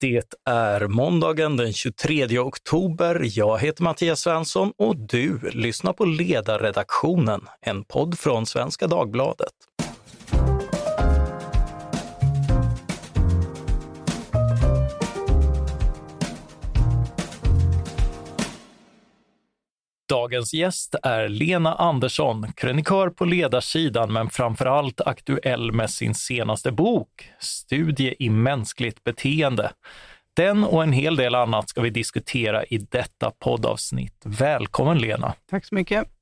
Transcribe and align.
Det 0.00 0.34
är 0.44 0.86
måndagen 0.86 1.56
den 1.56 1.72
23 1.72 2.38
oktober. 2.38 3.20
Jag 3.24 3.58
heter 3.58 3.82
Mattias 3.82 4.20
Svensson 4.20 4.72
och 4.76 4.96
du 4.96 5.38
lyssnar 5.52 5.92
på 5.92 6.04
Ledarredaktionen, 6.04 7.40
en 7.60 7.84
podd 7.84 8.18
från 8.18 8.46
Svenska 8.46 8.86
Dagbladet. 8.86 9.52
Dagens 20.08 20.54
gäst 20.54 20.94
är 21.02 21.28
Lena 21.28 21.74
Andersson, 21.74 22.52
krönikör 22.52 23.10
på 23.10 23.24
ledarsidan 23.24 24.12
men 24.12 24.30
framför 24.30 24.66
allt 24.66 25.00
aktuell 25.00 25.72
med 25.72 25.90
sin 25.90 26.14
senaste 26.14 26.72
bok, 26.72 27.30
Studie 27.38 28.14
i 28.18 28.30
mänskligt 28.30 29.04
beteende. 29.04 29.70
Den 30.36 30.64
och 30.64 30.82
en 30.82 30.92
hel 30.92 31.16
del 31.16 31.34
annat 31.34 31.68
ska 31.68 31.80
vi 31.80 31.90
diskutera 31.90 32.64
i 32.64 32.78
detta 32.78 33.30
poddavsnitt. 33.30 34.22
Välkommen 34.24 34.98
Lena! 34.98 35.34
Tack 35.50 35.64
så 35.64 35.74
mycket! 35.74 36.17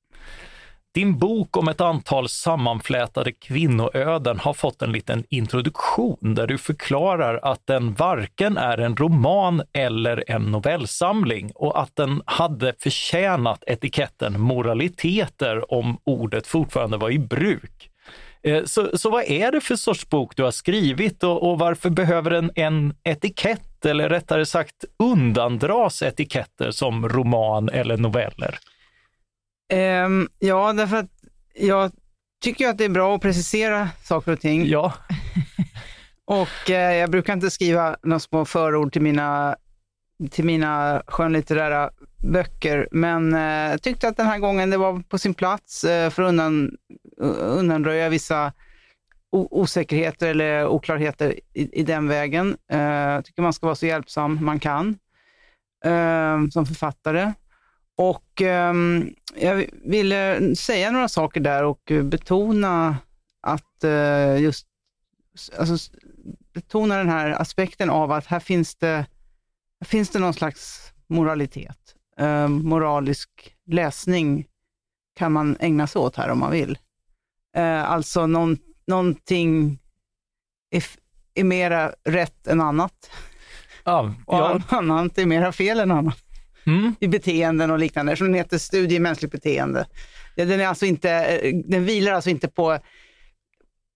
Din 0.96 1.18
bok 1.18 1.56
om 1.56 1.68
ett 1.68 1.80
antal 1.80 2.28
sammanflätade 2.28 3.32
kvinnoöden 3.32 4.38
har 4.38 4.54
fått 4.54 4.82
en 4.82 4.92
liten 4.92 5.24
introduktion 5.28 6.34
där 6.34 6.46
du 6.46 6.58
förklarar 6.58 7.40
att 7.42 7.66
den 7.66 7.94
varken 7.94 8.56
är 8.56 8.78
en 8.78 8.96
roman 8.96 9.62
eller 9.72 10.24
en 10.30 10.42
novellsamling 10.42 11.52
och 11.54 11.80
att 11.80 11.96
den 11.96 12.22
hade 12.26 12.74
förtjänat 12.78 13.64
etiketten 13.66 14.40
moraliteter 14.40 15.72
om 15.72 15.98
ordet 16.04 16.46
fortfarande 16.46 16.96
var 16.96 17.10
i 17.10 17.18
bruk. 17.18 17.90
Eh, 18.42 18.64
så, 18.64 18.98
så 18.98 19.10
vad 19.10 19.24
är 19.24 19.52
det 19.52 19.60
för 19.60 19.76
sorts 19.76 20.08
bok 20.08 20.36
du 20.36 20.42
har 20.42 20.50
skrivit 20.50 21.24
och, 21.24 21.50
och 21.50 21.58
varför 21.58 21.90
behöver 21.90 22.30
den 22.30 22.50
en 22.54 22.94
etikett 23.04 23.84
eller 23.84 24.08
rättare 24.08 24.46
sagt 24.46 24.84
undandras 24.98 26.02
etiketter 26.02 26.70
som 26.70 27.08
roman 27.08 27.68
eller 27.68 27.96
noveller? 27.96 28.58
Um, 29.74 30.28
ja, 30.38 30.72
därför 30.72 30.96
att 30.96 31.10
jag 31.54 31.92
tycker 32.42 32.68
att 32.68 32.78
det 32.78 32.84
är 32.84 32.88
bra 32.88 33.14
att 33.14 33.22
precisera 33.22 33.88
saker 34.02 34.32
och 34.32 34.40
ting. 34.40 34.66
Ja. 34.66 34.92
och 36.24 36.70
eh, 36.70 36.96
jag 36.96 37.10
brukar 37.10 37.32
inte 37.32 37.50
skriva 37.50 37.96
några 38.02 38.18
små 38.18 38.44
förord 38.44 38.92
till 38.92 39.02
mina, 39.02 39.56
till 40.30 40.44
mina 40.44 41.02
skönlitterära 41.06 41.90
böcker, 42.32 42.88
men 42.90 43.34
eh, 43.34 43.70
jag 43.70 43.82
tyckte 43.82 44.08
att 44.08 44.16
den 44.16 44.26
här 44.26 44.38
gången 44.38 44.70
det 44.70 44.76
var 44.76 45.02
på 45.08 45.18
sin 45.18 45.34
plats 45.34 45.84
eh, 45.84 46.10
för 46.10 46.22
att 46.22 46.28
undan, 46.28 46.70
undanröja 47.40 48.08
vissa 48.08 48.52
osäkerheter 49.30 50.28
eller 50.28 50.66
oklarheter 50.66 51.40
i, 51.54 51.80
i 51.80 51.82
den 51.82 52.08
vägen. 52.08 52.56
Eh, 52.72 52.80
jag 52.80 53.24
tycker 53.24 53.42
man 53.42 53.52
ska 53.52 53.66
vara 53.66 53.74
så 53.74 53.86
hjälpsam 53.86 54.44
man 54.44 54.60
kan 54.60 54.98
eh, 55.84 56.48
som 56.50 56.66
författare. 56.66 57.32
Och 57.96 58.40
um, 58.40 59.14
jag 59.36 59.66
ville 59.72 60.54
säga 60.56 60.90
några 60.90 61.08
saker 61.08 61.40
där 61.40 61.64
och 61.64 61.92
betona 62.02 62.96
att 63.40 63.84
uh, 63.84 64.42
just 64.42 64.66
alltså, 65.58 65.90
betona 66.52 66.98
den 66.98 67.08
här 67.08 67.30
aspekten 67.30 67.90
av 67.90 68.12
att 68.12 68.26
här 68.26 68.40
finns 68.40 68.74
det, 68.74 69.06
här 69.80 69.84
finns 69.84 70.10
det 70.10 70.18
någon 70.18 70.34
slags 70.34 70.92
moralitet. 71.06 71.94
Uh, 72.20 72.48
moralisk 72.48 73.56
läsning 73.66 74.46
kan 75.14 75.32
man 75.32 75.56
ägna 75.60 75.86
sig 75.86 76.00
åt 76.00 76.16
här 76.16 76.28
om 76.28 76.38
man 76.38 76.50
vill. 76.50 76.78
Uh, 77.56 77.90
alltså 77.90 78.26
någon, 78.26 78.58
någonting 78.86 79.78
är, 80.70 80.84
är 81.34 81.44
mera 81.44 81.92
rätt 82.04 82.46
än 82.46 82.60
annat. 82.60 83.10
Ja, 83.84 84.14
ja. 84.26 84.54
Och 84.54 84.72
annat 84.72 85.18
är 85.18 85.26
mera 85.26 85.52
fel 85.52 85.80
än 85.80 85.90
annat 85.90 86.25
mm. 86.66 86.94
i 87.00 87.08
beteenden 87.08 87.70
och 87.70 87.78
liknande, 87.78 88.16
som 88.16 88.26
den 88.26 88.34
heter 88.34 88.58
Studie 88.58 88.94
i 88.96 89.00
mänskligt 89.00 89.32
beteende. 89.32 89.86
Den, 90.36 90.60
är 90.60 90.66
alltså 90.66 90.86
inte, 90.86 91.40
den 91.64 91.84
vilar 91.84 92.12
alltså 92.12 92.30
inte 92.30 92.48
på, 92.48 92.78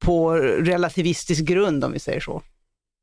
på 0.04 0.34
relativistisk 0.34 1.44
grund, 1.44 1.84
om 1.84 1.92
vi 1.92 1.98
säger 1.98 2.20
så. 2.20 2.42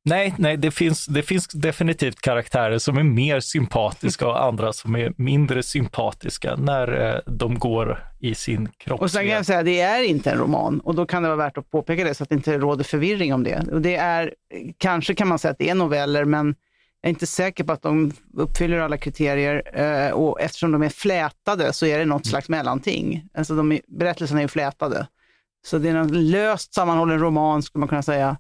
Nej, 0.08 0.34
nej 0.38 0.58
det, 0.58 0.72
finns, 0.72 1.06
det 1.06 1.24
finns 1.24 1.48
definitivt 1.48 2.22
karaktärer 2.22 2.78
som 2.78 2.98
är 2.98 3.04
mer 3.04 3.40
sympatiska 3.40 4.28
och 4.28 4.44
andra 4.44 4.74
som 4.74 4.96
är 4.96 5.14
mindre 5.18 5.64
sympatiska 5.64 6.56
när 6.56 7.14
eh, 7.16 7.20
de 7.26 7.60
går 7.60 8.04
i 8.20 8.36
sin 8.36 8.70
kropp. 8.78 9.02
Och 9.02 9.12
sen 9.12 9.22
kan 9.22 9.36
jag 9.36 9.46
säga, 9.46 9.64
det 9.64 9.82
är 9.82 10.04
inte 10.04 10.32
en 10.32 10.38
roman 10.38 10.80
och 10.80 10.96
då 10.96 11.06
kan 11.06 11.24
det 11.24 11.30
vara 11.30 11.38
värt 11.38 11.58
att 11.58 11.72
påpeka 11.72 12.04
det 12.04 12.14
så 12.14 12.24
att 12.24 12.30
det 12.30 12.36
inte 12.36 12.58
råder 12.58 12.84
förvirring 12.84 13.34
om 13.34 13.44
det. 13.44 13.68
Och 13.72 13.82
det 13.82 13.96
är, 13.96 14.34
kanske 14.78 15.16
kan 15.16 15.28
man 15.28 15.40
säga 15.40 15.52
att 15.52 15.60
det 15.60 15.70
är 15.70 15.76
noveller, 15.76 16.26
men 16.26 16.56
jag 17.02 17.10
är 17.10 17.14
inte 17.14 17.28
säker 17.28 17.64
på 17.64 17.74
att 17.74 17.82
de 17.82 18.12
uppfyller 18.34 18.80
alla 18.80 18.98
kriterier 18.98 19.80
eh, 19.80 20.12
och 20.12 20.42
eftersom 20.42 20.72
de 20.72 20.84
är 20.84 20.90
flätade 20.90 21.74
så 21.74 21.86
är 21.86 22.00
det 22.00 22.06
något 22.06 22.26
mm. 22.26 22.32
slags 22.32 22.50
mellanting. 22.50 23.30
Alltså 23.34 23.56
de 23.56 23.72
är, 23.72 23.82
berättelserna 23.88 24.40
är 24.40 24.44
ju 24.44 24.48
flätade. 24.48 25.08
Så 25.68 25.78
det 25.78 25.90
är 25.90 25.96
en 25.96 26.30
löst 26.32 26.74
sammanhållen 26.74 27.20
roman 27.20 27.64
skulle 27.64 27.80
man 27.80 27.90
kunna 27.90 28.04
säga. 28.04 28.38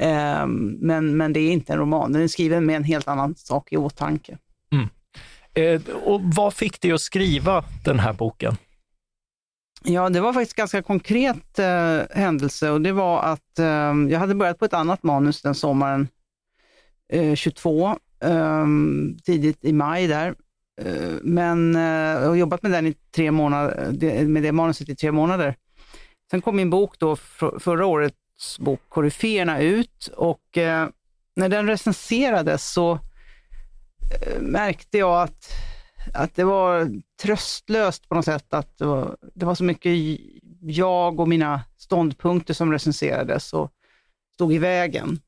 Eh, 0.00 0.46
men, 0.80 1.16
men 1.16 1.32
det 1.32 1.40
är 1.40 1.52
inte 1.52 1.72
en 1.72 1.78
roman, 1.78 2.12
den 2.12 2.22
är 2.22 2.28
skriven 2.28 2.66
med 2.66 2.76
en 2.76 2.84
helt 2.84 3.08
annan 3.08 3.34
sak 3.34 3.72
i 3.72 3.76
åtanke. 3.76 4.38
Mm. 4.72 4.88
Eh, 5.54 5.94
och 5.94 6.20
vad 6.22 6.54
fick 6.54 6.80
dig 6.80 6.92
att 6.92 7.00
skriva 7.00 7.64
den 7.84 7.98
här 7.98 8.12
boken? 8.12 8.56
Ja, 9.84 10.08
det 10.08 10.20
var 10.20 10.32
faktiskt 10.32 10.56
ganska 10.56 10.82
konkret 10.82 11.58
eh, 11.58 12.00
händelse 12.10 12.70
och 12.70 12.80
det 12.80 12.92
var 12.92 13.22
att 13.22 13.58
eh, 13.58 13.66
jag 14.10 14.18
hade 14.18 14.34
börjat 14.34 14.58
på 14.58 14.64
ett 14.64 14.74
annat 14.74 15.02
manus 15.02 15.42
den 15.42 15.54
sommaren 15.54 16.08
22, 17.34 17.96
eh, 18.22 18.30
ehm, 18.30 19.18
tidigt 19.24 19.64
i 19.64 19.72
maj 19.72 20.06
där. 20.06 20.34
Eh, 20.80 21.12
men 21.22 21.76
eh, 21.76 21.82
jag 22.22 22.28
har 22.28 22.34
jobbat 22.34 22.62
med 22.62 22.72
den 22.72 22.86
i 22.86 22.94
tre 23.14 23.30
månader, 23.30 24.24
med 24.24 24.42
det 24.42 24.52
manuset 24.52 24.88
i 24.88 24.96
tre 24.96 25.12
månader. 25.12 25.56
Sen 26.30 26.42
kom 26.42 26.56
min 26.56 26.70
bok 26.70 26.98
då, 26.98 27.16
förra 27.60 27.86
årets 27.86 28.58
bok 28.58 28.80
Koryféerna 28.88 29.60
ut 29.60 30.06
och 30.16 30.58
eh, 30.58 30.88
när 31.36 31.48
den 31.48 31.66
recenserades 31.66 32.72
så 32.72 32.98
märkte 34.40 34.98
jag 34.98 35.22
att, 35.22 35.48
att 36.14 36.34
det 36.34 36.44
var 36.44 36.90
tröstlöst 37.22 38.08
på 38.08 38.14
något 38.14 38.24
sätt. 38.24 38.54
Att 38.54 38.78
det 38.78 38.86
var, 38.86 39.16
det 39.34 39.46
var 39.46 39.54
så 39.54 39.64
mycket 39.64 39.92
jag 40.60 41.20
och 41.20 41.28
mina 41.28 41.60
ståndpunkter 41.76 42.54
som 42.54 42.72
recenserades 42.72 43.52
och 43.52 43.70
stod 44.34 44.52
i 44.52 44.58
vägen. 44.58 45.20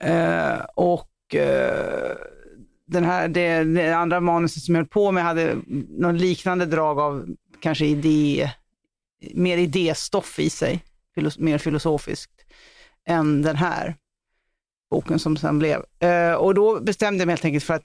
Eh, 0.00 0.60
och 0.74 1.34
eh, 1.34 2.16
den 2.86 3.04
här, 3.04 3.28
det, 3.28 3.64
det, 3.64 3.92
andra 3.92 4.20
manuset 4.20 4.62
som 4.62 4.74
jag 4.74 4.82
höll 4.82 4.88
på 4.88 5.12
med 5.12 5.24
hade 5.24 5.56
någon 5.88 6.18
liknande 6.18 6.66
drag 6.66 7.00
av 7.00 7.36
kanske 7.60 7.86
idé, 7.86 8.50
mer 9.34 9.58
idéstoff 9.58 10.38
i 10.38 10.50
sig, 10.50 10.84
filos, 11.14 11.38
mer 11.38 11.58
filosofiskt, 11.58 12.32
än 13.06 13.42
den 13.42 13.56
här 13.56 13.96
boken 14.90 15.18
som 15.18 15.36
sen 15.36 15.58
blev. 15.58 15.82
Eh, 15.98 16.32
och 16.32 16.54
då 16.54 16.80
bestämde 16.80 17.20
jag 17.20 17.26
mig 17.26 17.32
helt 17.32 17.44
enkelt 17.44 17.64
för 17.64 17.74
att, 17.74 17.84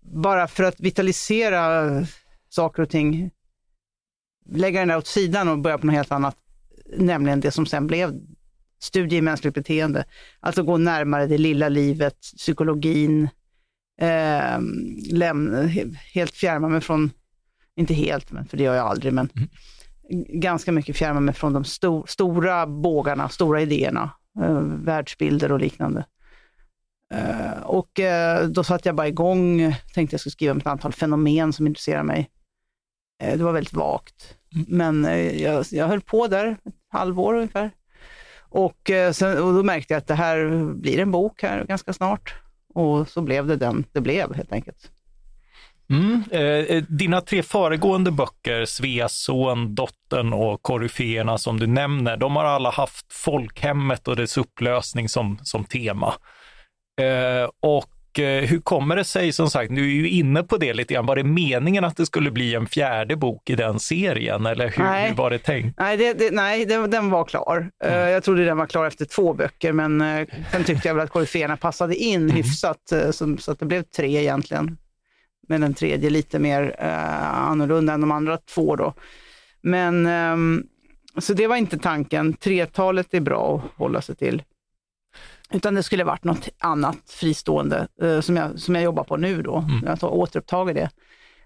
bara 0.00 0.48
för 0.48 0.64
att 0.64 0.80
vitalisera 0.80 1.90
saker 2.48 2.82
och 2.82 2.90
ting, 2.90 3.30
lägga 4.50 4.80
den 4.80 4.88
där 4.88 4.96
åt 4.96 5.06
sidan 5.06 5.48
och 5.48 5.58
börja 5.58 5.78
på 5.78 5.86
något 5.86 5.94
helt 5.94 6.12
annat, 6.12 6.36
nämligen 6.96 7.40
det 7.40 7.50
som 7.50 7.66
sen 7.66 7.86
blev 7.86 8.20
studie 8.78 9.16
i 9.16 9.22
mänskligt 9.22 9.54
beteende. 9.54 10.04
Alltså 10.40 10.62
gå 10.62 10.76
närmare 10.76 11.26
det 11.26 11.38
lilla 11.38 11.68
livet, 11.68 12.20
psykologin, 12.20 13.28
eh, 14.00 14.60
lämna, 15.12 15.62
helt 16.14 16.34
fjärma 16.34 16.68
mig 16.68 16.80
från, 16.80 17.10
inte 17.76 17.94
helt, 17.94 18.32
men 18.32 18.46
för 18.46 18.56
det 18.56 18.64
gör 18.64 18.74
jag 18.74 18.86
aldrig, 18.86 19.12
men 19.12 19.28
mm. 19.36 19.48
ganska 20.40 20.72
mycket 20.72 20.96
fjärma 20.96 21.20
mig 21.20 21.34
från 21.34 21.52
de 21.52 21.64
sto, 21.64 22.06
stora 22.06 22.66
bågarna, 22.66 23.28
stora 23.28 23.60
idéerna, 23.60 24.10
eh, 24.42 24.60
världsbilder 24.60 25.52
och 25.52 25.60
liknande. 25.60 26.04
Uh, 27.14 27.62
och 27.62 28.00
uh, 28.00 28.48
då 28.48 28.64
satte 28.64 28.88
jag 28.88 28.96
bara 28.96 29.08
igång, 29.08 29.74
tänkte 29.94 30.14
jag 30.14 30.20
skulle 30.20 30.32
skriva 30.32 30.52
om 30.52 30.58
ett 30.58 30.66
antal 30.66 30.92
fenomen 30.92 31.52
som 31.52 31.66
intresserar 31.66 32.02
mig. 32.02 32.30
Uh, 33.24 33.38
det 33.38 33.44
var 33.44 33.52
väldigt 33.52 33.72
vagt, 33.72 34.36
mm. 34.54 34.66
men 34.68 35.04
jag, 35.40 35.64
jag 35.70 35.88
höll 35.88 36.00
på 36.00 36.26
där 36.26 36.46
ett 36.64 36.74
halvår 36.88 37.34
ungefär. 37.34 37.70
Och, 38.54 38.90
eh, 38.90 39.12
sen, 39.12 39.42
och 39.42 39.54
då 39.54 39.62
märkte 39.62 39.94
jag 39.94 39.98
att 39.98 40.06
det 40.06 40.14
här 40.14 40.64
blir 40.74 40.98
en 40.98 41.10
bok 41.10 41.42
här 41.42 41.64
ganska 41.64 41.92
snart. 41.92 42.34
Och 42.74 43.08
så 43.08 43.22
blev 43.22 43.46
det 43.46 43.56
den 43.56 43.84
det 43.92 44.00
blev 44.00 44.34
helt 44.34 44.52
enkelt. 44.52 44.90
Mm. 45.90 46.24
Eh, 46.30 46.40
eh 46.40 46.84
dina 46.88 47.20
tre 47.20 47.42
föregående 47.42 48.10
böcker, 48.10 48.64
Sveas 48.64 49.12
son, 49.12 49.74
Dottern 49.74 50.32
och 50.32 50.62
Koryféerna 50.62 51.38
som 51.38 51.60
du 51.60 51.66
nämner, 51.66 52.16
de 52.16 52.36
har 52.36 52.44
alla 52.44 52.70
haft 52.70 53.12
folkhemmet 53.12 54.08
och 54.08 54.16
dess 54.16 54.36
upplösning 54.36 55.08
som, 55.08 55.38
som 55.42 55.64
tema. 55.64 56.14
Eh, 57.00 57.50
och 57.60 57.90
och 58.14 58.20
eh, 58.20 58.44
hur 58.44 58.60
kommer 58.60 58.96
det 58.96 59.04
sig, 59.04 59.32
som 59.32 59.50
sagt, 59.50 59.74
du 59.74 59.82
är 59.82 59.94
ju 59.94 60.08
inne 60.08 60.42
på 60.42 60.56
det 60.56 60.74
lite 60.74 60.94
grann, 60.94 61.06
var 61.06 61.16
det 61.16 61.24
meningen 61.24 61.84
att 61.84 61.96
det 61.96 62.06
skulle 62.06 62.30
bli 62.30 62.54
en 62.54 62.66
fjärde 62.66 63.16
bok 63.16 63.50
i 63.50 63.54
den 63.54 63.80
serien 63.80 64.46
eller 64.46 64.68
hur, 64.68 64.84
Nej. 64.84 65.08
hur 65.08 65.16
var 65.16 65.30
det 65.30 65.38
tänkt? 65.38 65.78
Nej, 65.78 65.96
det, 65.96 66.12
det, 66.12 66.30
nej 66.30 66.64
det, 66.64 66.86
den 66.86 67.10
var 67.10 67.24
klar. 67.24 67.70
Eh, 67.84 67.94
jag 67.94 68.24
trodde 68.24 68.44
den 68.44 68.56
var 68.56 68.66
klar 68.66 68.86
efter 68.86 69.04
två 69.04 69.32
böcker, 69.32 69.72
men 69.72 70.00
uh, 70.00 70.26
sen 70.52 70.64
tyckte 70.64 70.88
jag 70.88 70.94
väl 70.94 71.04
att 71.04 71.10
koryféerna 71.10 71.56
passade 71.56 71.96
in 71.96 72.30
hyfsat, 72.30 72.92
eh, 72.92 73.10
så, 73.10 73.36
så 73.36 73.52
att 73.52 73.58
det 73.58 73.66
blev 73.66 73.82
tre 73.82 74.16
egentligen. 74.16 74.76
Men 75.48 75.60
den 75.60 75.74
tredje 75.74 76.10
lite 76.10 76.38
mer 76.38 76.62
uh, 76.62 77.48
annorlunda 77.50 77.92
än 77.92 78.00
de 78.00 78.10
andra 78.10 78.36
två 78.36 78.76
då. 78.76 78.94
Men, 79.62 80.06
ehm, 80.06 80.62
så 81.18 81.34
det 81.34 81.46
var 81.46 81.56
inte 81.56 81.78
tanken. 81.78 82.32
Tretalet 82.34 83.14
är 83.14 83.20
bra 83.20 83.56
att 83.56 83.78
hålla 83.78 84.02
sig 84.02 84.16
till. 84.16 84.42
Utan 85.52 85.74
det 85.74 85.82
skulle 85.82 86.04
varit 86.04 86.24
något 86.24 86.48
annat 86.58 86.96
fristående 87.06 87.88
eh, 88.02 88.20
som, 88.20 88.36
jag, 88.36 88.60
som 88.60 88.74
jag 88.74 88.84
jobbar 88.84 89.04
på 89.04 89.16
nu 89.16 89.42
då. 89.42 89.64
Jag 89.84 90.00
tar, 90.00 90.08
återupptager 90.08 90.74
det. 90.74 90.90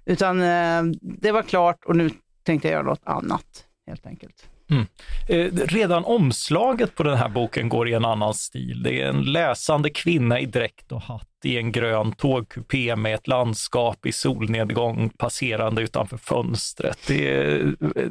Utan 0.04 0.40
eh, 0.42 0.82
det 1.00 1.32
var 1.32 1.42
klart 1.42 1.84
och 1.84 1.96
nu 1.96 2.10
tänkte 2.42 2.68
jag 2.68 2.72
göra 2.72 2.82
något 2.86 3.04
annat 3.04 3.64
helt 3.86 4.06
enkelt. 4.06 4.48
Mm. 4.70 4.86
Eh, 5.28 5.66
redan 5.66 6.04
omslaget 6.04 6.94
på 6.94 7.02
den 7.02 7.16
här 7.16 7.28
boken 7.28 7.68
går 7.68 7.88
i 7.88 7.92
en 7.92 8.04
annan 8.04 8.34
stil. 8.34 8.82
Det 8.82 9.00
är 9.00 9.08
en 9.08 9.22
läsande 9.22 9.90
kvinna 9.90 10.40
i 10.40 10.46
dräkt 10.46 10.92
och 10.92 11.02
hatt 11.02 11.28
i 11.44 11.58
en 11.58 11.72
grön 11.72 12.12
tågkupé 12.12 12.96
med 12.96 13.14
ett 13.14 13.26
landskap 13.26 14.06
i 14.06 14.12
solnedgång 14.12 15.10
passerande 15.10 15.82
utanför 15.82 16.16
fönstret. 16.16 16.98
Det 17.06 17.28
är, 17.28 17.74
eh, 17.96 18.04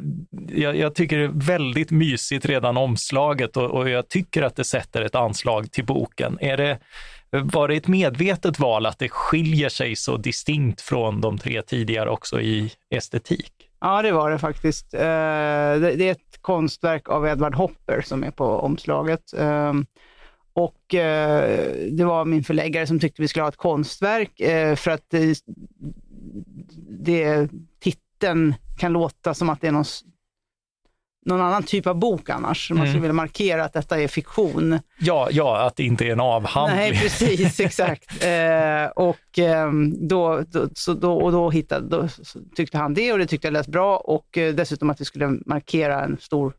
jag, 0.48 0.76
jag 0.76 0.94
tycker 0.94 1.18
det 1.18 1.24
är 1.24 1.46
väldigt 1.46 1.90
mysigt 1.90 2.46
redan 2.46 2.76
omslaget 2.76 3.56
och, 3.56 3.70
och 3.70 3.88
jag 3.88 4.08
tycker 4.08 4.42
att 4.42 4.56
det 4.56 4.64
sätter 4.64 5.02
ett 5.02 5.14
anslag 5.14 5.72
till 5.72 5.84
boken. 5.84 6.38
Är 6.40 6.56
det, 6.56 6.78
var 7.30 7.68
det 7.68 7.74
ett 7.74 7.88
medvetet 7.88 8.58
val 8.58 8.86
att 8.86 8.98
det 8.98 9.08
skiljer 9.08 9.68
sig 9.68 9.96
så 9.96 10.16
distinkt 10.16 10.80
från 10.80 11.20
de 11.20 11.38
tre 11.38 11.62
tidigare 11.62 12.10
också 12.10 12.40
i 12.40 12.70
estetik? 12.94 13.52
Ja, 13.80 14.02
det 14.02 14.12
var 14.12 14.30
det 14.30 14.38
faktiskt. 14.38 14.94
Eh, 14.94 15.00
det, 15.00 16.02
är 16.02 16.10
ett 16.10 16.42
konstverk 16.42 17.08
av 17.08 17.26
Edward 17.26 17.54
Hopper 17.54 18.00
som 18.00 18.24
är 18.24 18.30
på 18.30 18.44
omslaget. 18.44 19.32
Ehm, 19.38 19.86
och 20.52 20.94
eh, 20.94 21.90
det 21.90 22.04
var 22.04 22.24
min 22.24 22.44
förläggare 22.44 22.86
som 22.86 23.00
tyckte 23.00 23.22
vi 23.22 23.28
skulle 23.28 23.42
ha 23.42 23.48
ett 23.48 23.56
konstverk 23.56 24.40
eh, 24.40 24.76
för 24.76 24.90
att 24.90 25.04
det, 25.10 25.38
det, 26.88 27.48
titeln 27.80 28.54
kan 28.78 28.92
låta 28.92 29.34
som 29.34 29.50
att 29.50 29.60
det 29.60 29.68
är 29.68 29.72
någon, 29.72 29.84
någon 31.26 31.40
annan 31.40 31.62
typ 31.62 31.86
av 31.86 31.94
bok 31.98 32.30
annars. 32.30 32.70
Man 32.70 32.86
skulle 32.86 33.00
vilja 33.00 33.12
markera 33.12 33.64
att 33.64 33.72
detta 33.72 34.00
är 34.00 34.08
fiktion. 34.08 34.78
Ja, 34.98 35.28
ja, 35.30 35.66
att 35.66 35.76
det 35.76 35.84
inte 35.84 36.04
är 36.06 36.12
en 36.12 36.20
avhandling. 36.20 36.76
Nej, 36.78 37.00
precis, 37.00 37.60
exakt. 37.60 38.24
Eh, 38.24 38.86
och, 38.96 39.38
ehm, 39.38 40.08
då, 40.08 40.42
då, 40.48 40.68
så 40.74 40.94
då, 40.94 41.12
och 41.12 41.32
då, 41.32 41.50
hittade, 41.50 41.88
då 41.88 42.08
tyckte 42.56 42.78
han 42.78 42.94
det 42.94 43.12
och 43.12 43.18
det 43.18 43.26
tyckte 43.26 43.46
jag 43.46 43.52
lät 43.52 43.66
bra 43.66 43.96
och 43.96 44.38
eh, 44.38 44.54
dessutom 44.54 44.90
att 44.90 45.00
vi 45.00 45.04
skulle 45.04 45.28
markera 45.46 46.04
en 46.04 46.16
stor 46.20 46.52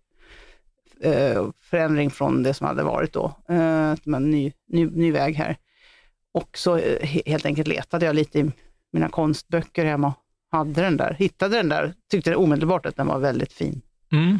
eh, 1.02 1.46
förändring 1.62 2.10
från 2.12 2.44
det 2.44 2.54
som 2.54 2.68
hade 2.68 2.84
varit 2.84 3.14
då. 3.14 3.34
Eh, 3.50 3.94
man 4.04 4.32
ny, 4.32 4.52
ny, 4.68 4.86
ny 4.86 5.12
väg 5.12 5.36
här. 5.36 5.58
Och 6.34 6.58
så 6.58 6.78
he- 6.78 7.30
helt 7.30 7.46
enkelt 7.46 7.68
letade 7.68 8.06
jag 8.06 8.16
lite 8.16 8.40
i 8.40 8.52
mina 8.94 9.10
konstböcker 9.10 9.86
hemma 9.86 10.14
hade 10.52 10.82
den 10.82 10.98
där, 10.98 11.16
hittade 11.20 11.58
den 11.58 11.70
där, 11.70 11.94
tyckte 12.12 12.36
omedelbart 12.36 12.86
att 12.86 12.96
den 12.96 13.08
var 13.08 13.20
väldigt 13.20 13.54
fin. 13.54 13.82
Mm, 14.12 14.40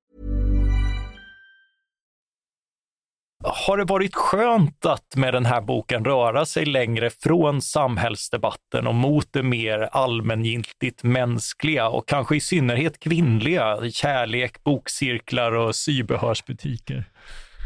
Har 3.43 3.77
det 3.77 3.83
varit 3.83 4.15
skönt 4.15 4.85
att 4.85 5.15
med 5.15 5.33
den 5.33 5.45
här 5.45 5.61
boken 5.61 6.05
röra 6.05 6.45
sig 6.45 6.65
längre 6.65 7.09
från 7.09 7.61
samhällsdebatten 7.61 8.87
och 8.87 8.95
mot 8.95 9.27
det 9.31 9.43
mer 9.43 9.89
allmängiltigt 9.91 11.03
mänskliga 11.03 11.89
och 11.89 12.07
kanske 12.07 12.35
i 12.35 12.39
synnerhet 12.39 12.99
kvinnliga, 12.99 13.91
kärlek, 13.91 14.63
bokcirklar 14.63 15.51
och 15.51 15.75
sybehörsbutiker? 15.75 17.05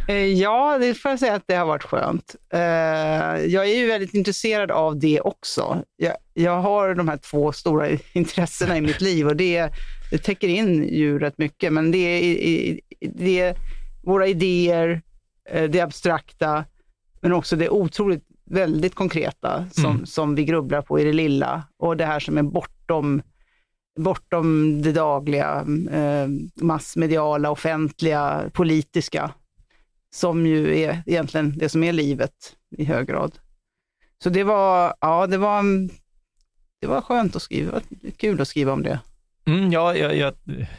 Eh, 0.08 0.26
ja, 0.26 0.78
det 0.78 0.94
får 0.94 1.12
jag 1.12 1.20
säga 1.20 1.34
att 1.34 1.44
det 1.48 1.56
har 1.56 1.66
varit 1.66 1.84
skönt. 1.84 2.36
Eh, 2.54 2.60
jag 3.46 3.70
är 3.70 3.78
ju 3.78 3.88
väldigt 3.88 4.14
intresserad 4.14 4.72
av 4.72 5.00
det 5.00 5.22
också. 5.22 5.84
Jag, 5.98 6.16
jag 6.34 6.62
har 6.62 6.96
de 6.96 7.10
här 7.10 7.18
två 7.18 7.52
stora 7.52 7.88
intressena 8.14 8.78
i 8.78 8.82
mitt 8.82 9.02
liv 9.02 9.28
och 9.28 9.36
det, 9.36 9.70
det 10.12 10.18
täcker 10.18 10.48
in 10.48 10.84
ju 10.84 11.20
rätt 11.20 11.38
mycket, 11.38 11.74
men 11.74 11.92
det 11.92 11.98
är, 11.98 12.80
det 13.00 13.40
är 13.40 13.56
våra 14.04 14.28
idéer, 14.28 15.02
det 15.52 15.82
abstrakta, 15.82 16.66
men 17.22 17.34
också 17.34 17.56
det 17.56 17.70
otroligt 17.70 18.24
väldigt 18.46 18.96
konkreta 18.96 19.66
som, 19.72 20.06
som 20.06 20.36
vi 20.36 20.46
grubblar 20.46 20.82
på 20.82 21.00
i 21.00 21.04
det 21.04 21.14
lilla 21.14 21.64
och 21.78 21.98
det 21.98 22.06
här 22.06 22.20
som 22.20 22.38
är 22.38 22.44
bortom 22.44 23.22
bortom 24.00 24.82
det 24.82 24.92
dagliga, 24.92 25.66
eh, 25.92 26.28
massmediala, 26.62 27.52
offentliga, 27.52 28.50
politiska 28.54 29.32
som 30.14 30.46
ju 30.46 30.80
är 30.80 31.04
egentligen 31.06 31.58
det 31.58 31.70
som 31.70 31.84
är 31.84 31.94
livet 31.94 32.56
i 32.78 32.84
hög 32.84 33.08
grad. 33.08 33.40
Så 34.24 34.30
det 34.30 34.44
var, 34.44 34.96
ja, 35.02 35.28
det 35.28 35.38
var, 35.38 35.64
det 36.82 36.88
var 36.88 37.02
skönt 37.02 37.36
att 37.36 37.42
skriva, 37.42 37.82
kul 38.18 38.42
att 38.42 38.48
skriva 38.48 38.74
om 38.74 38.84
det. 38.84 39.00
Mm, 39.48 39.72
ja, 39.72 39.96
jag, 39.96 40.18
jag, 40.18 40.34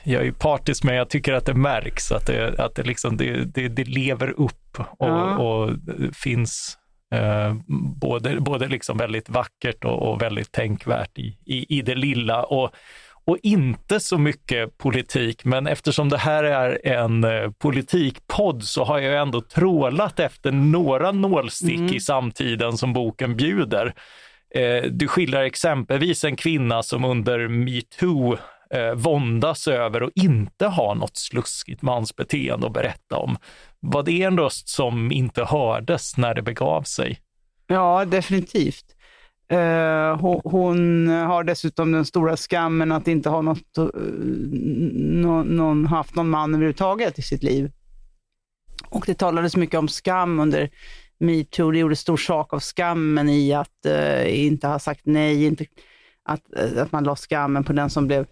jag 0.05 0.21
är 0.21 0.25
ju 0.25 0.33
partisk, 0.33 0.85
men 0.85 0.95
jag 0.95 1.11
tycker 1.11 1.33
att 1.33 1.47
det 1.47 1.55
märks 1.55 2.13
att 2.13 2.27
det, 2.27 2.59
att 2.59 2.75
det, 2.75 2.83
liksom, 2.83 3.17
det, 3.17 3.45
det, 3.55 3.69
det 3.69 3.85
lever 3.85 4.31
upp 4.41 4.81
och, 4.81 5.09
Ja. 5.09 5.37
och 5.37 5.71
finns 6.13 6.79
eh, 7.15 7.55
både, 8.01 8.41
både 8.41 8.69
liksom 8.69 8.99
väldigt 8.99 9.29
vackert 9.29 9.85
och, 9.85 10.11
och 10.13 10.23
väldigt 10.23 10.53
tänkvärt 10.53 11.19
i, 11.19 11.39
i, 11.47 11.79
i 11.79 11.83
det 11.83 11.95
lilla. 11.95 12.43
Och, 12.43 12.71
och 13.25 13.39
inte 13.43 14.01
så 14.01 14.19
mycket 14.19 14.79
politik, 14.79 15.45
men 15.45 15.67
eftersom 15.67 16.09
det 16.09 16.19
här 16.19 16.45
är 16.45 16.87
en 16.87 17.25
eh, 17.25 17.51
politikpodd 17.51 18.63
så 18.65 18.85
har 18.85 18.99
jag 18.99 19.23
ändå 19.23 19.41
trålat 19.41 20.21
efter 20.21 20.53
några 20.53 21.13
nålstick 21.13 21.93
i 21.95 22.01
samtiden 22.01 22.77
som 22.77 22.93
boken 22.93 23.37
bjuder. 23.37 23.95
Eh, 24.55 24.83
du 24.91 25.09
skildrar 25.09 25.43
exempelvis 25.43 26.25
en 26.25 26.37
kvinna 26.37 26.83
som 26.83 27.05
under 27.05 27.49
metoo 27.49 28.37
eh, 28.71 28.95
våndas 28.95 29.69
över 29.69 30.03
och 30.03 30.11
inte 30.15 30.67
har 30.67 30.95
något 30.95 31.17
sluskigt 31.17 31.83
mansbeteende 31.83 32.67
att 32.67 32.73
berätta 32.73 33.17
om. 33.17 33.37
Var 33.81 34.03
det 34.03 34.23
en 34.23 34.39
röst 34.39 34.69
som 34.69 35.13
inte 35.13 35.45
hördes 35.45 36.17
när 36.17 36.35
det 36.35 36.43
begav 36.43 36.83
sig? 36.83 37.21
Ja, 37.67 38.05
definitivt. 38.05 38.97
Eh, 39.49 40.17
hon, 40.21 40.41
hon 40.45 41.09
har 41.09 41.45
dessutom 41.45 41.93
den 41.93 42.05
stora 42.05 42.37
skammen 42.37 42.93
att 42.93 43.09
inte 43.09 43.29
ha 43.29 43.43
något, 43.43 43.79
eh, 43.79 43.85
någon, 45.45 45.87
haft 45.87 46.15
någon 46.15 46.31
man 46.31 46.55
överhuvudtaget 46.55 47.19
i 47.19 47.23
sitt 47.23 47.43
liv. 47.43 47.71
Och 48.89 49.05
det 49.07 49.15
talades 49.15 49.57
mycket 49.57 49.79
om 49.79 49.89
skam 49.89 50.41
under 50.41 50.71
metoo. 51.19 51.71
Det 51.71 51.79
gjorde 51.79 51.97
stor 51.97 52.17
sak 52.17 52.53
av 52.53 52.61
skammen 52.61 53.29
i 53.29 53.53
att 53.53 53.87
eh, 53.87 54.45
inte 54.45 54.69
ha 54.69 54.79
sagt 54.79 55.01
nej, 55.05 55.45
inte, 55.45 55.65
att, 56.25 56.43
eh, 56.57 56.83
att 56.83 56.93
man 56.93 57.05
la 57.05 57.17
skammen 57.17 57.65
på 57.65 57.73
den 57.73 57.91
som 57.91 58.07
blev, 58.07 58.27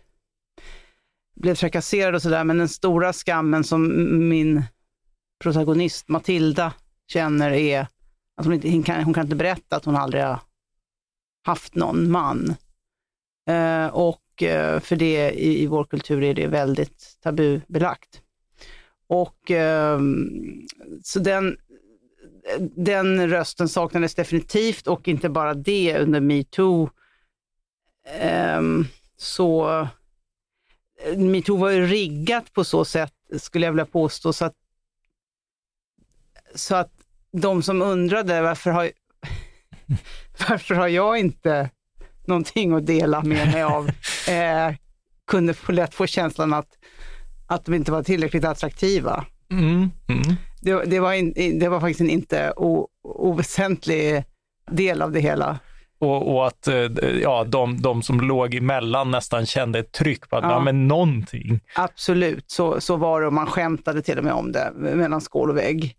blev 1.34 1.54
trakasserad 1.54 2.14
och 2.14 2.22
sådär. 2.22 2.44
Men 2.44 2.58
den 2.58 2.68
stora 2.68 3.12
skammen 3.12 3.64
som 3.64 3.88
min 4.28 4.62
protagonist 5.42 6.08
Matilda 6.08 6.72
känner 7.06 7.50
är 7.50 7.86
att 8.36 8.44
hon, 8.44 8.54
inte, 8.54 8.70
hon, 8.70 8.82
kan, 8.82 9.04
hon 9.04 9.14
kan 9.14 9.24
inte 9.24 9.36
berätta 9.36 9.76
att 9.76 9.84
hon 9.84 9.96
aldrig 9.96 10.22
har 10.22 10.40
haft 11.44 11.74
någon 11.74 12.10
man. 12.10 12.54
Eh, 13.48 13.86
och 13.86 14.42
eh, 14.42 14.80
för 14.80 14.96
det 14.96 15.30
i, 15.30 15.62
i 15.62 15.66
vår 15.66 15.84
kultur 15.84 16.22
är 16.22 16.34
det 16.34 16.46
väldigt 16.46 17.18
tabubelagt. 17.22 18.20
Och 19.06 19.50
eh, 19.50 20.00
så 21.02 21.18
den, 21.18 21.56
den 22.76 23.28
rösten 23.28 23.68
saknades 23.68 24.14
definitivt 24.14 24.86
och 24.86 25.08
inte 25.08 25.28
bara 25.28 25.54
det 25.54 25.98
under 25.98 26.20
metoo. 26.20 26.90
Ehm, 28.20 28.84
så 29.16 29.80
eh, 29.80 29.88
metoo 31.16 31.56
var 31.56 31.70
ju 31.70 31.86
riggat 31.86 32.52
på 32.52 32.64
så 32.64 32.84
sätt, 32.84 33.12
skulle 33.38 33.66
jag 33.66 33.72
vilja 33.72 33.86
påstå, 33.86 34.32
så 34.32 34.44
att, 34.44 34.54
så 36.54 36.76
att 36.76 36.92
de 37.32 37.62
som 37.62 37.82
undrade 37.82 38.42
varför 38.42 38.70
har, 38.70 38.90
varför 40.48 40.74
har 40.74 40.88
jag 40.88 41.18
inte 41.18 41.70
någonting 42.26 42.74
att 42.74 42.86
dela 42.86 43.22
med 43.22 43.52
mig 43.52 43.62
av, 43.62 43.88
eh, 44.28 44.74
kunde 45.26 45.54
få 45.54 45.72
lätt 45.72 45.94
få 45.94 46.06
känslan 46.06 46.52
att, 46.52 46.68
att 47.46 47.64
de 47.64 47.74
inte 47.74 47.92
var 47.92 48.02
tillräckligt 48.02 48.44
attraktiva. 48.44 49.26
Mm, 49.50 49.90
mm. 50.08 50.36
Det, 50.60 50.84
det, 50.84 51.00
var 51.00 51.12
in, 51.12 51.58
det 51.58 51.68
var 51.68 51.80
faktiskt 51.80 52.00
en 52.00 52.10
inte 52.10 52.52
o, 52.56 52.88
oväsentlig 53.02 54.24
del 54.70 55.02
av 55.02 55.12
det 55.12 55.20
hela. 55.20 55.58
Och, 55.98 56.34
och, 56.34 56.46
att 56.46 56.68
eh, 56.68 56.76
ja, 57.22 57.44
de, 57.44 57.82
de 57.82 58.02
som 58.02 58.20
låg 58.20 58.54
emellan 58.54 59.10
nästan 59.10 59.46
kände 59.46 59.78
ett 59.78 59.92
tryck 59.92 60.28
på 60.28 60.36
att, 60.36 60.44
ja. 60.44 60.50
ja 60.50 60.60
men 60.60 60.88
någonting. 60.88 61.60
Absolut, 61.74 62.50
så, 62.50 62.80
så 62.80 62.96
var 62.96 63.20
det 63.20 63.26
och 63.26 63.32
man 63.32 63.46
skämtade 63.46 64.02
till 64.02 64.18
och 64.18 64.24
med 64.24 64.32
om 64.32 64.52
det 64.52 64.72
mellan 64.74 65.20
skål 65.20 65.50
och 65.50 65.56
vägg. 65.56 65.96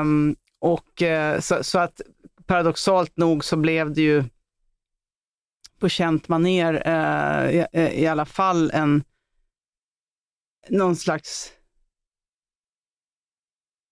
Um, 0.00 0.36
och 0.60 1.02
uh, 1.02 1.40
så, 1.40 1.64
så, 1.64 1.78
att 1.78 2.00
paradoxalt 2.46 3.16
nog 3.16 3.44
så 3.44 3.56
blev 3.56 3.92
det 3.92 4.02
ju 4.02 4.24
på 5.78 5.88
känt 5.88 6.28
maner 6.28 6.74
uh, 6.74 7.50
i, 7.54 7.66
i, 8.02 8.06
alla 8.06 8.24
fall 8.24 8.70
en 8.70 9.04
någon 10.68 10.96
slags 10.96 11.52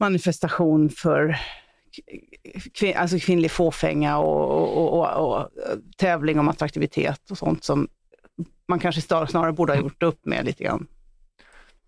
manifestation 0.00 0.90
för 0.90 1.36
kvin, 2.74 2.96
alltså 2.96 3.18
kvinnlig 3.18 3.50
fåfänga 3.50 4.18
och, 4.18 4.76
och, 4.78 5.00
och, 5.00 5.38
och, 5.38 5.50
tävling 5.96 6.38
om 6.38 6.48
attraktivitet 6.48 7.30
och 7.30 7.38
sånt 7.38 7.64
som 7.64 7.88
man 8.68 8.78
kanske 8.78 9.00
snarare 9.00 9.52
borde 9.52 9.72
ha 9.72 9.80
gjort 9.80 10.02
upp 10.02 10.26
med 10.26 10.44
lite 10.44 10.64
grann. 10.64 10.86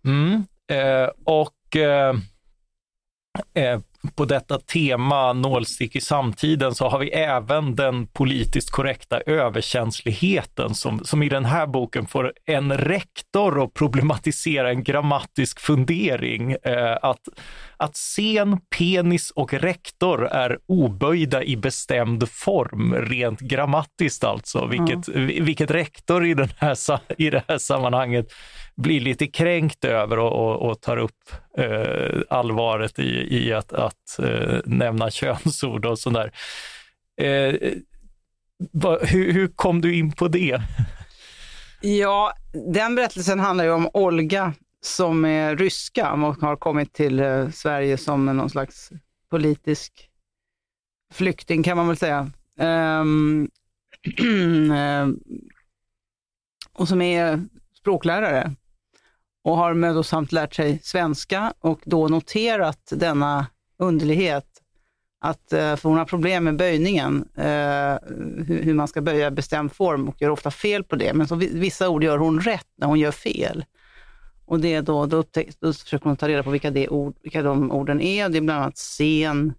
Mm, 0.04 0.44
eh, 0.66 1.10
och 1.24 1.76
eh, 1.76 2.14
eh, 3.54 3.80
på 4.14 4.24
detta 4.24 4.58
tema 4.58 5.32
nålstick 5.32 5.96
i 5.96 6.00
samtiden 6.00 6.74
så 6.74 6.88
har 6.88 6.98
vi 6.98 7.10
även 7.10 7.76
den 7.76 8.06
politiskt 8.06 8.70
korrekta 8.70 9.20
överkänsligheten 9.20 10.74
som, 10.74 11.04
som 11.04 11.22
i 11.22 11.28
den 11.28 11.44
här 11.44 11.66
boken 11.66 12.06
får 12.06 12.32
en 12.46 12.78
rektor 12.78 13.64
att 13.64 13.74
problematisera 13.74 14.70
en 14.70 14.84
grammatisk 14.84 15.60
fundering. 15.60 16.52
Eh, 16.52 16.96
att, 17.02 17.28
att 17.76 17.94
scen, 17.94 18.60
penis 18.78 19.30
och 19.30 19.54
rektor 19.54 20.26
är 20.26 20.58
oböjda 20.66 21.44
i 21.44 21.56
bestämd 21.56 22.28
form, 22.28 22.94
rent 22.94 23.40
grammatiskt 23.40 24.24
alltså, 24.24 24.66
vilket, 24.66 25.08
mm. 25.08 25.44
vilket 25.44 25.70
rektor 25.70 26.26
i, 26.26 26.34
den 26.34 26.48
här, 26.56 27.00
i 27.18 27.30
det 27.30 27.42
här 27.48 27.58
sammanhanget 27.58 28.32
blir 28.74 29.00
lite 29.00 29.26
kränkt 29.26 29.84
över 29.84 30.18
och, 30.18 30.32
och, 30.32 30.70
och 30.70 30.80
tar 30.80 30.96
upp 30.96 31.32
eh, 31.58 32.20
allvaret 32.30 32.98
i, 32.98 33.36
i 33.36 33.52
att, 33.52 33.72
att 33.72 34.18
eh, 34.18 34.58
nämna 34.64 35.10
könsord 35.10 35.86
och 35.86 35.98
sådär. 35.98 36.32
Eh, 37.16 37.54
hur, 39.00 39.32
hur 39.32 39.48
kom 39.48 39.80
du 39.80 39.94
in 39.94 40.12
på 40.12 40.28
det? 40.28 40.62
Ja, 41.80 42.32
den 42.74 42.94
berättelsen 42.94 43.40
handlar 43.40 43.64
ju 43.64 43.70
om 43.70 43.90
Olga 43.92 44.54
som 44.80 45.24
är 45.24 45.56
ryska 45.56 46.12
och 46.12 46.36
har 46.36 46.56
kommit 46.56 46.92
till 46.92 47.20
eh, 47.20 47.50
Sverige 47.50 47.96
som 47.96 48.26
någon 48.26 48.50
slags 48.50 48.90
politisk 49.30 50.08
flykting 51.12 51.62
kan 51.62 51.76
man 51.76 51.88
väl 51.88 51.96
säga. 51.96 52.30
Um, 52.56 53.50
och 56.72 56.88
som 56.88 57.02
är 57.02 57.40
språklärare 57.78 58.54
och 59.44 59.56
har 59.56 59.74
mödosamt 59.74 60.32
lärt 60.32 60.54
sig 60.54 60.80
svenska 60.82 61.54
och 61.60 61.80
då 61.84 62.08
noterat 62.08 62.92
denna 62.92 63.46
underlighet. 63.78 64.46
Att, 65.20 65.52
eh, 65.52 65.76
för 65.76 65.88
hon 65.88 65.98
har 65.98 66.04
problem 66.04 66.44
med 66.44 66.56
böjningen, 66.56 67.28
eh, 67.36 67.96
hur 68.46 68.74
man 68.74 68.88
ska 68.88 69.00
böja 69.00 69.30
bestämd 69.30 69.72
form 69.72 70.08
och 70.08 70.22
gör 70.22 70.30
ofta 70.30 70.50
fel 70.50 70.84
på 70.84 70.96
det. 70.96 71.14
Men 71.14 71.28
så 71.28 71.34
vissa 71.34 71.88
ord 71.88 72.04
gör 72.04 72.18
hon 72.18 72.40
rätt 72.40 72.66
när 72.76 72.86
hon 72.86 72.98
gör 72.98 73.10
fel. 73.10 73.64
Och 74.46 74.60
det 74.60 74.80
då, 74.80 75.06
då, 75.06 75.16
upptäck, 75.16 75.60
då 75.60 75.72
försöker 75.72 76.04
hon 76.04 76.16
ta 76.16 76.28
reda 76.28 76.42
på 76.42 76.50
vilka, 76.50 76.70
det 76.70 76.88
ord, 76.88 77.16
vilka 77.22 77.42
de 77.42 77.70
orden 77.72 78.00
är. 78.00 78.28
Det 78.28 78.38
är 78.38 78.42
bland 78.42 78.62
annat 78.62 78.78
sen, 78.78 79.52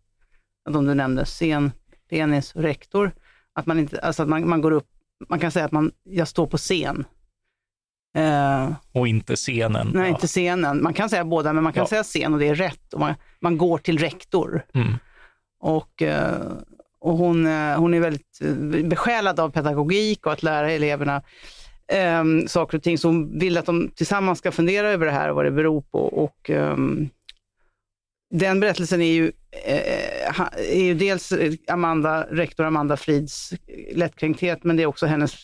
de 0.70 0.86
du 0.86 0.94
nämnde, 0.94 1.26
sen, 1.26 1.72
penis 2.10 2.56
och 2.56 2.62
rektor. 2.62 3.12
Att 3.54 3.66
man, 3.66 3.80
inte, 3.80 4.00
alltså 4.00 4.24
att 4.24 4.30
man, 4.30 4.50
man 4.50 4.62
går 4.62 4.72
upp, 4.72 4.88
man 5.30 5.40
kan 5.40 5.52
säga 5.52 5.66
att 5.66 5.72
man, 5.72 5.92
jag 6.04 6.28
står 6.28 6.48
på 6.48 6.58
scen. 6.58 7.06
Uh, 8.18 8.74
och 8.92 9.08
inte 9.08 9.36
scenen. 9.36 9.92
Nej, 9.94 10.04
ja. 10.04 10.08
inte 10.08 10.28
scenen. 10.28 10.84
Man 10.84 10.94
kan 10.94 11.10
säga 11.10 11.26
båda, 11.26 11.54
men 11.54 11.64
man 11.64 11.74
kan 11.74 11.82
ja. 11.82 11.88
säga 11.88 12.04
scen 12.04 12.34
och 12.34 12.40
det 12.40 12.48
är 12.48 12.56
rätt. 12.56 12.94
Och 12.94 13.00
man, 13.00 13.14
man 13.40 13.58
går 13.58 13.78
till 13.78 13.98
rektor. 13.98 14.66
Mm. 14.74 14.94
Och, 15.60 16.02
uh, 16.02 16.54
och 17.00 17.18
hon, 17.18 17.46
uh, 17.48 17.78
hon 17.78 17.94
är 17.94 18.00
väldigt 18.00 18.40
besjälad 18.86 19.40
av 19.40 19.50
pedagogik 19.50 20.26
och 20.26 20.34
att 20.34 20.44
lära 20.44 20.72
eleverna 20.72 21.22
um, 22.20 22.48
saker 22.48 22.78
och 22.78 22.84
ting. 22.84 22.98
Så 22.98 23.08
hon 23.08 23.40
vill 23.40 23.58
att 23.58 23.66
de 23.66 23.92
tillsammans 23.96 24.40
ska 24.40 24.52
fundera 24.52 24.90
över 24.90 25.06
det 25.06 25.12
här 25.12 25.30
och 25.30 25.36
vad 25.36 25.46
det 25.46 25.52
beror 25.52 25.82
på. 25.82 26.00
Och, 26.00 26.50
um, 26.50 27.10
den 28.34 28.60
berättelsen 28.60 29.02
är 29.02 29.14
ju, 29.14 29.32
är 30.56 30.84
ju 30.84 30.94
dels 30.94 31.34
Amanda, 31.68 32.28
rektor 32.32 32.66
Amanda 32.66 32.98
Frids 32.98 33.54
lättkränkthet, 33.92 34.64
men 34.64 34.78
det 34.78 34.84
är 34.84 34.88
också 34.88 35.06
hennes 35.06 35.36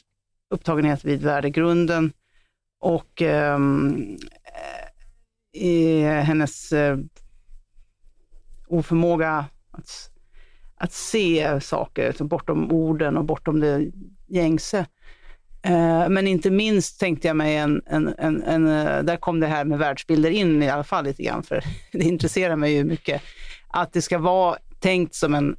upptagenhet 0.54 1.06
vid 1.06 1.22
värdegrunden 1.24 2.12
och 2.80 3.22
ehm, 3.22 4.18
eh, 5.54 5.64
eh, 5.64 6.24
hennes 6.24 6.72
eh, 6.72 6.98
oförmåga 8.68 9.46
att, 9.72 10.12
att 10.76 10.94
se 10.94 11.62
saker 11.62 12.12
så 12.12 12.24
bortom 12.24 12.72
orden 12.72 13.18
och 13.18 13.26
bortom 13.26 13.60
det 13.60 13.92
gängse. 14.28 14.86
Eh, 15.62 16.10
men 16.10 16.28
inte 16.28 16.52
minst 16.52 17.00
tänkte 17.00 17.28
jag 17.28 17.38
mig 17.38 17.56
en, 17.56 17.82
en, 17.86 18.16
en, 18.18 18.44
en, 18.44 18.68
eh, 18.68 19.04
där 19.04 19.18
kom 19.18 19.40
det 19.40 19.48
här 19.48 19.66
med 19.66 19.80
världsbilder 19.80 20.30
in 20.30 20.64
i 20.64 20.70
alla 20.70 20.84
fall 20.84 21.04
lite 21.04 21.24
grann, 21.24 21.44
för 21.44 21.64
det 21.92 22.04
intresserar 22.04 22.56
mig 22.56 22.74
ju 22.74 22.84
mycket. 22.84 23.22
Att 23.68 23.94
det 23.94 24.02
ska 24.02 24.18
vara 24.18 24.58
tänkt 24.80 25.16
som 25.16 25.36
en, 25.36 25.56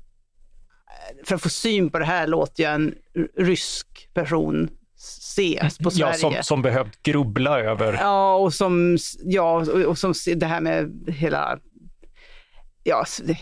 för 1.24 1.34
att 1.34 1.42
få 1.42 1.48
syn 1.48 1.90
på 1.90 1.98
det 1.98 2.04
här 2.04 2.26
låter 2.26 2.62
jag 2.62 2.74
en 2.74 2.94
rysk 3.36 4.10
person 4.14 4.70
ses 5.00 5.78
på 5.78 5.90
Sverige. 5.90 6.12
Ja, 6.12 6.18
som, 6.18 6.34
som 6.42 6.62
behövt 6.62 7.02
grubbla 7.02 7.60
över. 7.60 7.92
Ja, 7.92 8.34
och 8.34 8.54
som, 8.54 8.98
ja, 9.24 9.64
och 9.86 9.98
som 9.98 10.14
det 10.36 10.46
här 10.46 10.60
med 10.60 11.04
hela 11.08 11.58
ja, 12.84 13.04
det, 13.22 13.38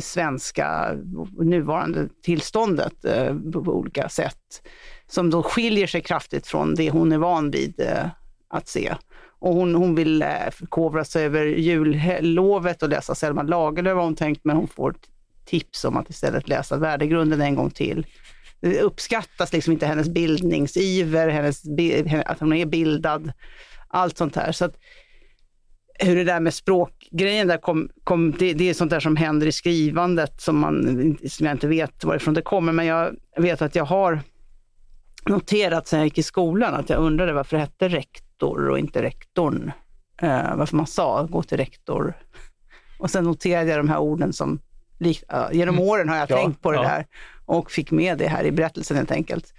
svenska 0.00 0.94
nuvarande 1.38 2.08
tillståndet 2.22 3.04
eh, 3.04 3.34
på 3.52 3.58
olika 3.58 4.08
sätt. 4.08 4.68
Som 5.06 5.30
då 5.30 5.42
skiljer 5.42 5.86
sig 5.86 6.00
kraftigt 6.00 6.46
från 6.46 6.74
det 6.74 6.90
hon 6.90 7.12
är 7.12 7.18
van 7.18 7.50
vid 7.50 7.80
eh, 7.80 8.06
att 8.48 8.68
se. 8.68 8.94
Och 9.40 9.54
hon, 9.54 9.74
hon 9.74 9.94
vill 9.94 10.22
eh, 10.22 10.50
förkovra 10.52 11.04
sig 11.04 11.24
över 11.24 11.46
jullovet 11.46 12.82
och 12.82 12.88
läsa 12.88 13.14
Selma 13.14 13.42
Lagerlöf 13.42 13.94
har 13.94 14.04
hon 14.04 14.16
tänkt, 14.16 14.44
men 14.44 14.56
hon 14.56 14.68
får 14.68 14.94
tips 15.44 15.84
om 15.84 15.96
att 15.96 16.10
istället 16.10 16.48
läsa 16.48 16.76
Värdegrunden 16.76 17.40
en 17.40 17.54
gång 17.54 17.70
till 17.70 18.06
uppskattas 18.60 19.52
liksom 19.52 19.72
inte 19.72 19.86
hennes 19.86 20.08
bildningsiver, 20.08 21.28
hennes, 21.28 21.62
att 22.26 22.40
hon 22.40 22.52
är 22.52 22.66
bildad, 22.66 23.32
allt 23.88 24.18
sånt 24.18 24.36
här. 24.36 24.52
Så 24.52 24.64
att, 24.64 24.76
hur 26.00 26.16
det 26.16 26.24
där 26.24 26.40
med 26.40 26.54
språkgrejen 26.54 27.48
där 27.48 27.58
kom, 27.58 27.88
kom 28.04 28.32
det, 28.32 28.52
det, 28.52 28.70
är 28.70 28.74
sånt 28.74 28.90
där 28.90 29.00
som 29.00 29.16
händer 29.16 29.46
i 29.46 29.52
skrivandet 29.52 30.40
som, 30.40 30.58
man, 30.58 31.18
som 31.28 31.46
jag 31.46 31.54
inte 31.54 31.68
vet 31.68 32.04
varifrån 32.04 32.34
det 32.34 32.42
kommer, 32.42 32.72
men 32.72 32.86
jag 32.86 33.16
vet 33.36 33.62
att 33.62 33.74
jag 33.74 33.84
har 33.84 34.20
noterat 35.26 35.86
sen 35.86 35.98
jag 35.98 36.06
gick 36.06 36.18
i 36.18 36.22
skolan 36.22 36.74
att 36.74 36.90
jag 36.90 36.98
undrade 36.98 37.32
varför 37.32 37.56
det 37.56 37.62
hette 37.62 37.88
rektor 37.88 38.68
och 38.68 38.78
inte 38.78 39.02
rektorn. 39.02 39.72
Eh, 40.22 40.56
varför 40.56 40.76
man 40.76 40.86
sa 40.86 41.22
gå 41.22 41.42
till 41.42 41.56
rektor. 41.56 42.14
Och 42.98 43.10
sen 43.10 43.24
noterade 43.24 43.70
jag 43.70 43.78
de 43.78 43.88
här 43.88 43.98
orden 43.98 44.32
som, 44.32 44.60
uh, 45.00 45.48
genom 45.52 45.74
mm. 45.74 45.88
åren 45.88 46.08
har 46.08 46.16
jag 46.16 46.30
ja, 46.30 46.36
tänkt 46.36 46.62
på 46.62 46.70
det 46.70 46.76
ja. 46.76 46.82
där 46.82 47.06
och 47.46 47.70
fick 47.70 47.90
med 47.90 48.18
det 48.18 48.28
här 48.28 48.44
i 48.44 48.52
berättelsen 48.52 48.96
helt 48.96 49.10
enkelt. 49.10 49.54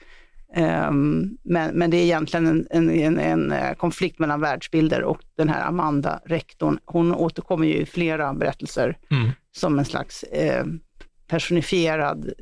Um, 0.55 1.37
men, 1.43 1.75
men 1.75 1.89
det 1.89 1.97
är 1.97 2.03
egentligen 2.03 2.47
en, 2.47 2.67
en, 2.69 2.89
en, 2.89 3.19
en, 3.19 3.51
eh, 3.51 3.73
konflikt 3.73 4.19
mellan 4.19 4.41
världsbilder 4.41 5.03
och 5.03 5.19
den 5.37 5.49
här 5.49 5.67
Amanda, 5.67 6.19
rektorn, 6.25 6.79
hon 6.85 7.15
återkommer 7.15 7.67
ju 7.67 7.75
i 7.75 7.85
flera 7.85 8.33
berättelser 8.33 8.97
mm. 9.11 9.29
som 9.51 9.79
en 9.79 9.85
slags 9.85 10.23
eh, 10.23 10.65
personifierad, 11.27 12.33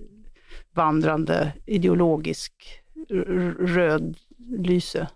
vandrande, 0.74 1.54
ideologisk 1.66 2.54
röd 3.60 4.18
lyse. 4.58 5.08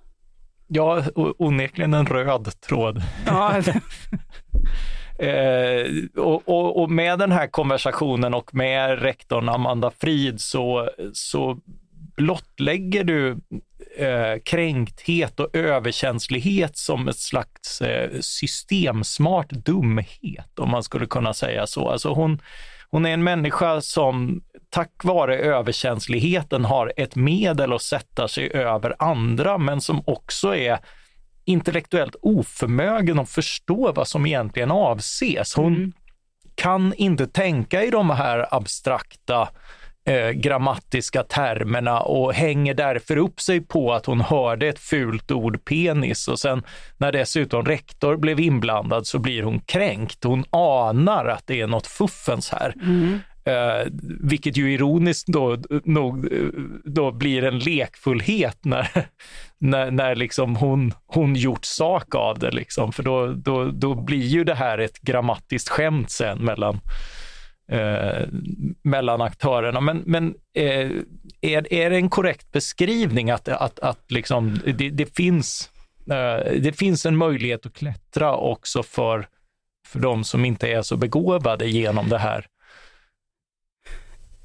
Ja, 0.67 1.03
onekligen 1.15 1.93
en 1.93 2.05
röd 2.05 2.61
tråd. 2.61 3.01
Ja. 3.25 3.61
Eh, 5.21 5.85
och, 6.15 6.49
och, 6.49 6.81
och, 6.81 6.91
med 6.91 7.19
den 7.19 7.31
här 7.31 7.47
konversationen 7.47 8.33
och 8.33 8.55
med 8.55 9.01
rektorn 9.01 9.49
Amanda 9.49 9.91
Frid 9.99 10.41
så, 10.41 10.89
så 11.13 11.57
blottlägger 12.15 13.03
du 13.03 13.37
eh, 13.97 14.41
kränkthet 14.45 15.39
och 15.39 15.55
överkänslighet 15.55 16.77
som 16.77 17.07
ett 17.07 17.17
slags 17.17 17.81
eh, 17.81 18.19
systemsmart 18.19 19.49
dumhet, 19.49 20.59
om 20.59 20.69
man 20.69 20.83
skulle 20.83 21.05
kunna 21.05 21.33
säga 21.33 21.67
så. 21.67 21.89
Alltså 21.89 22.09
hon, 22.09 22.41
hon 22.89 23.05
är 23.05 23.13
en 23.13 23.23
människa 23.23 23.81
som 23.81 24.43
tack 24.69 25.03
vare 25.03 25.37
överkänsligheten 25.37 26.65
har 26.65 26.93
ett 26.97 27.15
medel 27.15 27.73
att 27.73 27.81
sätta 27.81 28.27
sig 28.27 28.53
över 28.53 28.95
andra, 28.99 29.57
men 29.57 29.81
som 29.81 30.03
också 30.05 30.55
är 30.55 30.79
intellektuellt 31.45 32.15
oförmögen 32.21 33.19
att 33.19 33.29
förstå 33.29 33.91
vad 33.91 34.07
som 34.07 34.25
egentligen 34.25 34.71
avses. 34.71 35.55
Hon 35.55 35.75
mm. 35.75 35.91
kan 36.55 36.93
inte 36.97 37.27
tänka 37.27 37.83
i 37.83 37.89
de 37.89 38.09
här 38.09 38.55
abstrakta 38.55 39.49
eh, 40.05 40.29
grammatiska 40.29 41.23
termerna 41.23 41.99
och 41.99 42.33
hänger 42.33 42.73
därför 42.73 43.17
upp 43.17 43.39
sig 43.41 43.61
på 43.61 43.93
att 43.93 44.05
hon 44.05 44.21
hörde 44.21 44.67
ett 44.67 44.79
fult 44.79 45.31
ord 45.31 45.65
penis 45.65 46.27
och 46.27 46.39
sen 46.39 46.63
när 46.97 47.11
dessutom 47.11 47.65
rektor 47.65 48.17
blev 48.17 48.39
inblandad 48.39 49.07
så 49.07 49.19
blir 49.19 49.43
hon 49.43 49.59
kränkt. 49.59 50.23
Hon 50.23 50.45
anar 50.49 51.25
att 51.25 51.47
det 51.47 51.61
är 51.61 51.67
något 51.67 51.87
fuffens 51.87 52.49
här. 52.49 52.73
Mm. 52.81 53.19
Eh, 53.45 53.87
vilket 54.19 54.57
ju 54.57 54.73
ironiskt 54.73 55.27
då, 55.27 55.57
nog, 55.83 56.33
eh, 56.33 56.47
då 56.83 57.11
blir 57.11 57.43
en 57.43 57.59
lekfullhet 57.59 58.65
när, 58.65 58.87
när, 59.57 59.91
när 59.91 60.15
liksom 60.15 60.55
hon, 60.55 60.93
hon 61.05 61.35
gjort 61.35 61.65
sak 61.65 62.15
av 62.15 62.39
det. 62.39 62.51
Liksom. 62.51 62.91
För 62.91 63.03
då, 63.03 63.27
då, 63.27 63.65
då 63.65 63.95
blir 63.95 64.27
ju 64.27 64.43
det 64.43 64.55
här 64.55 64.77
ett 64.77 65.01
grammatiskt 65.01 65.69
skämt 65.69 66.11
sen 66.11 66.37
mellan, 66.37 66.79
eh, 67.71 68.27
mellan 68.83 69.21
aktörerna. 69.21 69.81
Men, 69.81 70.03
men 70.05 70.35
eh, 70.55 70.91
är, 71.41 71.73
är 71.73 71.89
det 71.89 71.95
en 71.95 72.09
korrekt 72.09 72.51
beskrivning 72.51 73.31
att, 73.31 73.47
att, 73.47 73.79
att 73.79 74.11
liksom 74.11 74.59
det, 74.65 74.89
det 74.89 75.15
finns, 75.15 75.69
eh, 76.09 76.61
det 76.61 76.77
finns 76.77 77.05
en 77.05 77.17
möjlighet 77.17 77.65
att 77.65 77.73
klättra 77.73 78.35
också 78.35 78.83
för, 78.83 79.27
för 79.87 79.99
de 79.99 80.23
som 80.23 80.45
inte 80.45 80.67
är 80.67 80.81
så 80.81 80.97
begåvade 80.97 81.67
genom 81.67 82.09
det 82.09 82.17
här 82.17 82.45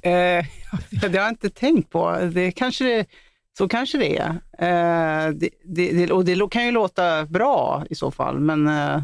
Eh, 0.06 0.44
det 0.90 1.06
har 1.06 1.14
jag 1.14 1.28
inte 1.28 1.50
tänkt 1.50 1.90
på. 1.90 2.18
Det 2.32 2.52
kanske 2.52 2.84
det, 2.84 3.06
så 3.58 3.68
kanske 3.68 3.98
det 3.98 4.18
är. 4.18 4.30
Eh, 4.58 5.30
det, 5.30 5.50
det, 5.64 6.10
och 6.10 6.25
det 6.25 6.50
kan 6.50 6.66
ju 6.66 6.70
låta 6.70 7.26
bra 7.26 7.84
i 7.90 7.94
så 7.94 8.10
fall, 8.10 8.40
men 8.40 8.66
eh, 8.66 9.02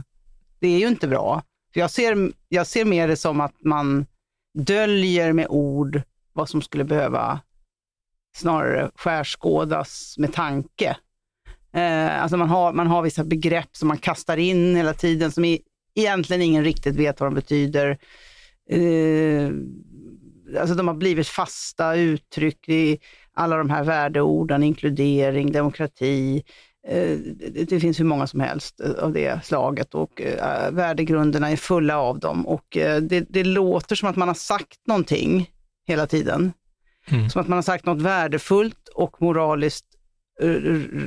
det 0.61 0.69
är 0.69 0.79
ju 0.79 0.89
inte 0.89 1.09
bra. 1.09 1.43
För 1.73 1.81
jag, 1.81 1.91
ser, 1.91 2.33
jag 2.49 2.67
ser 2.67 2.85
mer 2.85 3.09
det 3.09 3.17
som 3.17 3.41
att 3.41 3.55
man 3.65 4.07
döljer 4.59 5.33
med 5.33 5.47
ord 5.49 6.03
vad 6.33 6.49
som 6.49 6.63
skulle 6.63 6.85
behöva 6.85 7.41
snarare 8.37 8.91
skärskådas 8.95 10.15
med 10.19 10.33
tanke. 10.33 10.97
Eh, 11.73 12.23
alltså 12.23 12.37
man 12.37 12.49
har, 12.49 12.73
man 12.73 12.87
har 12.87 13.03
vissa 13.03 13.25
begrepp 13.25 13.77
som 13.77 13.89
man 13.89 13.99
kastar 13.99 14.37
in 14.37 14.77
hela 14.77 14.95
tiden 14.95 15.33
som 15.33 15.59
egentligen 15.95 16.43
ingen 16.43 16.65
riktigt 16.65 16.97
vet 16.97 17.21
vad 17.21 17.27
de 17.27 17.35
betyder. 17.35 17.99
Eh, 18.71 19.51
alltså 20.61 20.75
de 20.75 20.89
har 20.89 20.95
blivit 20.95 21.29
fasta 21.29 21.95
uttryck 21.95 22.69
i 22.69 22.99
alla 23.35 23.57
de 23.57 23.71
här 23.71 23.85
värdeorden, 23.85 24.63
inkludering, 24.63 25.53
demokrati. 25.53 26.43
Eh, 26.89 27.19
det 27.69 27.81
finns 27.81 28.01
hur 28.01 28.05
många 28.05 28.27
som 28.27 28.41
helst 28.41 28.81
av 28.81 29.13
det 29.13 29.45
slaget 29.45 29.95
och 29.95 30.21
eh, 30.21 30.71
värdegrunderna 30.71 31.51
är 31.51 31.57
fulla 31.57 31.99
av 31.99 32.19
dem. 32.19 32.47
Och 32.47 32.77
eh, 32.77 33.03
det, 33.03 33.27
det 33.29 33.45
låter 33.45 33.97
som 33.97 34.09
att 34.09 34.17
man 34.17 34.29
har 34.29 34.35
sagt 34.35 34.87
någonting 34.87 35.51
hela 35.87 36.07
tiden. 36.07 36.53
Mm. 37.07 37.31
Som 37.31 37.41
att 37.41 37.49
man 37.49 37.57
har 37.57 37.63
sagt 37.63 37.87
något 37.87 38.03
värdefullt 38.03 38.89
och 38.89 39.23
moraliskt 39.23 39.87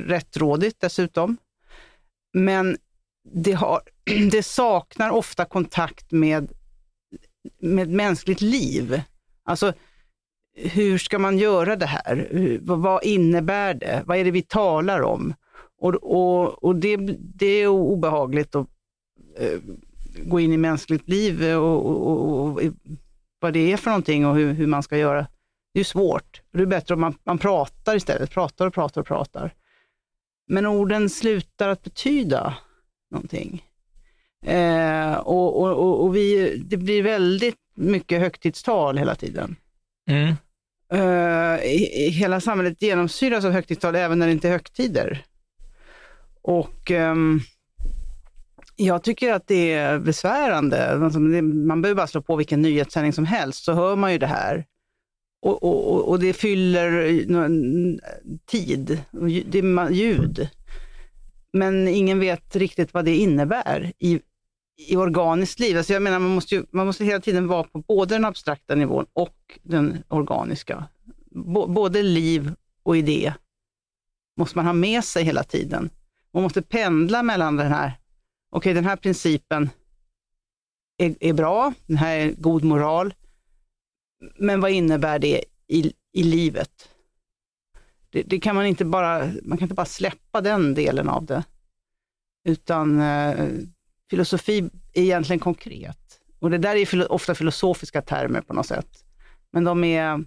rättrådigt 0.06 0.80
dessutom. 0.80 1.36
Men 2.32 2.76
det, 3.34 3.52
har, 3.52 3.80
det 4.30 4.42
saknar 4.42 5.10
ofta 5.10 5.44
kontakt 5.44 6.12
med, 6.12 6.50
med 7.60 7.88
mänskligt 7.88 8.40
liv. 8.40 9.02
Alltså, 9.46 9.72
hur 10.54 10.98
ska 10.98 11.18
man 11.18 11.38
göra 11.38 11.76
det 11.76 11.86
här? 11.86 12.58
Vad 12.62 13.04
innebär 13.04 13.74
det? 13.74 14.02
Vad 14.06 14.18
är 14.18 14.24
det 14.24 14.30
vi 14.30 14.42
talar 14.42 15.02
om? 15.02 15.34
Och, 15.78 15.94
och, 15.94 16.64
och 16.64 16.76
det, 16.76 16.96
det 17.18 17.46
är 17.46 17.66
obehagligt 17.66 18.54
att 18.54 18.66
eh, 19.38 19.58
gå 20.24 20.40
in 20.40 20.52
i 20.52 20.56
mänskligt 20.56 21.08
liv 21.08 21.44
och, 21.44 21.86
och, 21.86 22.42
och, 22.42 22.60
vad 23.40 23.52
det 23.52 23.72
är 23.72 23.76
för 23.76 23.90
någonting 23.90 24.26
och 24.26 24.34
hur, 24.34 24.52
hur 24.52 24.66
man 24.66 24.82
ska 24.82 24.98
göra. 24.98 25.26
Det 25.74 25.80
är 25.80 25.84
svårt. 25.84 26.42
Det 26.52 26.62
är 26.62 26.66
bättre 26.66 26.94
om 26.94 27.00
man, 27.00 27.14
man 27.24 27.38
pratar 27.38 27.96
istället. 27.96 28.30
Pratar 28.30 28.66
och 28.66 28.74
pratar 28.74 29.00
och 29.00 29.06
pratar. 29.06 29.54
Men 30.48 30.66
orden 30.66 31.10
slutar 31.10 31.68
att 31.68 31.82
betyda 31.82 32.54
någonting. 33.10 33.64
Eh, 34.42 35.16
och, 35.16 35.62
och, 35.62 36.04
och, 36.04 36.16
vi, 36.16 36.56
det 36.58 36.76
blir 36.76 37.02
väldigt 37.02 37.58
mycket 37.76 38.20
högtidstal 38.20 38.98
hela 38.98 39.14
tiden. 39.14 39.56
Mm. 40.10 40.34
Uh, 40.94 41.58
hela 42.10 42.40
samhället 42.40 42.82
genomsyras 42.82 43.44
av 43.44 43.52
högtidstal 43.52 43.94
även 43.94 44.18
när 44.18 44.26
det 44.26 44.32
inte 44.32 44.48
är 44.48 44.52
högtider. 44.52 45.24
Och 46.42 46.90
um, 46.90 47.40
jag 48.76 49.02
tycker 49.02 49.32
att 49.32 49.46
det 49.46 49.72
är 49.72 49.98
besvärande. 49.98 50.90
Alltså, 50.90 51.18
man 51.20 51.82
behöver 51.82 51.96
bara 51.96 52.06
slå 52.06 52.22
på 52.22 52.36
vilken 52.36 52.62
nyhetssändning 52.62 53.12
som 53.12 53.24
helst 53.24 53.64
så 53.64 53.72
hör 53.72 53.96
man 53.96 54.12
ju 54.12 54.18
det 54.18 54.26
här. 54.26 54.64
Och, 55.42 55.62
och, 55.62 56.08
och 56.08 56.20
det 56.20 56.32
fyller 56.32 57.18
tid, 58.46 59.02
det 59.46 59.58
är 59.58 59.90
ljud. 59.90 60.48
Men 61.52 61.88
ingen 61.88 62.20
vet 62.20 62.56
riktigt 62.56 62.94
vad 62.94 63.04
det 63.04 63.16
innebär 63.16 63.92
i 63.98 64.20
i 64.76 64.96
organiskt 64.96 65.60
liv. 65.60 65.76
Alltså 65.76 65.92
jag 65.92 66.02
menar, 66.02 66.18
man 66.18 66.34
måste, 66.34 66.54
ju, 66.54 66.66
man 66.70 66.86
måste 66.86 67.04
hela 67.04 67.20
tiden 67.20 67.48
vara 67.48 67.64
på 67.64 67.78
både 67.78 68.14
den 68.14 68.24
abstrakta 68.24 68.74
nivån 68.74 69.06
och 69.12 69.58
den 69.62 70.02
organiska. 70.08 70.88
B 71.30 71.66
både 71.68 72.02
liv 72.02 72.54
och 72.82 72.96
idé 72.96 73.34
måste 74.36 74.58
man 74.58 74.66
ha 74.66 74.72
med 74.72 75.04
sig 75.04 75.24
hela 75.24 75.44
tiden. 75.44 75.90
Man 76.32 76.42
måste 76.42 76.62
pendla 76.62 77.22
mellan 77.22 77.56
den 77.56 77.72
här, 77.72 77.86
okej 77.88 78.58
okay, 78.58 78.72
den 78.72 78.84
här 78.84 78.96
principen 78.96 79.70
är, 80.98 81.14
är, 81.20 81.32
bra, 81.32 81.72
den 81.86 81.96
här 81.96 82.16
är 82.16 82.32
god 82.32 82.64
moral, 82.64 83.14
men 84.38 84.60
vad 84.60 84.70
innebär 84.70 85.18
det 85.18 85.44
i, 85.68 85.92
i 86.12 86.22
livet? 86.22 86.88
Det, 88.10 88.22
det, 88.22 88.40
kan 88.40 88.54
man 88.54 88.66
inte 88.66 88.84
bara, 88.84 89.32
man 89.42 89.58
kan 89.58 89.64
inte 89.64 89.74
bara 89.74 89.86
släppa 89.86 90.40
den 90.40 90.74
delen 90.74 91.08
av 91.08 91.24
det, 91.24 91.44
utan 92.44 93.00
eh, 93.00 93.48
filosofi 94.10 94.70
är 94.92 95.02
egentligen 95.02 95.40
konkret. 95.40 95.98
Och 96.38 96.50
det 96.50 96.58
där 96.58 96.76
är 96.76 97.12
ofta 97.12 97.34
filosofiska 97.34 98.02
termer 98.02 98.40
på 98.40 98.54
något 98.54 98.66
sätt. 98.66 98.88
Men 99.52 99.64
de, 99.64 99.84
är, 99.84 100.24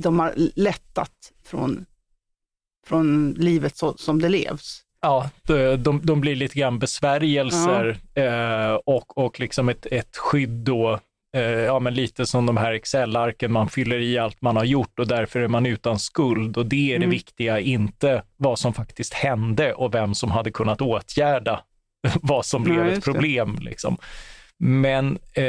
de 0.00 0.18
har 0.18 0.32
lättat 0.36 1.32
från, 1.44 1.86
från 2.86 3.32
livet 3.32 3.76
så, 3.76 3.96
som 3.96 4.20
det 4.20 4.28
levs. 4.28 4.80
Ja, 5.00 5.30
de, 5.78 6.00
de 6.02 6.20
blir 6.20 6.36
lite 6.36 6.58
grann 6.58 6.78
besvärjelser 6.78 7.98
ja. 8.14 8.22
eh, 8.22 8.74
och, 8.74 9.18
och 9.18 9.40
liksom 9.40 9.68
ett, 9.68 9.86
ett 9.86 10.16
skydd 10.16 10.50
då 10.64 11.00
eh, 11.34 11.42
ja, 11.42 11.78
men 11.78 11.94
lite 11.94 12.26
som 12.26 12.46
de 12.46 12.56
här 12.56 12.72
Excel-arken, 12.72 13.52
man 13.52 13.68
fyller 13.68 14.00
i 14.00 14.18
allt 14.18 14.42
man 14.42 14.56
har 14.56 14.64
gjort 14.64 14.98
och 14.98 15.08
därför 15.08 15.40
är 15.40 15.48
man 15.48 15.66
utan 15.66 15.98
skuld. 15.98 16.56
Och 16.56 16.66
det 16.66 16.94
är 16.94 16.98
det 16.98 17.04
mm. 17.04 17.10
viktiga, 17.10 17.60
inte 17.60 18.22
vad 18.36 18.58
som 18.58 18.74
faktiskt 18.74 19.14
hände 19.14 19.74
och 19.74 19.94
vem 19.94 20.14
som 20.14 20.30
hade 20.30 20.50
kunnat 20.50 20.80
åtgärda 20.80 21.60
vad 22.22 22.46
som 22.46 22.62
blev 22.62 22.86
ett 22.86 23.04
problem. 23.04 23.58
Liksom. 23.60 23.96
Men 24.58 25.18
eh, 25.34 25.44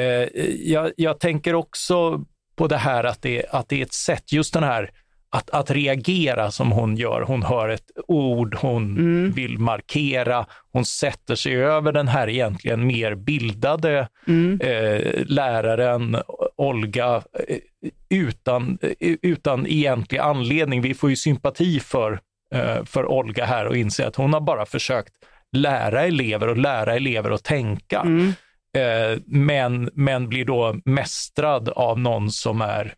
jag, 0.65 0.91
jag, 0.97 1.19
tänker 1.19 1.55
också 1.55 2.25
på 2.55 2.67
det 2.67 2.77
här 2.77 3.03
att 3.03 3.21
det, 3.21 3.45
att 3.49 3.69
det 3.69 3.81
är 3.81 3.85
ett 3.85 3.93
sätt, 3.93 4.31
just 4.31 4.53
den 4.53 4.63
här 4.63 4.91
att, 5.35 5.49
att 5.49 5.71
reagera 5.71 6.51
som 6.51 6.71
hon 6.71 6.97
gör. 6.97 7.21
Hon 7.21 7.43
hör 7.43 7.69
ett 7.69 7.91
ord, 8.07 8.55
hon 8.55 8.83
mm. 8.83 9.31
vill 9.31 9.59
markera, 9.59 10.45
hon 10.71 10.85
sätter 10.85 11.35
sig 11.35 11.55
över 11.55 11.91
den 11.91 12.07
här 12.07 12.29
egentligen 12.29 12.87
mer 12.87 13.15
bildade 13.15 14.07
mm. 14.27 14.61
eh, 14.61 15.25
läraren 15.25 16.17
Olga 16.55 17.23
eh, 17.47 17.57
utan, 18.09 18.77
eh, 18.81 19.15
utan 19.21 19.67
egentlig 19.67 20.17
anledning. 20.17 20.81
Vi 20.81 20.93
får 20.93 21.09
ju 21.09 21.15
sympati 21.15 21.79
för, 21.79 22.19
eh, 22.53 22.83
för 22.85 23.05
Olga 23.05 23.45
här 23.45 23.65
och 23.65 23.77
inse 23.77 24.07
att 24.07 24.15
hon 24.15 24.33
har 24.33 24.41
bara 24.41 24.65
försökt 24.65 25.13
lära 25.55 26.03
elever 26.03 26.47
och 26.47 26.57
lära 26.57 26.95
elever 26.95 27.31
att 27.31 27.43
tänka. 27.43 27.99
Mm. 27.99 28.33
Eh, 28.77 29.19
men, 29.25 29.89
men 29.93 30.29
blir 30.29 30.45
då 30.45 30.75
mästrad 30.85 31.69
av 31.69 31.99
någon 31.99 32.31
som 32.31 32.61
är 32.61 32.93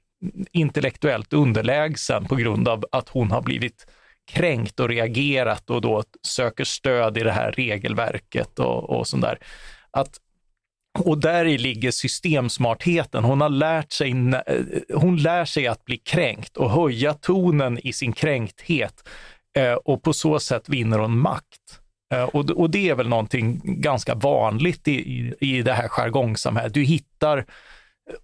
intellektuellt 0.51 1.33
underlägsen 1.33 2.25
på 2.25 2.35
grund 2.35 2.67
av 2.67 2.85
att 2.91 3.09
hon 3.09 3.31
har 3.31 3.41
blivit 3.41 3.87
kränkt 4.31 4.79
och 4.79 4.89
reagerat 4.89 5.69
och 5.69 5.81
då 5.81 6.03
söker 6.27 6.63
stöd 6.63 7.17
i 7.17 7.23
det 7.23 7.31
här 7.31 7.51
regelverket 7.51 8.59
och, 8.59 8.89
och 8.89 9.07
sånt 9.07 9.23
där. 9.23 9.39
Att, 9.91 10.17
och 10.99 11.17
där 11.17 11.45
i 11.45 11.57
ligger 11.57 11.91
systemsmartheten. 11.91 13.23
Hon 13.23 13.41
har 13.41 13.49
lärt 13.49 13.91
sig, 13.91 14.13
hon 14.93 15.17
lär 15.17 15.45
sig 15.45 15.67
att 15.67 15.85
bli 15.85 15.97
kränkt 15.97 16.57
och 16.57 16.71
höja 16.71 17.13
tonen 17.13 17.79
i 17.79 17.93
sin 17.93 18.13
kränkthet 18.13 19.09
eh, 19.57 19.73
och 19.73 20.03
på 20.03 20.13
så 20.13 20.39
sätt 20.39 20.69
vinner 20.69 20.99
hon 20.99 21.19
makt. 21.19 21.81
Eh, 22.13 22.23
och, 22.23 22.49
och 22.49 22.69
det 22.69 22.89
är 22.89 22.95
väl 22.95 23.09
någonting 23.09 23.61
ganska 23.63 24.15
vanligt 24.15 24.87
i, 24.87 24.91
i, 24.91 25.33
i 25.39 25.61
det 25.61 25.73
här 25.73 25.87
jargongsamhället. 25.87 26.73
Du 26.73 26.83
hittar 26.83 27.45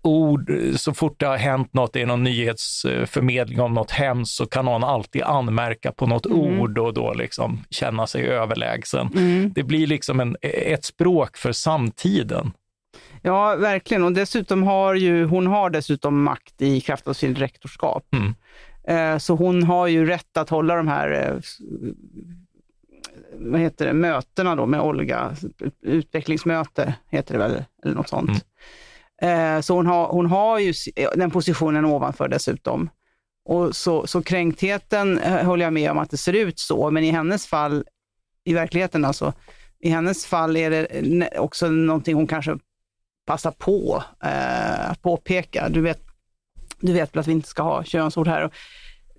ord, 0.01 0.51
så 0.75 0.93
fort 0.93 1.19
det 1.19 1.25
har 1.25 1.37
hänt 1.37 1.73
något, 1.73 1.95
är 1.95 2.05
någon 2.05 2.23
nyhetsförmedling 2.23 3.61
om 3.61 3.73
något 3.73 3.91
hemskt, 3.91 4.35
så 4.35 4.45
kan 4.45 4.65
någon 4.65 4.83
alltid 4.83 5.21
anmärka 5.21 5.91
på 5.91 6.07
något 6.07 6.25
mm. 6.25 6.39
ord 6.39 6.77
och 6.77 6.93
då 6.93 7.13
liksom 7.13 7.63
känna 7.69 8.07
sig 8.07 8.27
överlägsen. 8.27 9.09
Mm. 9.15 9.53
Det 9.55 9.63
blir 9.63 9.87
liksom 9.87 10.19
en, 10.19 10.35
ett 10.41 10.85
språk 10.85 11.37
för 11.37 11.51
samtiden. 11.51 12.51
Ja, 13.21 13.55
verkligen. 13.55 14.03
Och 14.03 14.11
dessutom 14.11 14.63
har 14.63 14.95
ju, 14.95 15.25
hon 15.25 15.47
har 15.47 15.69
dessutom 15.69 16.23
makt 16.23 16.61
i 16.61 16.81
kraft 16.81 17.07
av 17.07 17.13
sin 17.13 17.35
rektorskap. 17.35 18.05
Mm. 18.13 18.35
Eh, 18.87 19.17
så 19.17 19.35
hon 19.35 19.63
har 19.63 19.87
ju 19.87 20.05
rätt 20.05 20.37
att 20.37 20.49
hålla 20.49 20.75
de 20.75 20.87
här 20.87 21.11
eh, 21.11 21.39
vad 23.35 23.59
heter 23.59 23.85
det, 23.85 23.93
mötena 23.93 24.55
då 24.55 24.65
med 24.65 24.81
Olga, 24.81 25.35
utvecklingsmöte 25.81 26.95
heter 27.09 27.33
det 27.33 27.39
väl, 27.39 27.63
eller 27.83 27.95
något 27.95 28.09
sånt. 28.09 28.45
Mm. 29.21 29.55
Eh, 29.57 29.61
så 29.61 29.75
hon 29.75 29.87
har, 29.87 30.07
hon 30.07 30.25
har 30.25 30.59
ju 30.59 30.73
den 31.15 31.31
positionen 31.31 31.85
ovanför 31.85 32.27
dessutom. 32.27 32.89
Och 33.45 33.75
så, 33.75 34.07
så 34.07 34.21
kränktheten 34.21 35.19
håller 35.45 35.65
jag 35.65 35.73
med 35.73 35.91
om 35.91 35.97
att 35.97 36.09
det 36.09 36.17
ser 36.17 36.33
ut 36.33 36.59
så, 36.59 36.91
men 36.91 37.03
i 37.03 37.11
hennes 37.11 37.47
fall, 37.47 37.85
i 38.43 38.53
verkligheten 38.53 39.05
alltså, 39.05 39.33
i 39.79 39.89
hennes 39.89 40.25
fall 40.25 40.57
är 40.57 40.69
det 40.69 41.29
också 41.37 41.69
någonting 41.69 42.15
hon 42.15 42.27
kanske 42.27 42.57
passar 43.25 43.51
på 43.51 44.03
eh, 44.23 44.91
att 44.91 45.01
påpeka. 45.01 45.69
Du 45.69 45.81
vet, 45.81 46.01
du 46.79 46.93
vet 46.93 47.15
väl 47.15 47.19
att 47.19 47.27
vi 47.27 47.31
inte 47.31 47.47
ska 47.47 47.63
ha 47.63 47.83
könsord 47.83 48.27
här. 48.27 48.51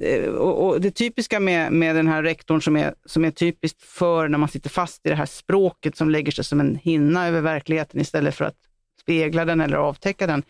Eh, 0.00 0.24
och, 0.24 0.66
och, 0.66 0.80
det 0.80 0.90
typiska 0.90 1.40
med, 1.40 1.72
med 1.72 1.96
den 1.96 2.07
här 2.07 2.22
rektorn 2.22 2.62
som 2.62 2.76
är, 2.76 2.94
som 3.04 3.24
är 3.24 3.30
typiskt 3.30 3.83
för 3.83 4.28
när 4.28 4.38
man 4.38 4.48
sitter 4.48 4.70
fast 4.70 5.07
i 5.07 5.09
det 5.09 5.14
här 5.14 5.26
språket 5.26 5.96
som 5.96 6.11
lägger 6.11 6.33
sig 6.33 6.44
som 6.44 6.61
en 6.61 6.76
hinna 6.76 7.26
över 7.26 7.40
verkligheten 7.40 8.00
istället 8.00 8.35
för 8.35 8.44
att 8.44 8.57
spegla 9.00 9.44
den 9.44 9.61
eller 9.61 9.76
avtäcka 9.76 10.26
den, 10.26 10.42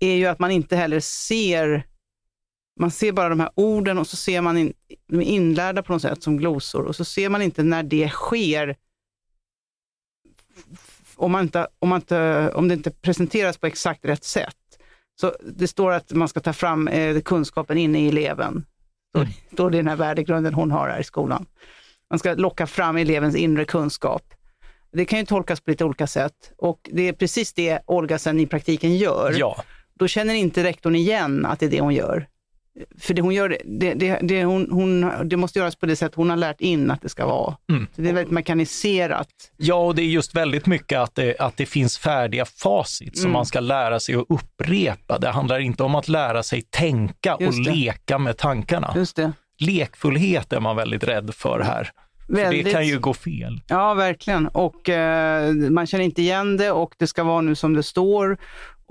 är 0.00 0.14
ju 0.14 0.26
att 0.26 0.38
man 0.38 0.50
inte 0.50 0.76
heller 0.76 1.00
ser 1.00 1.86
man 2.80 2.90
ser 2.90 3.12
bara 3.12 3.28
de 3.28 3.40
här 3.40 3.50
orden 3.54 3.98
och 3.98 4.06
så 4.06 4.16
ser 4.16 4.40
man 4.40 4.58
in, 4.58 4.72
de 5.08 5.20
är 5.20 5.24
inlärda 5.24 5.82
på 5.82 5.92
något 5.92 6.02
sätt 6.02 6.22
som 6.22 6.36
glosor 6.36 6.84
och 6.84 6.96
så 6.96 7.04
ser 7.04 7.28
man 7.28 7.42
inte 7.42 7.62
när 7.62 7.82
det 7.82 8.08
sker 8.08 8.76
om, 11.16 11.32
man 11.32 11.42
inte, 11.42 11.66
om, 11.78 11.88
man 11.88 12.00
inte, 12.00 12.50
om 12.54 12.68
det 12.68 12.74
inte 12.74 12.90
presenteras 12.90 13.58
på 13.58 13.66
exakt 13.66 14.04
rätt 14.04 14.24
sätt. 14.24 14.56
Så 15.20 15.34
det 15.40 15.68
står 15.68 15.92
att 15.92 16.12
man 16.12 16.28
ska 16.28 16.40
ta 16.40 16.52
fram 16.52 16.88
eh, 16.88 17.20
kunskapen 17.20 17.78
inne 17.78 18.00
i 18.00 18.08
eleven. 18.08 18.64
Mm. 19.16 19.28
Står 19.52 19.70
det 19.70 19.76
i 19.76 19.80
den 19.80 19.88
här 19.88 19.96
värdegrunden 19.96 20.54
hon 20.54 20.70
har 20.70 20.88
här 20.88 21.00
i 21.00 21.04
skolan. 21.04 21.46
Man 22.10 22.18
ska 22.18 22.34
locka 22.34 22.66
fram 22.66 22.96
elevens 22.96 23.36
inre 23.36 23.64
kunskap. 23.64 24.34
Det 24.92 25.04
kan 25.04 25.18
ju 25.18 25.24
tolkas 25.24 25.60
på 25.60 25.70
lite 25.70 25.84
olika 25.84 26.06
sätt 26.06 26.52
och 26.58 26.90
det 26.92 27.08
är 27.08 27.12
precis 27.12 27.52
det 27.52 27.80
Olga 27.86 28.18
sen 28.18 28.40
i 28.40 28.46
praktiken 28.46 28.96
gör. 28.96 29.34
Ja. 29.38 29.64
Då 29.94 30.08
känner 30.08 30.34
inte 30.34 30.64
rektorn 30.64 30.94
igen 30.94 31.46
att 31.46 31.60
det 31.60 31.66
är 31.66 31.70
det 31.70 31.80
hon 31.80 31.94
gör. 31.94 32.28
För 32.98 33.14
det 33.14 33.22
hon 33.22 33.34
gör, 33.34 33.58
det, 33.64 33.94
det, 33.94 34.18
det, 34.22 34.44
hon, 34.44 34.68
hon, 34.70 35.12
det 35.28 35.36
måste 35.36 35.58
göras 35.58 35.76
på 35.76 35.86
det 35.86 35.96
sätt 35.96 36.14
hon 36.14 36.30
har 36.30 36.36
lärt 36.36 36.60
in 36.60 36.90
att 36.90 37.02
det 37.02 37.08
ska 37.08 37.26
vara. 37.26 37.56
Mm. 37.70 37.86
Så 37.96 38.02
det 38.02 38.08
är 38.08 38.12
väldigt 38.12 38.32
mekaniserat. 38.32 39.28
Ja, 39.56 39.74
och 39.74 39.94
det 39.94 40.02
är 40.02 40.06
just 40.06 40.34
väldigt 40.34 40.66
mycket 40.66 40.98
att 40.98 41.14
det, 41.14 41.38
att 41.38 41.56
det 41.56 41.66
finns 41.66 41.98
färdiga 41.98 42.44
facit 42.44 43.16
som 43.16 43.24
mm. 43.24 43.32
man 43.32 43.46
ska 43.46 43.60
lära 43.60 44.00
sig 44.00 44.14
att 44.14 44.26
upprepa. 44.28 45.18
Det 45.18 45.28
handlar 45.28 45.58
inte 45.58 45.82
om 45.82 45.94
att 45.94 46.08
lära 46.08 46.42
sig 46.42 46.62
tänka 46.62 47.34
och 47.34 47.54
leka 47.54 48.18
med 48.18 48.36
tankarna. 48.36 48.92
Just 48.96 49.16
det. 49.16 49.32
Lekfullhet 49.58 50.52
är 50.52 50.60
man 50.60 50.76
väldigt 50.76 51.04
rädd 51.04 51.34
för 51.34 51.60
här. 51.60 51.90
Väldigt. 52.28 52.62
För 52.62 52.64
det 52.64 52.72
kan 52.72 52.86
ju 52.86 52.98
gå 52.98 53.14
fel. 53.14 53.60
Ja, 53.68 53.94
verkligen. 53.94 54.48
Och 54.48 54.88
eh, 54.88 55.52
man 55.52 55.86
känner 55.86 56.04
inte 56.04 56.22
igen 56.22 56.56
det 56.56 56.70
och 56.70 56.94
det 56.98 57.06
ska 57.06 57.24
vara 57.24 57.40
nu 57.40 57.54
som 57.54 57.74
det 57.74 57.82
står. 57.82 58.38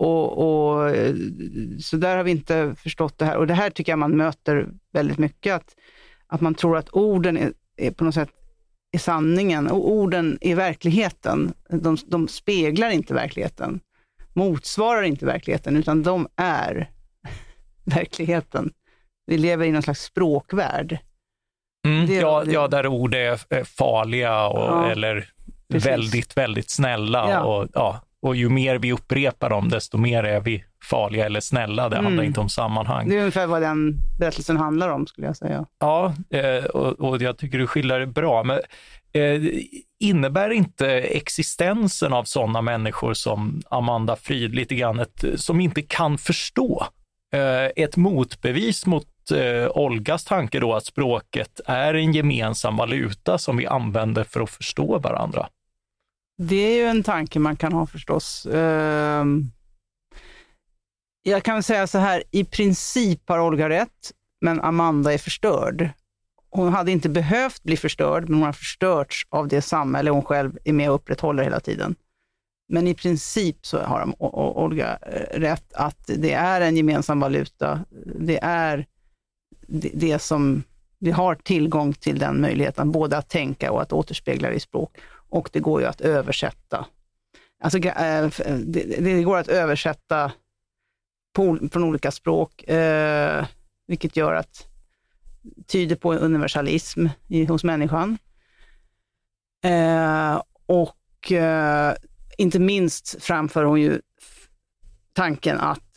Och, 0.01 0.37
och, 0.37 0.89
eh, 0.89 1.15
så 1.79 1.97
där 1.97 2.17
har 2.17 2.23
vi 2.23 2.31
inte 2.31 2.75
förstått 2.77 3.17
det 3.17 3.25
här. 3.25 3.37
Och 3.37 3.47
det 3.47 3.53
här 3.53 3.69
tycker 3.69 3.91
jag 3.91 3.99
man 3.99 4.17
möter 4.17 4.67
väldigt 4.93 5.17
mycket, 5.17 5.53
att, 5.53 5.75
att 6.27 6.41
man 6.41 6.55
tror 6.55 6.77
att 6.77 6.89
orden 6.89 7.37
är, 7.37 7.53
är 7.77 7.91
på 7.91 8.03
något 8.03 8.13
sätt 8.13 8.29
är 8.91 8.97
sanningen 8.99 9.67
och 9.67 9.91
orden 9.91 10.37
är 10.41 10.55
verkligheten. 10.55 11.53
De, 11.69 11.97
de 12.07 12.27
speglar 12.27 12.89
inte 12.89 13.13
verkligheten, 13.13 13.79
motsvarar 14.33 15.01
inte 15.01 15.25
verkligheten, 15.25 15.77
utan 15.77 16.03
de 16.03 16.27
är 16.35 16.89
verkligheten. 17.83 18.71
Vi 19.25 19.37
lever 19.37 19.65
i 19.65 19.71
någon 19.71 19.81
slags 19.81 20.03
språkvärld. 20.03 20.97
Mm, 21.87 22.05
det, 22.05 22.15
ja, 22.15 22.43
det, 22.45 22.51
ja, 22.51 22.67
där 22.67 22.87
ord 22.87 23.15
är 23.15 23.63
farliga 23.63 24.47
och, 24.47 24.59
ja, 24.59 24.91
eller 24.91 25.29
precis. 25.69 25.89
väldigt, 25.89 26.37
väldigt 26.37 26.69
snälla. 26.69 27.29
Ja. 27.29 27.43
Och, 27.43 27.67
ja, 27.73 28.01
och 28.21 28.35
ju 28.35 28.49
mer 28.49 28.75
vi 28.75 28.93
upprepar 28.93 29.49
dem, 29.49 29.69
desto 29.69 29.97
mer 29.97 30.23
är 30.23 30.39
vi 30.39 30.63
farliga 30.83 31.25
eller 31.25 31.39
snälla. 31.39 31.89
Det 31.89 31.95
handlar 31.95 32.13
mm. 32.13 32.25
inte 32.25 32.39
om 32.39 32.49
sammanhang. 32.49 33.09
Det 33.09 33.15
är 33.15 33.19
ungefär 33.19 33.47
vad 33.47 33.61
den 33.61 33.97
berättelsen 34.19 34.57
handlar 34.57 34.89
om, 34.89 35.07
skulle 35.07 35.27
jag 35.27 35.37
säga. 35.37 35.65
Ja, 35.79 36.13
eh, 36.29 36.65
och, 36.65 36.99
och 36.99 37.21
jag 37.21 37.37
tycker 37.37 37.57
du 37.57 37.67
skildrar 37.67 37.99
det 37.99 38.07
bra. 38.07 38.43
Men 38.43 38.59
eh, 39.13 39.41
innebär 39.99 40.49
inte 40.49 40.87
existensen 40.91 42.13
av 42.13 42.23
sådana 42.23 42.61
människor 42.61 43.13
som 43.13 43.61
Amanda 43.69 44.15
Frid 44.15 44.55
lite 44.55 44.75
grann 44.75 44.99
ett, 44.99 45.25
som 45.35 45.59
inte 45.59 45.81
kan 45.81 46.17
förstå, 46.17 46.87
eh, 47.33 47.83
ett 47.83 47.97
motbevis 47.97 48.85
mot 48.85 49.07
Olgas 49.69 50.25
tanke 50.25 50.59
då 50.59 50.73
att 50.73 50.85
språket 50.85 51.61
är 51.65 51.93
en 51.93 52.13
gemensam 52.13 52.77
valuta 52.77 53.37
som 53.37 53.57
vi 53.57 53.67
använder 53.67 54.23
för 54.23 54.41
att 54.41 54.49
förstå 54.49 54.99
varandra? 54.99 55.47
Det 56.43 56.55
är 56.55 56.75
ju 56.75 56.85
en 56.85 57.03
tanke 57.03 57.39
man 57.39 57.55
kan 57.55 57.73
ha 57.73 57.85
förstås. 57.85 58.47
Ehm, 58.53 59.51
jag 61.23 61.43
kan 61.43 61.63
säga 61.63 61.87
så 61.87 61.97
här, 61.97 62.23
i 62.31 62.43
princip 62.43 63.29
har 63.29 63.39
Olga 63.39 63.69
rätt, 63.69 64.11
men 64.41 64.61
Amanda 64.61 65.13
är 65.13 65.17
förstörd. 65.17 65.89
Hon 66.49 66.73
hade 66.73 66.91
inte 66.91 67.09
behövt 67.09 67.63
bli 67.63 67.77
förstörd, 67.77 68.29
men 68.29 68.33
hon 68.33 68.45
har 68.45 68.53
förstörts 68.53 69.27
av 69.29 69.47
det 69.47 69.61
samhälle 69.61 70.11
hon 70.11 70.23
själv 70.23 70.57
är 70.63 70.73
med 70.73 70.89
och 70.89 70.95
upprätthåller 70.95 71.43
hela 71.43 71.59
tiden. 71.59 71.95
Men 72.69 72.87
i 72.87 72.93
princip 72.93 73.65
så 73.65 73.79
har 73.79 74.15
Olga 74.57 74.97
eh, 75.01 75.39
rätt 75.39 75.73
att 75.73 76.03
det 76.07 76.33
är 76.33 76.61
en 76.61 76.77
gemensam 76.77 77.19
valuta. 77.19 77.85
Det 78.19 78.39
är 78.43 78.85
det 79.93 80.19
som 80.19 80.63
vi 80.99 81.11
har 81.11 81.35
tillgång 81.35 81.93
till 81.93 82.19
den 82.19 82.41
möjligheten, 82.41 82.91
både 82.91 83.17
att 83.17 83.29
tänka 83.29 83.71
och 83.71 83.81
att 83.81 83.93
återspegla 83.93 84.49
det 84.49 84.55
i 84.55 84.59
språk 84.59 84.97
och 85.31 85.49
det 85.53 85.59
går 85.59 85.81
ju 85.81 85.87
att 85.87 86.01
översätta. 86.01 86.85
Alltså, 87.63 87.79
eh, 87.79 88.19
eh, 88.19 88.29
det, 88.65 89.03
det 89.03 89.23
går 89.23 89.37
att 89.37 89.47
översätta 89.47 90.31
på, 91.33 91.57
från 91.71 91.83
olika 91.83 92.11
språk, 92.11 92.63
eh, 92.63 93.45
vilket 93.87 94.17
gör 94.17 94.33
att 94.33 94.67
tyder 95.67 95.95
på 95.95 96.13
universalism 96.13 97.07
i, 97.27 97.45
hos 97.45 97.63
människan. 97.63 98.17
Eh, 99.63 100.41
och 100.65 101.31
eh, 101.31 101.95
inte 102.37 102.59
minst 102.59 103.23
framför 103.23 103.63
hon 103.63 103.81
ju 103.81 104.01
tanken 105.13 105.59
att 105.59 105.91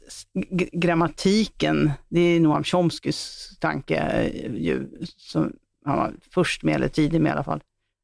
grammatiken, 0.73 1.93
det 2.09 2.21
är 2.21 2.41
Noam 2.41 2.65
Chomskys 2.65 3.51
tanke, 3.61 3.97
eh, 3.97 4.55
ju, 4.55 4.89
som 5.17 5.53
han 5.85 5.97
var 5.97 6.15
först 6.31 6.63
med, 6.63 6.75
eller 6.75 6.89
tidig 6.89 7.21
med 7.21 7.31
i 7.31 7.33
alla 7.33 7.45
fall, 7.45 7.63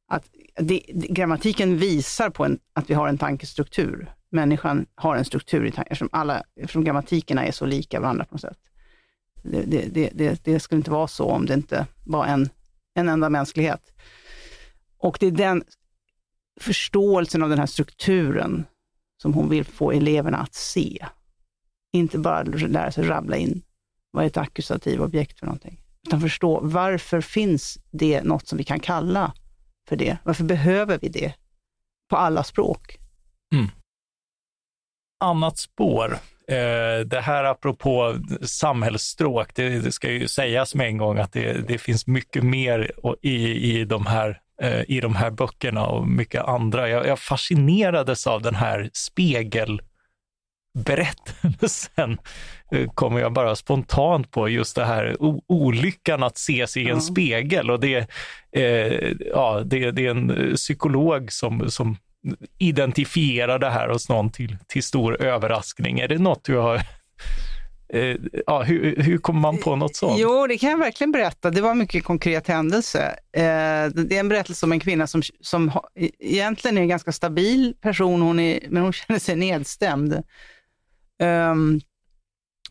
att 0.08 0.24
det, 0.56 0.78
grammatiken 0.88 1.76
visar 1.76 2.30
på 2.30 2.44
en, 2.44 2.58
att 2.72 2.90
vi 2.90 2.94
har 2.94 3.08
en 3.08 3.18
tankestruktur. 3.18 4.14
Människan 4.30 4.86
har 4.94 5.16
en 5.16 5.24
struktur 5.24 5.66
i 5.66 5.70
tanken, 5.70 5.92
eftersom, 5.92 6.08
alla, 6.12 6.42
eftersom 6.56 6.84
grammatikerna 6.84 7.46
är 7.46 7.52
så 7.52 7.66
lika 7.66 8.00
varandra 8.00 8.24
på 8.24 8.34
något 8.34 8.40
sätt. 8.40 8.58
Det, 9.42 9.62
det, 9.62 10.10
det, 10.14 10.44
det, 10.44 10.60
skulle 10.60 10.76
inte 10.78 10.90
vara 10.90 11.08
så 11.08 11.24
om 11.24 11.46
det 11.46 11.54
inte 11.54 11.86
var 12.06 12.26
en, 12.26 12.48
en 12.94 13.08
enda 13.08 13.28
mänsklighet. 13.28 13.92
Och 14.98 15.16
det 15.20 15.26
är 15.26 15.30
den 15.30 15.64
förståelsen 16.60 17.42
av 17.42 17.48
den 17.48 17.58
här 17.58 17.66
strukturen 17.66 18.64
som 19.22 19.34
hon 19.34 19.48
vill 19.48 19.64
få 19.64 19.92
eleverna 19.92 20.38
att 20.38 20.54
se. 20.54 21.06
Inte 21.92 22.18
bara 22.18 22.42
lära 22.42 22.92
sig 22.92 23.04
rabbla 23.04 23.36
in 23.36 23.62
vad 24.10 24.24
är 24.24 24.26
ett 24.26 24.36
ackusativ 24.36 25.02
objekt 25.02 25.38
för 25.38 25.46
någonting, 25.46 25.80
utan 26.06 26.20
förstå 26.20 26.60
varför 26.62 27.20
finns 27.20 27.78
det 27.90 28.22
något 28.22 28.46
som 28.46 28.58
vi 28.58 28.64
kan 28.64 28.80
kalla 28.80 29.32
för 29.90 29.96
det? 29.96 30.16
Varför 30.24 30.44
behöver 30.44 30.98
vi 31.02 31.08
det 31.08 31.34
på 32.10 32.16
alla 32.16 32.44
språk? 32.44 32.98
Mm. 33.54 33.68
Annat 35.20 35.58
spår. 35.58 36.18
Eh, 36.48 37.06
det 37.06 37.20
här 37.20 37.44
apropå 37.44 38.16
samhällsstråk, 38.42 39.54
det, 39.54 39.94
ska 39.94 40.10
ju 40.10 40.28
sägas 40.28 40.74
med 40.74 40.86
en 40.86 40.96
gång 40.96 41.18
att 41.18 41.32
det, 41.32 41.68
det 41.68 41.78
finns 41.78 42.06
mycket 42.06 42.42
mer 42.42 42.92
i, 43.22 43.36
i, 43.78 43.84
de 43.84 44.06
här, 44.06 44.40
eh, 44.62 44.82
i 44.88 45.00
de 45.00 45.14
här 45.14 45.30
böckerna 45.30 45.86
och 45.86 46.08
mycket 46.08 46.44
andra. 46.44 46.88
Jag, 46.88 47.06
jag 47.06 47.18
fascinerades 47.18 48.26
av 48.26 48.42
den 48.42 48.54
här 48.54 48.90
spegel 48.92 49.82
berättelsen 50.78 52.18
eh, 52.72 52.90
kommer 52.94 53.20
jag 53.20 53.32
bara 53.32 53.56
spontant 53.56 54.30
på 54.30 54.48
just 54.48 54.76
det 54.76 54.84
här 54.84 55.16
olyckan 55.46 56.22
att 56.22 56.38
se 56.38 56.66
sig 56.66 56.82
i 56.82 56.86
en 56.86 56.90
mm. 56.90 57.00
spegel 57.00 57.70
och 57.70 57.80
det, 57.80 58.10
eh, 58.52 59.12
ja, 59.32 59.62
det, 59.64 59.90
det, 59.90 60.06
är 60.06 60.10
en 60.10 60.52
psykolog 60.56 61.32
som, 61.32 61.70
som 61.70 61.96
identifiera 62.58 63.58
det 63.58 63.70
här 63.70 63.88
hos 63.88 64.08
någon 64.08 64.30
till, 64.30 64.56
till 64.66 64.82
stor 64.82 65.22
överraskning? 65.22 66.00
Är 66.00 66.08
det 66.08 66.18
något 66.18 66.44
du 66.44 66.56
har 66.56 66.82
Eh, 67.92 68.16
ja, 68.46 68.62
hur, 68.62 68.96
hur 68.96 69.18
kommer 69.18 69.40
man 69.40 69.58
på 69.58 69.76
något 69.76 69.96
sånt? 69.96 70.20
Jo, 70.20 70.46
det 70.46 70.58
kan 70.58 70.70
jag 70.70 70.78
verkligen 70.78 71.12
berätta. 71.12 71.50
Det 71.50 71.60
var 71.60 71.70
en 71.70 71.78
mycket 71.78 72.04
konkret 72.04 72.48
händelse. 72.48 73.18
Eh, 73.32 73.42
det 73.94 74.16
är 74.16 74.20
en 74.20 74.28
berättelse 74.28 74.66
om 74.66 74.72
en 74.72 74.80
kvinna 74.80 75.06
som, 75.06 75.22
som 75.40 75.72
egentligen 76.18 76.78
är 76.78 76.82
en 76.82 76.88
ganska 76.88 77.12
stabil 77.12 77.74
person, 77.80 78.22
hon 78.22 78.40
är, 78.40 78.60
men 78.68 78.82
hon 78.82 78.92
känner 78.92 79.20
sig 79.20 79.36
nedstämd. 79.36 80.22
Um, 81.20 81.80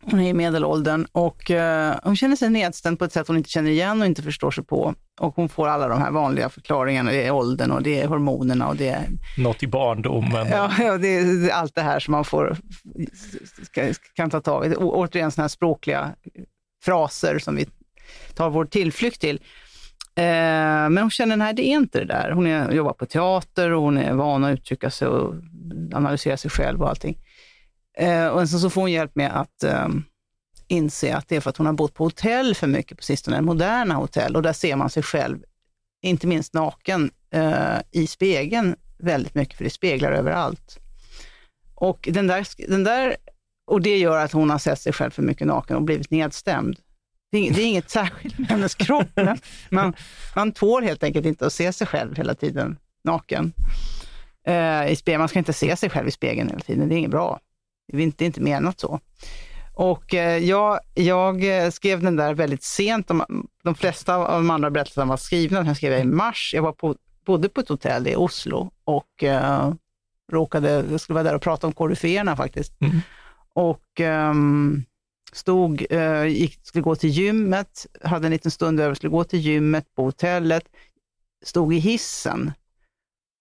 hon 0.01 0.19
är 0.19 0.29
i 0.29 0.33
medelåldern 0.33 1.07
och 1.11 1.49
uh, 1.49 1.93
hon 2.03 2.15
känner 2.15 2.35
sig 2.35 2.49
nedstämd 2.49 2.99
på 2.99 3.05
ett 3.05 3.13
sätt 3.13 3.27
hon 3.27 3.37
inte 3.37 3.49
känner 3.49 3.71
igen 3.71 4.01
och 4.01 4.07
inte 4.07 4.21
förstår 4.21 4.51
sig 4.51 4.63
på. 4.63 4.93
Och 5.19 5.35
hon 5.35 5.49
får 5.49 5.67
alla 5.67 5.87
de 5.87 6.01
här 6.01 6.11
vanliga 6.11 6.49
förklaringarna. 6.49 7.11
Det 7.11 7.25
är 7.25 7.31
åldern 7.31 7.71
och 7.71 7.83
det 7.83 8.01
är 8.01 8.07
hormonerna 8.07 8.67
och 8.67 8.75
det 8.75 8.89
är... 8.89 9.07
Något 9.37 9.63
i 9.63 9.67
barndomen. 9.67 10.47
Ja, 10.49 10.71
ja 10.79 10.97
det 10.97 11.07
är 11.07 11.49
allt 11.49 11.75
det 11.75 11.81
här 11.81 11.99
som 11.99 12.11
man 12.11 12.25
får, 12.25 12.57
ska, 13.63 13.93
kan 14.13 14.29
ta 14.29 14.41
tag 14.41 14.65
i. 14.65 14.75
Återigen 14.75 15.31
sådana 15.31 15.43
här 15.43 15.49
språkliga 15.49 16.15
fraser 16.83 17.39
som 17.39 17.55
vi 17.55 17.67
tar 18.35 18.49
vår 18.49 18.65
tillflykt 18.65 19.21
till. 19.21 19.39
Eh, 20.15 20.23
men 20.89 20.97
hon 20.97 21.11
känner, 21.11 21.37
nej 21.37 21.53
det 21.53 21.67
är 21.67 21.75
inte 21.75 21.99
det 21.99 22.05
där. 22.05 22.31
Hon 22.31 22.47
är, 22.47 22.71
jobbar 22.71 22.93
på 22.93 23.05
teater 23.05 23.71
och 23.71 23.81
hon 23.81 23.97
är 23.97 24.13
van 24.13 24.43
att 24.43 24.53
uttrycka 24.53 24.89
sig 24.89 25.07
och 25.07 25.33
analysera 25.93 26.37
sig 26.37 26.51
själv 26.51 26.81
och 26.81 26.89
allting. 26.89 27.17
Eh, 27.99 28.27
och 28.27 28.49
sen 28.49 28.59
så 28.59 28.69
får 28.69 28.81
hon 28.81 28.91
hjälp 28.91 29.15
med 29.15 29.39
att 29.39 29.63
eh, 29.63 29.87
inse 30.67 31.15
att 31.15 31.27
det 31.27 31.35
är 31.35 31.41
för 31.41 31.49
att 31.49 31.57
hon 31.57 31.65
har 31.65 31.73
bott 31.73 31.93
på 31.93 32.03
hotell 32.03 32.55
för 32.55 32.67
mycket 32.67 32.97
på 32.97 33.03
sistone, 33.03 33.41
moderna 33.41 33.95
hotell. 33.95 34.35
Och 34.35 34.41
där 34.41 34.53
ser 34.53 34.75
man 34.75 34.89
sig 34.89 35.03
själv, 35.03 35.37
inte 36.01 36.27
minst 36.27 36.53
naken, 36.53 37.11
eh, 37.31 37.77
i 37.91 38.07
spegeln 38.07 38.75
väldigt 38.97 39.35
mycket, 39.35 39.57
för 39.57 39.63
det 39.63 39.69
speglar 39.69 40.11
överallt. 40.11 40.79
Och, 41.75 42.09
den 42.11 42.27
där, 42.27 42.47
den 42.67 42.83
där, 42.83 43.15
och 43.67 43.81
det 43.81 43.97
gör 43.97 44.17
att 44.17 44.31
hon 44.31 44.49
har 44.49 44.57
sett 44.57 44.79
sig 44.79 44.93
själv 44.93 45.11
för 45.11 45.23
mycket 45.23 45.47
naken 45.47 45.75
och 45.75 45.83
blivit 45.83 46.11
nedstämd. 46.11 46.79
Det 47.31 47.37
är, 47.37 47.53
det 47.53 47.61
är 47.61 47.65
inget 47.65 47.89
särskilt 47.89 48.39
med 48.39 48.47
hennes 48.47 48.75
kropp, 48.75 49.09
men 49.15 49.37
man, 49.69 49.93
man 50.35 50.51
tål 50.51 50.83
helt 50.83 51.03
enkelt 51.03 51.25
inte 51.25 51.45
att 51.45 51.53
se 51.53 51.73
sig 51.73 51.87
själv 51.87 52.15
hela 52.15 52.35
tiden 52.35 52.77
naken. 53.03 53.53
Eh, 54.47 54.91
i 54.91 54.95
spegeln. 54.95 55.19
Man 55.19 55.29
ska 55.29 55.39
inte 55.39 55.53
se 55.53 55.75
sig 55.75 55.89
själv 55.89 56.07
i 56.07 56.11
spegeln 56.11 56.49
hela 56.49 56.59
tiden, 56.59 56.89
det 56.89 56.95
är 56.95 56.97
inget 56.97 57.11
bra. 57.11 57.39
Det 57.91 57.97
är 57.97 58.01
inte, 58.01 58.25
inte 58.25 58.41
menat 58.41 58.79
så. 58.79 58.99
Och 59.73 60.13
eh, 60.13 60.37
jag, 60.37 60.79
jag 60.93 61.63
eh, 61.63 61.69
skrev 61.69 62.03
den 62.03 62.15
där 62.15 62.33
väldigt 62.33 62.63
sent. 62.63 63.07
De, 63.07 63.47
de 63.63 63.75
flesta 63.75 64.15
av 64.15 64.43
de 64.43 64.49
andra 64.49 64.69
berättelserna 64.69 65.05
var 65.05 65.17
skrivna. 65.17 65.63
Den 65.63 65.75
skrev 65.75 65.91
jag 65.91 66.01
i 66.01 66.05
mars. 66.05 66.51
Jag 66.55 66.63
var 66.63 66.71
på, 66.71 66.95
bodde 67.25 67.49
på 67.49 67.61
ett 67.61 67.69
hotell 67.69 68.07
i 68.07 68.15
Oslo 68.15 68.71
och 68.83 69.23
eh, 69.23 69.73
råkade, 70.31 70.85
jag 70.91 71.01
skulle 71.01 71.13
vara 71.13 71.23
där 71.23 71.35
och 71.35 71.41
prata 71.41 71.67
om 71.67 71.73
koryféerna 71.73 72.35
faktiskt. 72.35 72.81
Mm. 72.81 72.99
Och 73.53 73.99
um, 73.99 74.85
stod, 75.33 75.85
uh, 75.91 76.27
gick, 76.27 76.59
skulle 76.63 76.81
gå 76.81 76.95
till 76.95 77.09
gymmet, 77.09 77.87
hade 78.03 78.27
en 78.27 78.31
liten 78.31 78.51
stund 78.51 78.79
över, 78.79 78.95
skulle 78.95 79.11
gå 79.11 79.23
till 79.23 79.39
gymmet 79.39 79.95
på 79.95 80.03
hotellet, 80.03 80.63
stod 81.45 81.73
i 81.73 81.77
hissen 81.77 82.51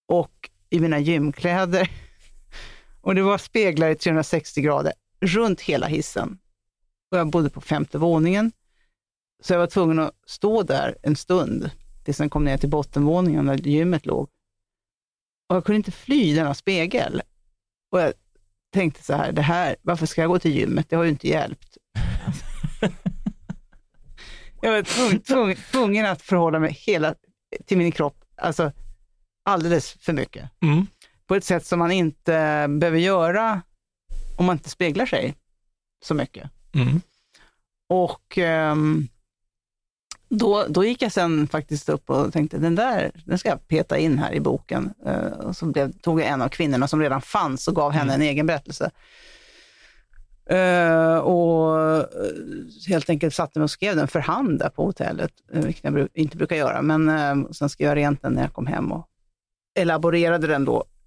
och 0.08 0.50
i 0.70 0.80
mina 0.80 0.98
gymkläder 0.98 1.90
och 3.08 3.14
det 3.14 3.22
var 3.22 3.38
speglar 3.38 3.88
i 3.88 3.94
360 3.94 4.60
grader 4.60 4.92
runt 5.20 5.60
hela 5.60 5.86
hissen. 5.86 6.38
Och 7.10 7.18
jag 7.18 7.30
bodde 7.30 7.50
på 7.50 7.60
femte 7.60 7.98
våningen. 7.98 8.52
Så 9.42 9.52
jag 9.52 9.58
var 9.58 9.66
tvungen 9.66 9.98
att 9.98 10.14
stå 10.26 10.62
där 10.62 10.96
en 11.02 11.16
stund 11.16 11.70
tills 12.04 12.20
jag 12.20 12.30
kom 12.30 12.44
ner 12.44 12.56
till 12.56 12.68
bottenvåningen 12.68 13.46
där 13.46 13.56
gymmet 13.56 14.06
låg. 14.06 14.28
Och 15.48 15.56
jag 15.56 15.64
kunde 15.64 15.76
inte 15.76 15.90
fly 15.90 16.34
denna 16.34 16.54
spegel. 16.54 17.22
Och 17.90 18.00
jag 18.00 18.12
tänkte 18.72 19.02
så 19.02 19.14
här, 19.14 19.32
det 19.32 19.42
här, 19.42 19.76
varför 19.82 20.06
ska 20.06 20.20
jag 20.20 20.30
gå 20.30 20.38
till 20.38 20.56
gymmet? 20.56 20.86
Det 20.90 20.96
har 20.96 21.04
ju 21.04 21.10
inte 21.10 21.28
hjälpt. 21.28 21.76
jag 24.62 24.72
var 24.72 24.82
tvungen, 24.82 25.20
tvungen, 25.20 25.56
tvungen, 25.72 26.06
att 26.06 26.22
förhålla 26.22 26.58
mig 26.58 26.72
hela, 26.72 27.14
till 27.66 27.78
min 27.78 27.92
kropp, 27.92 28.24
alltså 28.36 28.72
alldeles 29.42 29.92
för 29.92 30.12
mycket. 30.12 30.50
Mm 30.62 30.86
på 31.28 31.34
ett 31.34 31.44
sätt 31.44 31.66
som 31.66 31.78
man 31.78 31.90
inte 31.90 32.66
behöver 32.68 32.98
göra 32.98 33.62
om 34.36 34.46
man 34.46 34.56
inte 34.56 34.70
speglar 34.70 35.06
sig 35.06 35.34
så 36.04 36.14
mycket. 36.14 36.50
Mm. 36.74 37.00
Och 37.88 38.38
um, 38.72 39.08
då, 40.28 40.66
då 40.68 40.84
gick 40.84 41.02
jag 41.02 41.12
sen 41.12 41.46
faktiskt 41.46 41.88
upp 41.88 42.10
och 42.10 42.32
tänkte, 42.32 42.58
den 42.58 42.74
där 42.74 43.10
den 43.24 43.38
ska 43.38 43.48
jag 43.48 43.68
peta 43.68 43.98
in 43.98 44.18
här 44.18 44.32
i 44.32 44.40
boken. 44.40 44.94
Uh, 45.06 45.46
och 45.46 45.56
så 45.56 45.66
blev, 45.66 45.92
tog 45.92 46.20
jag 46.20 46.28
en 46.28 46.42
av 46.42 46.48
kvinnorna 46.48 46.88
som 46.88 47.00
redan 47.00 47.22
fanns 47.22 47.68
och 47.68 47.74
gav 47.74 47.92
henne 47.92 48.14
mm. 48.14 48.20
en 48.20 48.28
egen 48.28 48.46
berättelse. 48.46 48.90
Uh, 50.52 51.18
och 51.18 51.76
uh, 51.76 52.04
helt 52.88 53.10
enkelt 53.10 53.34
satte 53.34 53.58
mig 53.58 53.64
och 53.64 53.70
skrev 53.70 53.96
den 53.96 54.08
för 54.08 54.20
hand 54.20 54.58
där 54.58 54.68
på 54.68 54.84
hotellet, 54.84 55.32
vilket 55.52 55.84
jag 55.84 56.08
inte 56.14 56.36
brukar 56.36 56.56
göra. 56.56 56.82
Men 56.82 57.54
sen 57.54 57.68
skrev 57.68 57.88
jag 57.88 57.96
rent 57.96 58.22
den 58.22 58.32
när 58.32 58.42
jag 58.42 58.52
kom 58.52 58.66
hem 58.66 58.92
och 58.92 59.06
elaborerade 59.74 60.46
den 60.46 60.64
då 60.64 60.84
Eh, 60.84 60.97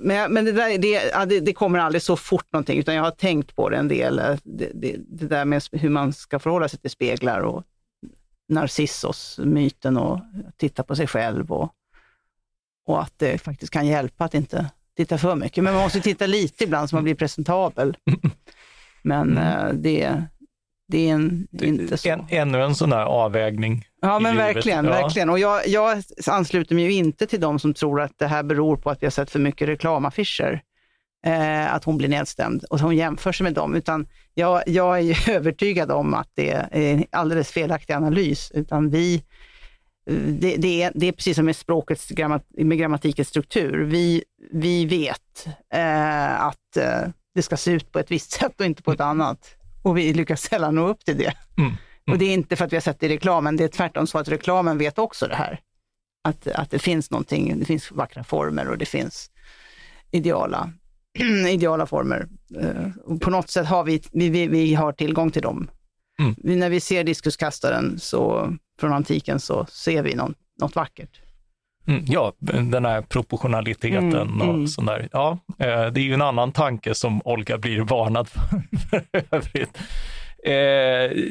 men, 0.00 0.32
men 0.32 0.44
det, 0.44 0.52
där, 0.52 0.78
det, 0.78 1.26
det, 1.26 1.40
det, 1.40 1.52
kommer 1.52 1.78
aldrig 1.78 2.02
så 2.02 2.16
fort 2.16 2.52
någonting, 2.52 2.78
utan 2.78 2.94
jag 2.94 3.02
har 3.02 3.10
tänkt 3.10 3.56
på 3.56 3.68
det 3.68 3.76
en 3.76 3.88
del. 3.88 4.18
Eh, 4.18 4.36
det, 4.44 4.70
det, 4.74 4.96
det 5.08 5.26
där 5.26 5.44
med 5.44 5.62
hur 5.72 5.88
man 5.88 6.12
ska 6.12 6.38
förhålla 6.38 6.68
sig 6.68 6.78
till 6.78 6.90
speglar 6.90 7.40
och 7.40 7.64
Narcissos-myten 8.48 9.96
och 9.96 10.20
titta 10.56 10.82
på 10.82 10.96
sig 10.96 11.06
själv 11.06 11.52
och, 11.52 11.72
och 12.86 13.02
att 13.02 13.12
det 13.16 13.38
faktiskt 13.38 13.72
kan 13.72 13.86
hjälpa 13.86 14.24
att 14.24 14.34
inte 14.34 14.70
titta 14.96 15.18
för 15.18 15.36
mycket. 15.36 15.64
Men 15.64 15.74
man 15.74 15.82
måste 15.82 16.00
titta 16.00 16.26
lite 16.26 16.64
ibland 16.64 16.90
så 16.90 16.96
man 16.96 17.04
blir 17.04 17.14
presentabel. 17.14 17.96
Men 19.02 19.38
mm. 19.38 19.66
Eh, 19.66 19.72
det, 19.74 20.24
det 20.92 21.08
är 21.08 21.14
en, 21.14 21.48
inte 21.62 21.96
så. 21.96 22.08
En, 22.08 22.26
ännu 22.28 22.62
en 22.62 22.74
sån 22.74 22.90
där 22.90 23.04
avvägning. 23.04 23.84
Ja, 24.02 24.18
men 24.18 24.36
verkligen. 24.36 24.84
Ja. 24.84 24.90
verkligen. 24.90 25.30
Och 25.30 25.38
jag, 25.38 25.68
jag 25.68 26.02
ansluter 26.26 26.74
mig 26.74 26.84
ju 26.84 26.92
inte 26.92 27.26
till 27.26 27.40
de 27.40 27.58
som 27.58 27.74
tror 27.74 28.00
att 28.00 28.18
det 28.18 28.26
här 28.26 28.42
beror 28.42 28.76
på 28.76 28.90
att 28.90 29.02
vi 29.02 29.06
har 29.06 29.10
sett 29.10 29.30
för 29.30 29.38
mycket 29.38 29.68
reklamaffischer. 29.68 30.62
Eh, 31.26 31.74
att 31.74 31.84
hon 31.84 31.98
blir 31.98 32.08
nedstämd 32.08 32.64
och 32.64 32.80
hon 32.80 32.96
jämför 32.96 33.32
sig 33.32 33.44
med 33.44 33.54
dem. 33.54 33.74
Utan 33.74 34.06
jag, 34.34 34.62
jag 34.66 35.00
är 35.00 35.30
övertygad 35.36 35.90
om 35.90 36.14
att 36.14 36.28
det 36.34 36.50
är 36.50 36.68
en 36.72 37.04
alldeles 37.10 37.50
felaktig 37.50 37.94
analys. 37.94 38.50
Utan 38.54 38.90
vi, 38.90 39.24
det, 40.40 40.56
det, 40.56 40.82
är, 40.82 40.92
det 40.94 41.08
är 41.08 41.12
precis 41.12 41.36
som 41.36 41.44
med 41.46 41.56
språkets 41.56 42.12
med 42.50 42.78
grammatikens 42.78 43.28
struktur. 43.28 43.84
Vi, 43.84 44.24
vi 44.52 44.86
vet 44.86 45.46
eh, 45.74 46.42
att 46.42 46.76
eh, 46.76 47.08
det 47.34 47.42
ska 47.42 47.56
se 47.56 47.70
ut 47.70 47.92
på 47.92 47.98
ett 47.98 48.10
visst 48.10 48.30
sätt 48.40 48.60
och 48.60 48.66
inte 48.66 48.82
på 48.82 48.92
ett 48.92 49.00
annat 49.00 49.56
och 49.82 49.98
vi 49.98 50.12
lyckas 50.12 50.42
sällan 50.42 50.74
nå 50.74 50.88
upp 50.88 51.04
till 51.04 51.18
det. 51.18 51.34
Mm. 51.58 51.72
Mm. 52.06 52.14
Och 52.14 52.18
det 52.18 52.24
är 52.24 52.34
inte 52.34 52.56
för 52.56 52.64
att 52.64 52.72
vi 52.72 52.76
har 52.76 52.80
sett 52.80 53.00
det 53.00 53.06
i 53.06 53.08
reklamen, 53.08 53.56
det 53.56 53.64
är 53.64 53.68
tvärtom 53.68 54.06
så 54.06 54.18
att 54.18 54.28
reklamen 54.28 54.78
vet 54.78 54.98
också 54.98 55.26
det 55.26 55.34
här. 55.34 55.60
Att, 56.24 56.46
att 56.46 56.70
det 56.70 56.78
finns 56.78 57.10
någonting, 57.10 57.58
det 57.58 57.64
finns 57.64 57.90
vackra 57.90 58.24
former 58.24 58.68
och 58.68 58.78
det 58.78 58.86
finns 58.86 59.30
ideala, 60.10 60.72
ideala 61.48 61.86
former. 61.86 62.28
Uh, 62.62 62.96
och 63.04 63.20
på 63.20 63.30
något 63.30 63.50
sätt 63.50 63.66
har 63.66 63.84
vi, 63.84 64.02
vi, 64.12 64.46
vi, 64.46 64.74
har 64.74 64.92
tillgång 64.92 65.30
till 65.30 65.42
dem. 65.42 65.70
Mm. 66.18 66.58
När 66.58 66.70
vi 66.70 66.80
ser 66.80 67.04
diskuskastaren 67.04 67.98
så, 67.98 68.52
från 68.80 68.92
antiken 68.92 69.40
så 69.40 69.66
ser 69.66 70.02
vi 70.02 70.14
någon, 70.14 70.34
något 70.60 70.74
vackert. 70.74 71.20
Mm, 71.86 72.04
ja, 72.06 72.32
den 72.38 72.84
här 72.84 73.02
proportionaliteten 73.02 74.12
mm, 74.12 74.40
och 74.40 74.54
mm. 74.54 74.66
sånt 74.66 74.88
där. 74.88 75.08
Ja, 75.12 75.38
eh, 75.58 75.86
det 75.86 76.00
är 76.00 76.04
ju 76.04 76.14
en 76.14 76.22
annan 76.22 76.52
tanke 76.52 76.94
som 76.94 77.22
Olga 77.24 77.58
blir 77.58 77.80
varnad 77.80 78.28
för, 78.28 78.40
för 78.90 79.02
övrigt. 79.30 79.78
Eh, 80.44 81.22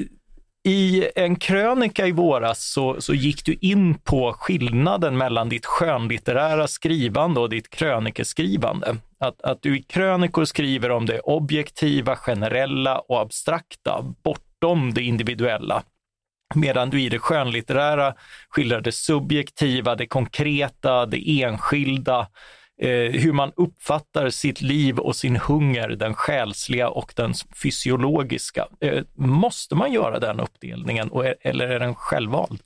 I 0.64 1.10
en 1.16 1.36
krönika 1.36 2.08
i 2.08 2.12
våras 2.12 2.64
så, 2.64 3.02
så 3.02 3.14
gick 3.14 3.46
du 3.46 3.54
in 3.62 3.94
på 3.94 4.34
skillnaden 4.34 5.18
mellan 5.18 5.50
ditt 5.50 5.66
skönlitterära 5.66 6.68
skrivande 6.68 7.40
och 7.40 7.50
ditt 7.50 7.70
krönikeskrivande. 7.70 8.96
Att, 9.20 9.42
att 9.42 9.62
du 9.62 9.78
i 9.78 9.84
krönikor 9.84 10.46
skriver 10.46 10.92
om 10.92 11.06
det 11.06 11.20
objektiva, 11.20 12.16
generella 12.16 13.00
och 13.00 13.22
abstrakta, 13.22 14.16
bortom 14.24 14.94
det 14.94 15.02
individuella. 15.02 15.84
Medan 16.56 16.90
du 16.90 17.02
i 17.02 17.10
det 17.10 17.20
skönlitterära 17.20 18.14
skildrar 18.50 18.82
det 18.82 18.92
subjektiva, 18.92 19.96
det 19.96 20.08
konkreta, 20.08 21.06
det 21.06 21.42
enskilda, 21.42 22.28
eh, 22.82 23.12
hur 23.12 23.34
man 23.34 23.52
uppfattar 23.56 24.30
sitt 24.30 24.62
liv 24.62 25.00
och 25.00 25.16
sin 25.16 25.36
hunger, 25.36 25.90
den 25.90 26.14
själsliga 26.14 26.90
och 26.90 27.14
den 27.16 27.34
fysiologiska. 27.64 28.68
Eh, 28.80 29.04
måste 29.16 29.76
man 29.76 29.94
göra 29.94 30.20
den 30.20 30.40
uppdelningen 30.40 31.10
eller 31.42 31.68
är 31.68 31.80
den 31.80 31.96
självvald? 31.96 32.62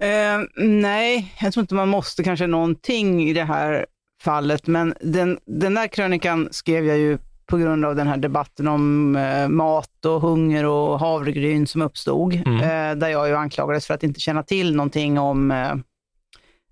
Eh, 0.00 0.40
nej, 0.56 1.34
jag 1.40 1.52
tror 1.52 1.62
inte 1.62 1.74
man 1.74 1.88
måste 1.88 2.24
kanske 2.24 2.46
någonting 2.46 3.28
i 3.28 3.32
det 3.32 3.44
här 3.44 3.86
fallet, 4.22 4.66
men 4.66 4.94
den, 5.00 5.38
den 5.46 5.74
där 5.74 5.86
krönikan 5.86 6.48
skrev 6.50 6.86
jag 6.86 6.98
ju 6.98 7.18
på 7.46 7.56
grund 7.56 7.84
av 7.84 7.96
den 7.96 8.06
här 8.06 8.16
debatten 8.16 8.68
om 8.68 9.16
eh, 9.16 9.48
mat 9.48 10.04
och 10.04 10.20
hunger 10.20 10.64
och 10.64 11.00
havregryn 11.00 11.66
som 11.66 11.82
uppstod, 11.82 12.34
mm. 12.34 12.60
eh, 12.60 12.98
där 12.98 13.08
jag 13.08 13.28
ju 13.28 13.34
anklagades 13.34 13.86
för 13.86 13.94
att 13.94 14.02
inte 14.02 14.20
känna 14.20 14.42
till 14.42 14.76
någonting 14.76 15.18
om, 15.18 15.50
eh, 15.50 15.74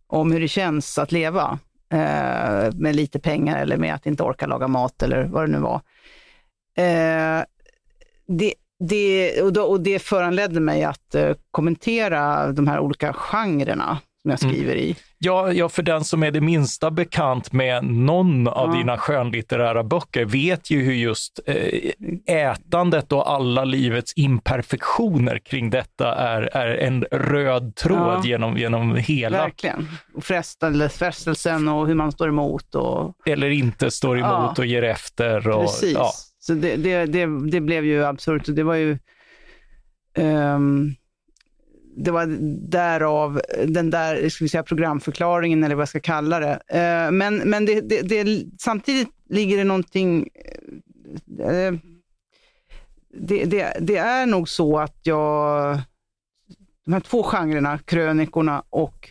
om 0.07 0.33
hur 0.33 0.41
det 0.41 0.49
känns 0.49 0.99
att 0.99 1.13
leva. 1.13 1.59
eh, 1.93 2.73
med 2.75 2.97
lite 2.97 3.19
pengar 3.19 3.63
eller 3.63 3.77
med 3.77 3.95
att 3.95 4.07
inte 4.07 4.23
orka 4.23 4.47
laga 4.47 4.69
mat 4.69 5.03
eller 5.03 5.25
vad 5.25 5.43
det 5.43 5.53
nu 5.53 5.59
var. 5.59 5.81
Eh, 6.77 7.45
det, 8.27 8.55
det, 8.89 9.43
och, 9.43 9.53
då, 9.53 9.63
och 9.63 9.81
det 9.81 9.99
föranledde 9.99 10.61
mig 10.61 10.85
att 10.85 11.15
eh, 11.15 11.37
kommentera 11.51 12.53
de 12.53 12.67
här 12.67 12.81
olika 12.81 13.13
genrerna 13.13 13.99
som 14.23 14.31
jag 14.31 14.43
Mm. 14.43 14.55
skriver 14.55 14.75
i. 14.77 14.97
Ja, 15.19 15.53
ja, 15.53 15.69
för 15.69 15.83
den 15.83 16.05
som 16.05 16.23
är 16.23 16.31
det 16.31 16.41
minsta 16.41 16.91
bekant 16.91 17.53
med 17.53 17.85
någon 17.85 18.49
av 18.49 18.69
Ja. 18.71 18.79
dina 18.79 18.99
skönlitterära 18.99 19.85
böcker 19.85 20.25
vet 20.25 20.71
ju 20.71 20.83
hur 20.83 20.93
just 20.93 21.41
eh, 21.47 22.37
ätandet 22.37 23.13
och 23.13 23.31
alla 23.33 23.65
livets 23.65 24.13
imperfektioner 24.17 25.39
kring 25.39 25.71
detta 25.71 26.15
är, 26.15 26.43
är 26.57 26.75
en 26.77 27.05
röd 27.11 27.75
tråd 27.77 27.99
Ja. 27.99 28.23
genom, 28.25 28.57
genom 28.57 28.97
hela, 28.97 29.39
Verkligen. 29.39 29.89
Och 30.15 30.25
frestelse, 30.25 30.89
frestelsen 30.89 31.69
och 31.69 31.87
hur 31.87 31.95
man 31.95 32.13
står 32.13 32.29
emot. 32.29 32.75
Och, 32.75 33.15
eller 33.27 33.51
inte 33.51 33.91
står 33.91 34.19
emot 34.19 34.29
Ja. 34.31 34.55
och 34.59 34.67
ger 34.67 34.83
efter. 34.83 35.49
Och, 35.49 35.63
Precis. 35.63 35.93
Ja. 35.93 36.11
Så 36.39 36.55
det, 36.55 36.77
det, 36.77 37.07
det, 37.07 37.51
det 37.51 37.61
blev 37.61 37.85
ju 37.85 38.05
absurt. 38.05 38.49
och 38.49 38.55
Det 38.55 38.63
var 38.63 38.75
ju... 38.75 38.99
ehm, 40.17 40.95
det 41.97 42.11
var 42.11 42.27
därav 42.71 43.41
den 43.67 43.91
där 43.91 44.29
ska 44.29 44.45
vi 44.45 44.49
säga, 44.49 44.63
programförklaringen, 44.63 45.65
eller 45.65 45.75
vad 45.75 45.83
jag 45.83 45.89
ska 45.89 46.01
kalla 46.01 46.41
det. 46.41 46.61
Eh, 46.69 47.11
men 47.11 47.37
men 47.37 47.67
det, 47.67 47.81
det, 47.81 48.03
det, 48.03 48.47
samtidigt 48.59 49.09
ligger 49.29 49.57
det 49.57 49.65
någonting... 49.65 50.29
Eh, 51.39 51.49
eh, 51.49 51.75
det, 53.15 53.45
det, 53.45 53.77
det 53.81 53.97
är 53.97 54.27
nog 54.27 54.49
så 54.49 54.79
att 54.79 54.99
jag... 55.03 55.81
De 56.85 56.93
här 56.93 57.01
två 57.01 57.23
genrerna, 57.23 57.79
krönikorna 57.79 58.65
och 58.71 59.11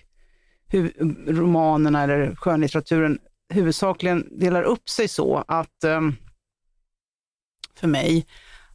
hu- 0.71 1.15
romanerna 1.27 2.03
eller 2.03 2.35
skönlitteraturen, 2.35 3.19
huvudsakligen 3.53 4.27
delar 4.31 4.63
upp 4.63 4.89
sig 4.89 5.07
så 5.07 5.43
att 5.47 5.85
för 7.75 7.87
mig, 7.87 8.25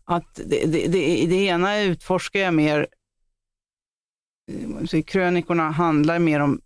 att 0.05 0.35
det, 0.35 0.66
det, 0.66 0.87
det, 0.87 1.27
det 1.27 1.37
ena 1.37 1.81
utforskar 1.81 2.40
jag 2.40 2.55
mer, 2.55 2.87
så 4.88 5.02
krönikorna 5.02 5.70
handlar 5.70 6.18
mer 6.18 6.40
om 6.40 6.61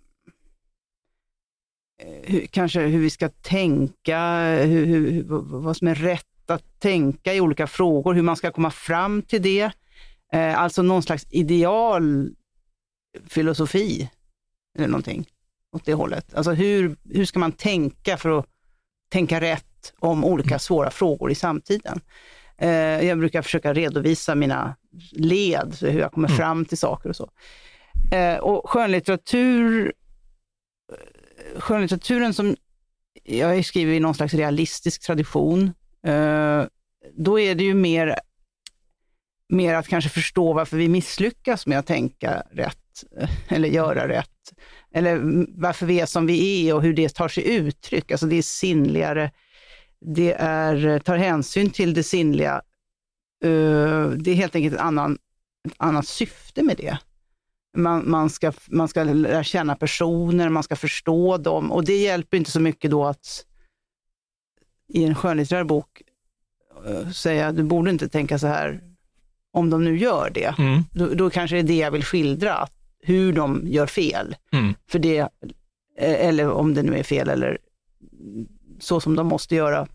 eh, 2.02 2.08
hur, 2.22 2.46
kanske 2.46 2.80
hur 2.80 3.00
vi 3.00 3.10
ska 3.10 3.28
tänka, 3.28 4.40
hur, 4.64 4.86
hur, 4.86 5.22
vad 5.42 5.76
som 5.76 5.88
är 5.88 5.94
rätt 5.94 6.26
att 6.50 6.80
tänka 6.80 7.34
i 7.34 7.40
olika 7.40 7.66
frågor, 7.66 8.14
hur 8.14 8.22
man 8.22 8.36
ska 8.36 8.52
komma 8.52 8.70
fram 8.70 9.22
till 9.22 9.42
det. 9.42 9.70
Eh, 10.32 10.60
alltså 10.60 10.82
någon 10.82 11.02
slags 11.02 11.26
idealfilosofi 11.30 14.10
eller 14.78 14.88
någonting 14.88 15.26
åt 15.72 15.84
det 15.84 15.94
hållet. 15.94 16.34
Alltså 16.34 16.52
hur, 16.52 16.96
hur 17.04 17.24
ska 17.24 17.38
man 17.38 17.52
tänka 17.52 18.16
för 18.16 18.38
att 18.38 18.46
tänka 19.08 19.40
rätt 19.40 19.92
om 19.98 20.24
olika 20.24 20.58
svåra 20.58 20.90
frågor 20.90 21.30
i 21.30 21.34
samtiden? 21.34 22.00
Eh, 22.58 23.06
jag 23.06 23.18
brukar 23.18 23.42
försöka 23.42 23.74
redovisa 23.74 24.34
mina 24.34 24.76
led, 25.12 25.76
hur 25.80 26.00
jag 26.00 26.12
kommer 26.12 26.28
fram 26.28 26.64
till 26.64 26.78
saker 26.78 27.08
och 27.08 27.16
så. 27.16 27.30
Eh, 28.10 28.36
och 28.36 28.70
skönlitteratur, 28.70 29.92
skönlitteraturen 31.56 32.34
som 32.34 32.56
jag 33.24 33.64
skriver 33.64 33.92
i 33.92 34.00
någon 34.00 34.14
slags 34.14 34.34
realistisk 34.34 35.02
tradition, 35.02 35.72
eh, 36.06 36.64
då 37.12 37.40
är 37.40 37.54
det 37.54 37.64
ju 37.64 37.74
mer, 37.74 38.18
mer 39.48 39.74
att 39.74 39.88
kanske 39.88 40.10
förstå 40.10 40.52
varför 40.52 40.76
vi 40.76 40.88
misslyckas 40.88 41.66
med 41.66 41.78
att 41.78 41.86
tänka 41.86 42.42
rätt 42.50 43.04
eh, 43.20 43.30
eller 43.48 43.68
göra 43.68 44.08
rätt. 44.08 44.26
Eller 44.94 45.20
varför 45.60 45.86
vi 45.86 46.00
är 46.00 46.06
som 46.06 46.26
vi 46.26 46.68
är 46.68 46.74
och 46.74 46.82
hur 46.82 46.94
det 46.94 47.14
tar 47.14 47.28
sig 47.28 47.54
uttryck. 47.54 48.10
Alltså 48.10 48.26
det 48.26 48.36
är 48.36 48.42
sinnligare, 48.42 49.30
det 50.16 50.32
är, 50.32 50.98
tar 50.98 51.16
hänsyn 51.16 51.70
till 51.70 51.94
det 51.94 52.02
sinnliga. 52.02 52.62
Eh, 53.44 54.08
Det 54.10 54.30
är 54.30 54.34
helt 54.34 54.54
enkelt 54.54 54.74
ett, 54.74 54.80
annan, 54.80 55.18
ett 55.68 55.74
annat 55.76 56.06
syfte 56.06 56.62
med 56.62 56.76
det. 56.76 56.98
Man, 57.76 58.10
man, 58.10 58.30
ska, 58.30 58.52
man 58.68 58.88
ska 58.88 59.04
lära 59.04 59.44
känna 59.44 59.76
personer, 59.76 60.48
man 60.48 60.62
ska 60.62 60.76
förstå 60.76 61.36
dem 61.36 61.72
och 61.72 61.84
det 61.84 61.96
hjälper 62.02 62.36
inte 62.36 62.50
så 62.50 62.60
mycket 62.60 62.90
då 62.90 63.04
att 63.04 63.44
i 64.88 65.04
en 65.04 65.14
skönlitterär 65.14 65.64
bok 65.64 66.02
eh, 66.86 67.10
säga 67.10 67.52
du 67.52 67.62
borde 67.62 67.90
inte 67.90 68.08
tänka 68.08 68.38
så 68.38 68.46
här 68.46 68.80
om 69.52 69.70
de 69.70 69.84
nu 69.84 69.98
gör 69.98 70.30
det. 70.34 70.54
Mm, 70.58 70.82
Då, 70.92 71.06
då 71.14 71.30
kanske 71.30 71.56
det 71.56 71.60
är 71.60 71.62
det 71.62 71.76
jag 71.76 71.90
vill 71.90 72.04
skildra, 72.04 72.54
att 72.54 72.72
hur 73.02 73.32
de 73.32 73.62
gör 73.66 73.86
fel. 73.86 74.36
mm, 74.52 74.74
För 74.88 74.98
det, 74.98 75.18
eh, 75.18 75.28
eller 76.26 76.50
om 76.50 76.74
det 76.74 76.82
nu 76.82 76.96
är 76.98 77.02
fel 77.02 77.28
eller 77.28 77.58
så 78.80 79.00
som 79.00 79.16
de 79.16 79.26
måste 79.26 79.54
göra. 79.54 79.86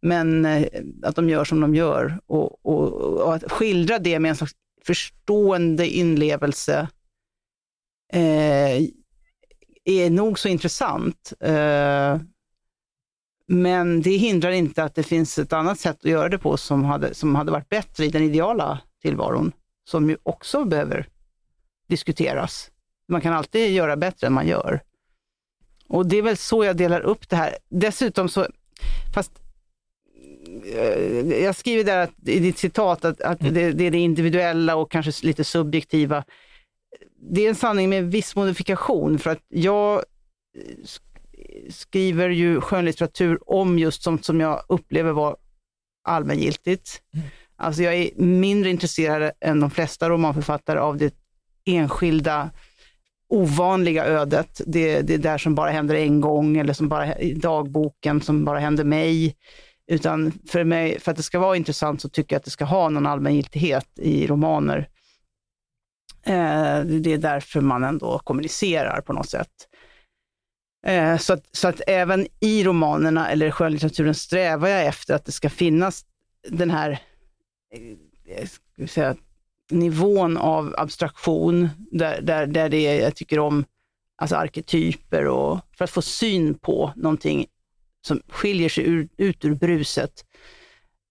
Men 0.00 0.44
eh, 0.44 0.66
att 1.02 1.16
de 1.16 1.28
gör 1.28 1.44
som 1.44 1.60
de 1.60 1.74
gör 1.74 2.18
och, 2.26 2.66
och, 2.66 2.92
och 3.22 3.34
att 3.34 3.52
skildra 3.52 3.98
det 3.98 4.18
med 4.18 4.28
en 4.28 4.36
slags 4.36 4.52
förstående 4.84 5.88
inlevelse 5.88 6.88
eh, 8.12 8.82
är 9.84 10.10
nog 10.10 10.38
så 10.38 10.48
intressant. 10.48 11.32
Eh, 11.40 12.18
men 13.46 14.02
det 14.02 14.16
hindrar 14.16 14.50
inte 14.50 14.84
att 14.84 14.94
det 14.94 15.02
finns 15.02 15.38
ett 15.38 15.52
annat 15.52 15.80
sätt 15.80 15.96
att 15.98 16.10
göra 16.10 16.28
det 16.28 16.38
på 16.38 16.56
som 16.56 16.84
hade, 16.84 17.14
som 17.14 17.34
hade 17.34 17.52
varit 17.52 17.68
bättre 17.68 18.04
i 18.04 18.08
den 18.08 18.22
ideala 18.22 18.80
tillvaron, 19.02 19.52
som 19.84 20.10
ju 20.10 20.16
också 20.22 20.64
behöver 20.64 21.08
diskuteras. 21.88 22.70
Man 23.08 23.20
kan 23.20 23.32
alltid 23.32 23.70
göra 23.70 23.96
bättre 23.96 24.26
än 24.26 24.32
man 24.32 24.46
gör. 24.46 24.80
Och 25.88 26.06
det 26.06 26.16
är 26.16 26.22
väl 26.22 26.36
så 26.36 26.64
jag 26.64 26.76
delar 26.76 27.00
upp 27.00 27.28
det 27.28 27.36
här. 27.36 27.56
Dessutom 27.68 28.28
så, 28.28 28.46
fast 29.14 29.32
jag 31.42 31.56
skriver 31.56 31.84
där 31.84 31.98
att, 31.98 32.12
i 32.26 32.38
ditt 32.38 32.58
citat 32.58 33.04
att, 33.04 33.20
att 33.20 33.40
det, 33.40 33.72
det 33.72 33.84
är 33.84 33.90
det 33.90 33.98
individuella 33.98 34.76
och 34.76 34.90
kanske 34.90 35.26
lite 35.26 35.44
subjektiva. 35.44 36.24
Det 37.30 37.44
är 37.44 37.48
en 37.48 37.54
sanning 37.54 37.90
med 37.90 38.10
viss 38.10 38.36
modifikation 38.36 39.18
för 39.18 39.30
att 39.30 39.42
jag 39.48 39.94
eh, 39.94 40.02
sk- 40.84 41.70
skriver 41.70 42.28
ju 42.28 42.60
skönlitteratur 42.60 43.50
om 43.50 43.78
just 43.78 44.02
sånt 44.02 44.24
som 44.24 44.40
jag 44.40 44.62
upplever 44.68 45.12
var 45.12 45.36
allmängiltigt. 46.04 47.02
Alltså 47.56 47.82
jag 47.82 47.94
är 47.94 48.10
mindre 48.16 48.70
intresserad 48.70 49.32
än 49.40 49.60
de 49.60 49.70
flesta 49.70 50.08
romanförfattare 50.10 50.78
av 50.78 50.96
det 50.96 51.14
enskilda 51.64 52.50
ovanliga 53.28 54.04
ödet. 54.04 54.60
Det, 54.66 55.00
det 55.00 55.16
där 55.16 55.38
som 55.38 55.54
bara 55.54 55.70
händer 55.70 55.94
en 55.94 56.20
gång 56.20 56.56
eller 56.56 56.72
som 56.72 56.88
bara 56.88 57.18
i 57.18 57.34
dagboken 57.34 58.20
som 58.20 58.44
bara 58.44 58.58
händer 58.58 58.84
mig. 58.84 59.36
Utan 59.90 60.32
för 60.48 60.64
mig, 60.64 61.00
för 61.00 61.10
att 61.10 61.16
det 61.16 61.22
ska 61.22 61.38
vara 61.38 61.56
intressant 61.56 62.00
så 62.00 62.08
tycker 62.08 62.34
jag 62.34 62.38
att 62.38 62.44
det 62.44 62.50
ska 62.50 62.64
ha 62.64 62.88
någon 62.88 63.06
allmängiltighet 63.06 63.88
i 63.96 64.26
romaner. 64.26 64.88
Eh, 66.22 66.80
det 66.80 67.12
är 67.12 67.18
därför 67.18 67.60
man 67.60 67.84
ändå 67.84 68.18
kommunicerar 68.18 69.00
på 69.00 69.12
något 69.12 69.28
sätt. 69.28 69.68
Eh, 70.86 71.16
så, 71.16 71.32
att, 71.32 71.56
så 71.56 71.68
att 71.68 71.80
även 71.86 72.26
i 72.40 72.64
romanerna 72.64 73.30
eller 73.30 73.50
skönlitteraturen 73.50 74.14
strävar 74.14 74.68
jag 74.68 74.86
efter 74.86 75.14
att 75.14 75.24
det 75.24 75.32
ska 75.32 75.50
finnas 75.50 76.04
den 76.48 76.70
här 76.70 76.90
eh, 77.74 78.36
eh 78.36 78.46
ska 78.46 78.62
vi 78.76 78.88
säga, 78.88 79.16
nivån 79.70 80.36
av 80.36 80.74
abstraktion, 80.78 81.68
där, 81.90 82.20
där, 82.20 82.46
där 82.46 82.68
det 82.68 82.86
är, 82.86 83.02
jag 83.02 83.16
tycker 83.16 83.38
om 83.38 83.64
alltså 84.16 84.36
arketyper 84.36 85.26
och 85.26 85.58
för 85.78 85.84
att 85.84 85.90
få 85.90 86.02
syn 86.02 86.54
på 86.54 86.92
någonting 86.96 87.46
som 88.06 88.22
skiljer 88.28 88.68
sig 88.68 88.84
ur, 88.84 89.08
ut 89.16 89.44
ur 89.44 89.54
bruset. 89.54 90.24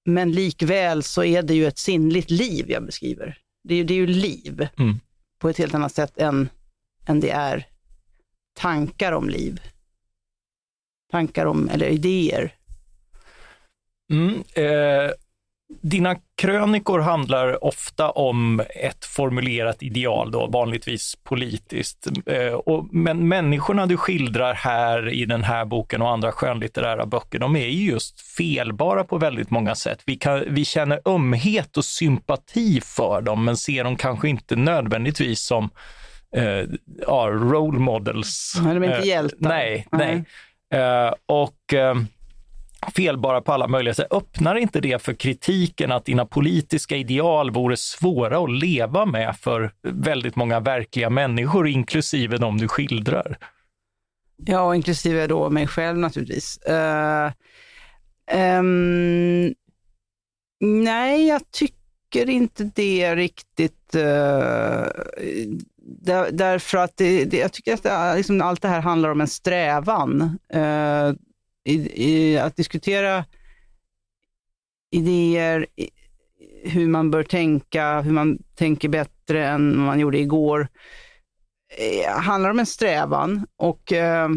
Men 0.06 0.32
likväl 0.32 1.04
så 1.04 1.24
är 1.24 1.42
det 1.44 1.54
ju 1.56 1.68
ett 1.68 1.78
sinnligt 1.78 2.30
liv 2.30 2.72
jag 2.72 2.86
beskriver. 2.86 3.38
Det 3.64 3.74
är, 3.74 3.78
ju- 3.78 3.84
det 3.84 3.94
är 3.94 3.98
ju 3.98 4.08
liv 4.08 4.68
Mm. 4.80 4.96
på 5.40 5.50
ett 5.50 5.58
helt 5.58 5.74
annat 5.74 5.94
sätt 5.94 6.18
än, 6.18 6.50
än 7.08 7.20
det 7.20 7.30
är 7.30 7.68
tankar 8.60 9.12
om 9.12 9.30
liv. 9.30 9.62
Tankar 11.12 11.46
om, 11.46 11.70
eller 11.70 11.88
idéer. 11.88 12.56
Mm, 14.14 14.34
eh, 14.54 15.12
dina 15.70 16.16
krönikor 16.36 17.00
handlar 17.00 17.64
ofta 17.64 18.10
om 18.10 18.62
ett 18.76 19.06
formulerat 19.06 19.84
ideal, 19.84 20.32
då, 20.32 20.48
vanligtvis 20.48 21.16
politiskt. 21.24 22.08
Eh, 22.26 22.54
och, 22.54 22.88
men 22.92 23.28
människorna 23.28 23.86
du 23.86 23.98
skildrar 23.98 24.54
här 24.54 25.10
i 25.10 25.26
den 25.26 25.44
här 25.44 25.66
boken 25.66 26.02
och 26.02 26.10
andra 26.10 26.32
skönlitterära 26.32 27.06
böcker, 27.06 27.40
de 27.40 27.56
är 27.56 27.68
ju 27.68 27.92
just 27.92 28.22
felbara 28.22 29.04
på 29.04 29.18
väldigt 29.18 29.50
många 29.50 29.76
sätt. 29.76 30.00
Vi, 30.06 30.16
kan, 30.16 30.44
vi 30.48 30.66
känner 30.66 31.02
ömhet 31.06 31.78
och 31.78 31.86
sympati 31.86 32.82
för 32.84 33.22
dem, 33.22 33.46
men 33.46 33.58
ser 33.58 33.84
dem 33.84 33.96
kanske 33.96 34.30
inte 34.30 34.56
nödvändigtvis 34.56 35.42
som 35.42 35.70
eh, 36.36 36.64
ja, 37.08 37.28
role 37.32 37.80
models. 37.80 38.54
Nej, 38.64 38.74
de 38.74 38.84
är 38.84 38.88
inte 38.88 38.98
Eh, 38.98 39.06
hjältar. 39.06 39.50
Nej, 39.50 39.88
Nej. 39.92 40.24
nej. 40.72 40.82
Eh, 40.82 41.14
och 41.26 41.74
felbara 42.96 43.42
på 43.42 43.54
alla 43.54 43.68
möjliga 43.68 43.94
sätt. 43.94 44.08
Öppnar 44.12 44.56
inte 44.56 44.80
det 44.80 45.02
för 45.02 45.14
kritiken 45.14 45.92
att 45.92 46.06
dina 46.06 46.26
politiska 46.26 46.96
ideal 46.96 47.52
vore 47.52 47.78
svåra 47.78 48.40
att 48.40 48.52
leva 48.52 49.06
med 49.06 49.36
för 49.40 49.72
väldigt 49.84 50.36
många 50.36 50.60
verkliga 50.60 51.10
människor, 51.10 51.68
inklusive 51.68 52.38
de 52.38 52.58
du 52.58 52.68
skildrar? 52.68 53.38
Ja, 54.46 54.76
inklusive 54.76 55.28
då 55.28 55.50
mig 55.50 55.68
själv 55.68 55.98
naturligtvis. 55.98 56.60
Uh, 56.70 57.32
um, 58.60 59.54
nej, 60.60 61.28
jag 61.28 61.52
tycker 61.52 62.30
inte 62.30 62.72
det 62.76 63.16
riktigt. 63.16 63.96
Uh, 63.96 64.02
där, 65.80 66.32
därför 66.32 66.78
att 66.78 66.98
det, 66.98 67.26
det, 67.26 67.38
jag 67.38 67.54
tycker 67.54 67.74
att 67.74 67.84
det, 67.84 68.16
liksom, 68.16 68.42
allt 68.42 68.62
det 68.62 68.68
här 68.68 68.82
handlar 68.82 69.10
om 69.10 69.22
en 69.22 69.28
strävan. 69.28 70.22
Uh, 70.56 71.14
i, 71.68 72.04
i, 72.10 72.38
att 72.38 72.56
diskutera 72.56 73.26
idéer, 74.92 75.68
hur 76.64 76.88
man 76.88 77.12
bör 77.12 77.24
tänka, 77.24 78.02
hur 78.02 78.12
man 78.12 78.38
tänker 78.56 78.90
bättre 78.90 79.48
än 79.48 79.80
man 79.80 80.00
gjorde 80.00 80.20
igår, 80.20 80.68
eh, 81.78 82.12
handlar 82.12 82.50
om 82.50 82.60
en 82.60 82.66
strävan 82.66 83.48
och 83.56 83.94
eh, 83.94 84.30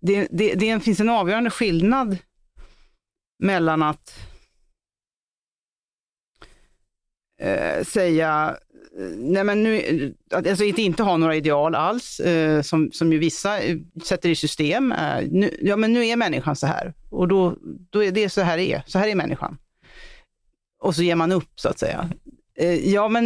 det, 0.00 0.28
det, 0.30 0.54
det 0.54 0.80
finns 0.80 1.00
en 1.00 1.08
avgörande 1.08 1.50
skillnad 1.50 2.18
mellan 3.38 3.82
att 3.82 4.18
eh, 7.40 7.84
säga 7.84 8.56
nej 9.16 9.44
men 9.44 9.62
nu, 9.62 10.14
alltså 10.34 10.64
inte, 10.64 10.82
inte 10.82 11.02
ha 11.02 11.16
några 11.16 11.36
ideal 11.36 11.74
alls, 11.74 12.20
eh, 12.20 12.62
som, 12.62 12.90
som 12.92 13.12
ju 13.12 13.18
vissa 13.18 13.58
sätter 14.04 14.28
i 14.28 14.34
system. 14.34 14.92
Eh, 14.92 15.22
nu, 15.30 15.56
ja, 15.60 15.76
men 15.76 15.92
nu 15.92 16.06
är 16.06 16.16
människan 16.16 16.56
så 16.56 16.66
här 16.66 16.94
och 17.10 17.28
då, 17.28 17.56
då 17.90 18.04
är 18.04 18.12
det 18.12 18.28
så 18.28 18.40
här 18.40 18.58
är. 18.58 18.82
Så 18.86 18.98
här 18.98 19.08
är 19.08 19.14
människan 19.14 19.58
och 20.82 20.94
så 20.94 21.02
ger 21.02 21.14
man 21.14 21.32
upp 21.32 21.50
så 21.60 21.68
att 21.68 21.78
säga. 21.78 22.10
Eh, 22.58 22.88
ja, 22.88 23.08
men 23.08 23.24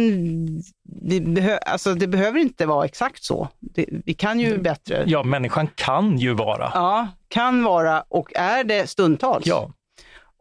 det, 0.83 1.19
behö 1.19 1.57
alltså, 1.57 1.93
det 1.93 2.07
behöver 2.07 2.39
inte 2.39 2.65
vara 2.65 2.85
exakt 2.85 3.23
så. 3.23 3.47
Det, 3.59 3.85
vi 4.05 4.13
kan 4.13 4.39
ju 4.39 4.57
bättre. 4.57 5.03
Ja, 5.07 5.23
människan 5.23 5.67
kan 5.75 6.17
ju 6.17 6.33
vara. 6.33 6.71
Ja, 6.73 7.07
kan 7.27 7.63
vara 7.63 8.01
och 8.01 8.35
är 8.35 8.63
det 8.63 8.89
stundtals. 8.89 9.45
Ja. 9.45 9.71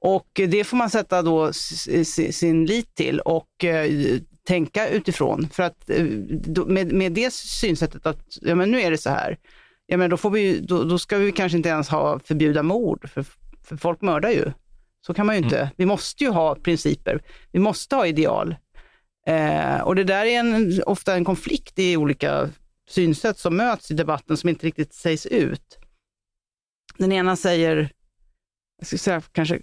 Och 0.01 0.29
det 0.35 0.65
får 0.65 0.77
man 0.77 0.91
sätta 0.91 1.23
då 1.23 1.53
sin 1.53 2.67
lit 2.67 2.95
till 2.95 3.21
och 3.21 3.65
eh, 3.65 3.91
tänka 4.47 4.89
utifrån. 4.89 5.49
För 5.53 5.63
att 5.63 5.91
eh, 5.91 6.05
med, 6.67 6.93
med 6.93 7.13
det 7.13 7.33
synsättet 7.33 8.07
att 8.07 8.39
ja, 8.41 8.55
men 8.55 8.71
nu 8.71 8.81
är 8.81 8.91
det 8.91 8.99
så 8.99 9.11
här, 9.11 9.39
ja, 9.87 9.97
men 9.97 10.11
då, 10.11 10.17
får 10.17 10.31
vi, 10.31 10.61
då, 10.61 10.85
då 10.85 10.99
ska 10.99 11.19
vi 11.19 11.33
kanske 11.33 11.57
inte 11.57 11.69
ens 11.69 11.89
ha 11.89 12.19
förbjuda 12.19 12.63
mord, 12.63 13.11
för, 13.11 13.25
för 13.65 13.77
folk 13.77 14.01
mördar 14.01 14.31
ju. 14.31 14.53
Så 15.07 15.15
kan 15.15 15.27
man 15.27 15.37
ju 15.37 15.43
inte. 15.43 15.59
Mm. 15.59 15.69
Vi 15.77 15.87
måste 15.87 16.25
ju 16.25 16.31
ha 16.31 16.55
principer. 16.55 17.23
Vi 17.53 17.59
måste 17.59 17.97
ha 17.97 18.07
ideal. 18.07 18.57
Eh, 19.27 19.81
och 19.81 19.95
det 19.95 20.05
där 20.05 20.27
är 20.27 20.39
en, 20.39 20.83
ofta 20.87 21.15
en 21.15 21.25
konflikt 21.25 21.79
i 21.79 21.97
olika 21.97 22.51
synsätt 22.89 23.39
som 23.39 23.57
möts 23.57 23.91
i 23.91 23.95
debatten 23.95 24.37
som 24.37 24.49
inte 24.49 24.67
riktigt 24.67 24.95
sägs 24.95 25.27
ut. 25.27 25.79
Den 26.97 27.13
ena 27.13 27.37
säger, 27.37 27.91
jag 28.79 28.87
ska 28.87 28.99
säga 28.99 29.23
kanske 29.33 29.61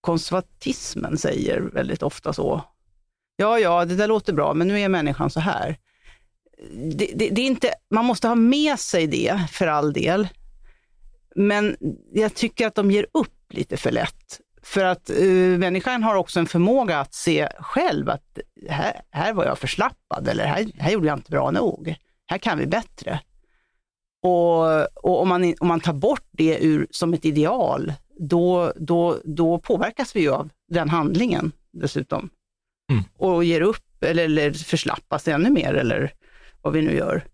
konservatismen 0.00 1.18
säger 1.18 1.60
väldigt 1.60 2.02
ofta 2.02 2.32
så. 2.32 2.64
Ja, 3.40 3.58
ja, 3.58 3.84
det 3.84 3.96
där 3.96 4.08
låter 4.08 4.32
bra, 4.32 4.54
men 4.54 4.68
nu 4.68 4.80
är 4.80 4.88
människan 4.88 5.30
så 5.30 5.40
här. 5.40 5.78
Det, 6.96 7.12
det, 7.14 7.28
det 7.30 7.40
är 7.40 7.46
inte, 7.46 7.74
man 7.90 8.04
måste 8.04 8.28
ha 8.28 8.34
med 8.34 8.78
sig 8.78 9.06
det 9.06 9.40
för 9.50 9.66
all 9.66 9.92
del. 9.92 10.28
Men 11.34 11.76
jag 12.12 12.34
tycker 12.34 12.66
att 12.66 12.74
de 12.74 12.90
ger 12.90 13.06
upp 13.12 13.52
lite 13.52 13.76
för 13.76 13.90
lätt. 13.90 14.40
För 14.62 14.84
att 14.84 15.10
uh, 15.20 15.58
människan 15.58 16.02
har 16.02 16.14
också 16.14 16.40
en 16.40 16.46
förmåga 16.46 17.00
att 17.00 17.14
se 17.14 17.48
själv 17.58 18.08
att 18.08 18.38
här, 18.68 19.00
här 19.10 19.32
var 19.32 19.44
jag 19.44 19.58
förslappad 19.58 20.28
eller 20.28 20.46
här, 20.46 20.66
här 20.78 20.90
gjorde 20.90 21.06
jag 21.06 21.18
inte 21.18 21.30
bra 21.30 21.50
nog. 21.50 21.94
Här 22.26 22.38
kan 22.38 22.58
vi 22.58 22.66
bättre. 22.66 23.20
Och, 24.22 24.80
och 25.04 25.22
om, 25.22 25.28
man, 25.28 25.54
om 25.60 25.68
man 25.68 25.80
tar 25.80 25.92
bort 25.92 26.28
det 26.30 26.58
ur, 26.64 26.86
som 26.90 27.14
ett 27.14 27.24
ideal, 27.24 27.92
då, 28.20 28.72
då, 28.76 29.18
då 29.24 29.58
påverkas 29.58 30.16
vi 30.16 30.20
ju 30.20 30.30
av 30.30 30.50
den 30.68 30.88
handlingen 30.88 31.52
dessutom. 31.72 32.30
Mm. 32.90 33.04
Och 33.16 33.44
ger 33.44 33.60
upp 33.60 34.04
eller, 34.04 34.24
eller 34.24 34.52
förslappas 34.52 35.28
ännu 35.28 35.50
mer 35.50 35.74
eller 35.74 36.12
vad 36.62 36.72
vi 36.72 36.82
nu 36.82 36.96
gör. 36.96 37.24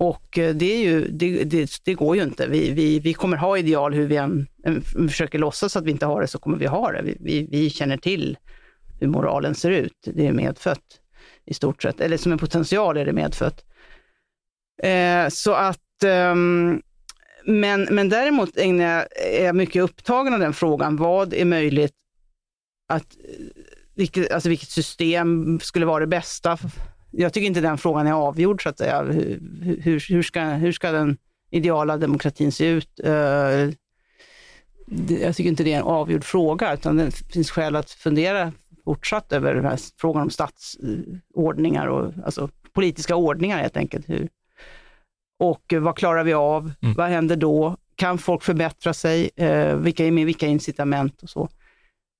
Och 0.00 0.38
eh, 0.38 0.54
det, 0.54 0.72
är 0.74 0.78
ju, 0.78 1.08
det, 1.08 1.44
det, 1.44 1.70
det, 1.84 1.94
går 1.94 2.16
ju 2.16 2.22
inte. 2.22 2.46
Vi, 2.46 2.70
vi, 2.70 2.98
vi 2.98 3.14
kommer 3.14 3.36
ha 3.36 3.58
ideal 3.58 3.94
hur 3.94 4.06
vi 4.06 4.16
än 4.16 4.46
försöker 5.08 5.38
låtsas 5.38 5.76
att 5.76 5.84
vi 5.84 5.90
inte 5.90 6.06
har 6.06 6.20
det, 6.20 6.26
så 6.26 6.38
kommer 6.38 6.58
vi 6.58 6.66
ha 6.66 6.92
det. 6.92 7.02
Vi, 7.02 7.16
vi, 7.20 7.46
vi 7.50 7.70
känner 7.70 7.96
till 7.96 8.38
hur 9.00 9.06
moralen 9.06 9.54
ser 9.54 9.70
ut. 9.70 9.96
Det 10.02 10.26
är 10.26 10.32
medfött 10.32 11.00
i 11.46 11.54
stort 11.54 11.82
sett. 11.82 12.00
Eller 12.00 12.16
som 12.16 12.32
en 12.32 12.38
potential 12.38 12.96
är 12.96 13.04
det 13.04 13.12
medfött. 13.12 13.64
Eh, 14.82 15.28
så 15.28 15.52
att, 15.52 16.02
eh, 16.04 16.34
men, 17.44 17.88
men 17.90 18.08
däremot 18.08 18.56
ägnar 18.56 18.84
jag, 18.84 19.06
är 19.34 19.44
jag 19.44 19.56
mycket 19.56 19.82
upptagen 19.82 20.34
av 20.34 20.40
den 20.40 20.52
frågan. 20.52 20.96
Vad 20.96 21.34
är 21.34 21.44
möjligt 21.44 21.94
att, 22.88 23.16
vilket, 24.00 24.32
alltså 24.32 24.48
vilket 24.48 24.68
system 24.68 25.60
skulle 25.60 25.86
vara 25.86 26.00
det 26.00 26.06
bästa 26.06 26.58
jag 27.10 27.32
tycker 27.32 27.46
inte 27.46 27.60
den 27.60 27.78
frågan 27.78 28.06
är 28.06 28.12
avgjord, 28.12 28.62
så 28.62 28.68
att 28.68 28.78
säga. 28.78 29.02
Hur, 29.02 29.40
hur, 29.82 30.04
hur, 30.08 30.22
ska, 30.22 30.44
hur 30.44 30.72
ska 30.72 30.92
den 30.92 31.16
ideala 31.50 31.96
demokratin 31.96 32.52
se 32.52 32.66
ut? 32.66 33.00
Uh, 33.04 33.70
jag 35.08 35.36
tycker 35.36 35.50
inte 35.50 35.64
det 35.64 35.72
är 35.72 35.78
en 35.78 35.82
avgjord 35.82 36.24
fråga, 36.24 36.74
utan 36.74 36.96
det 36.96 37.10
finns 37.10 37.50
skäl 37.50 37.76
att 37.76 37.90
fundera 37.90 38.52
fortsatt 38.84 39.32
över 39.32 39.54
den 39.54 39.64
här 39.64 39.78
frågan 40.00 40.22
om 40.22 40.30
statsordningar 40.30 41.86
och 41.86 42.12
alltså 42.24 42.48
politiska 42.72 43.16
ordningar 43.16 43.58
helt 43.58 43.76
enkelt. 43.76 44.08
Hur, 44.08 44.28
och 45.38 45.74
vad 45.80 45.96
klarar 45.96 46.24
vi 46.24 46.32
av? 46.32 46.72
Mm. 46.82 46.94
Vad 46.94 47.08
händer 47.08 47.36
då? 47.36 47.76
Kan 47.96 48.18
folk 48.18 48.42
förbättra 48.42 48.94
sig? 48.94 49.30
Eh, 49.36 49.76
vilka, 49.76 50.02
med 50.02 50.26
vilka 50.26 50.46
incitament 50.46 51.22
och 51.22 51.30
så. 51.30 51.48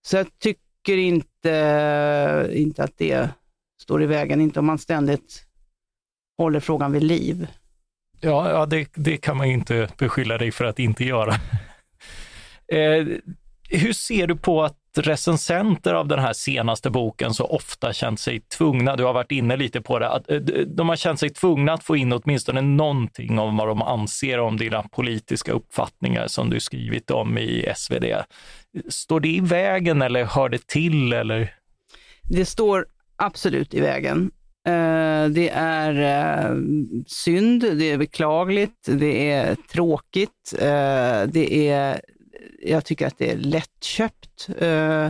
Så 0.02 0.16
jag 0.16 0.38
tycker 0.38 0.69
inte, 0.88 2.50
inte 2.52 2.84
att 2.84 2.98
det 2.98 3.30
står 3.82 4.02
i 4.02 4.06
vägen, 4.06 4.40
inte 4.40 4.58
om 4.58 4.66
man 4.66 4.78
ständigt 4.78 5.44
håller 6.38 6.60
frågan 6.60 6.92
vid 6.92 7.02
liv. 7.02 7.46
Ja, 8.20 8.50
ja 8.50 8.66
det, 8.66 8.88
det 8.94 9.16
kan 9.16 9.36
man 9.36 9.46
inte 9.46 9.88
beskylla 9.98 10.38
dig 10.38 10.52
för 10.52 10.64
att 10.64 10.78
inte 10.78 11.04
göra. 11.04 11.34
eh, 12.72 13.06
hur 13.68 13.92
ser 13.92 14.26
du 14.26 14.36
på 14.36 14.62
att 14.62 14.79
recensenter 14.98 15.94
av 15.94 16.08
den 16.08 16.18
här 16.18 16.32
senaste 16.32 16.90
boken 16.90 17.34
så 17.34 17.44
ofta 17.44 17.92
känt 17.92 18.20
sig 18.20 18.40
tvungna, 18.40 18.96
du 18.96 19.04
har 19.04 19.12
varit 19.12 19.32
inne 19.32 19.56
lite 19.56 19.80
på 19.80 19.98
det, 19.98 20.08
att 20.08 20.30
eh, 20.30 20.38
de 20.66 20.88
har 20.88 20.96
känt 20.96 21.20
sig 21.20 21.30
tvungna 21.30 21.72
att 21.72 21.84
få 21.84 21.96
in 21.96 22.12
åtminstone 22.12 22.60
någonting 22.60 23.38
om 23.38 23.56
vad 23.56 23.68
de 23.68 23.82
anser 23.82 24.38
om 24.40 24.56
dina 24.56 24.82
politiska 24.82 25.52
uppfattningar 25.52 26.26
som 26.26 26.50
du 26.50 26.60
skrivit 26.60 27.10
om 27.10 27.38
i 27.38 27.72
SvD. 27.76 28.04
Står 28.88 29.20
det 29.20 29.28
i 29.28 29.40
vägen 29.40 30.02
eller 30.02 30.24
hör 30.24 30.48
det 30.48 30.66
till? 30.66 31.12
Eller? 31.12 31.54
Det 32.22 32.44
står 32.44 32.86
absolut 33.16 33.74
i 33.74 33.80
vägen. 33.80 34.30
Eh, 34.66 35.26
det 35.28 35.50
är 35.54 35.92
eh, 36.02 36.56
synd, 37.06 37.60
det 37.60 37.90
är 37.90 37.98
beklagligt, 37.98 38.86
det 38.86 39.30
är 39.30 39.54
tråkigt, 39.54 40.54
det 41.26 41.68
är, 41.68 42.00
jag 42.60 42.84
tycker 42.84 43.06
att 43.06 43.18
det 43.18 43.30
är 43.30 43.36
lättköpt. 43.36 44.48
Eh, 44.58 45.06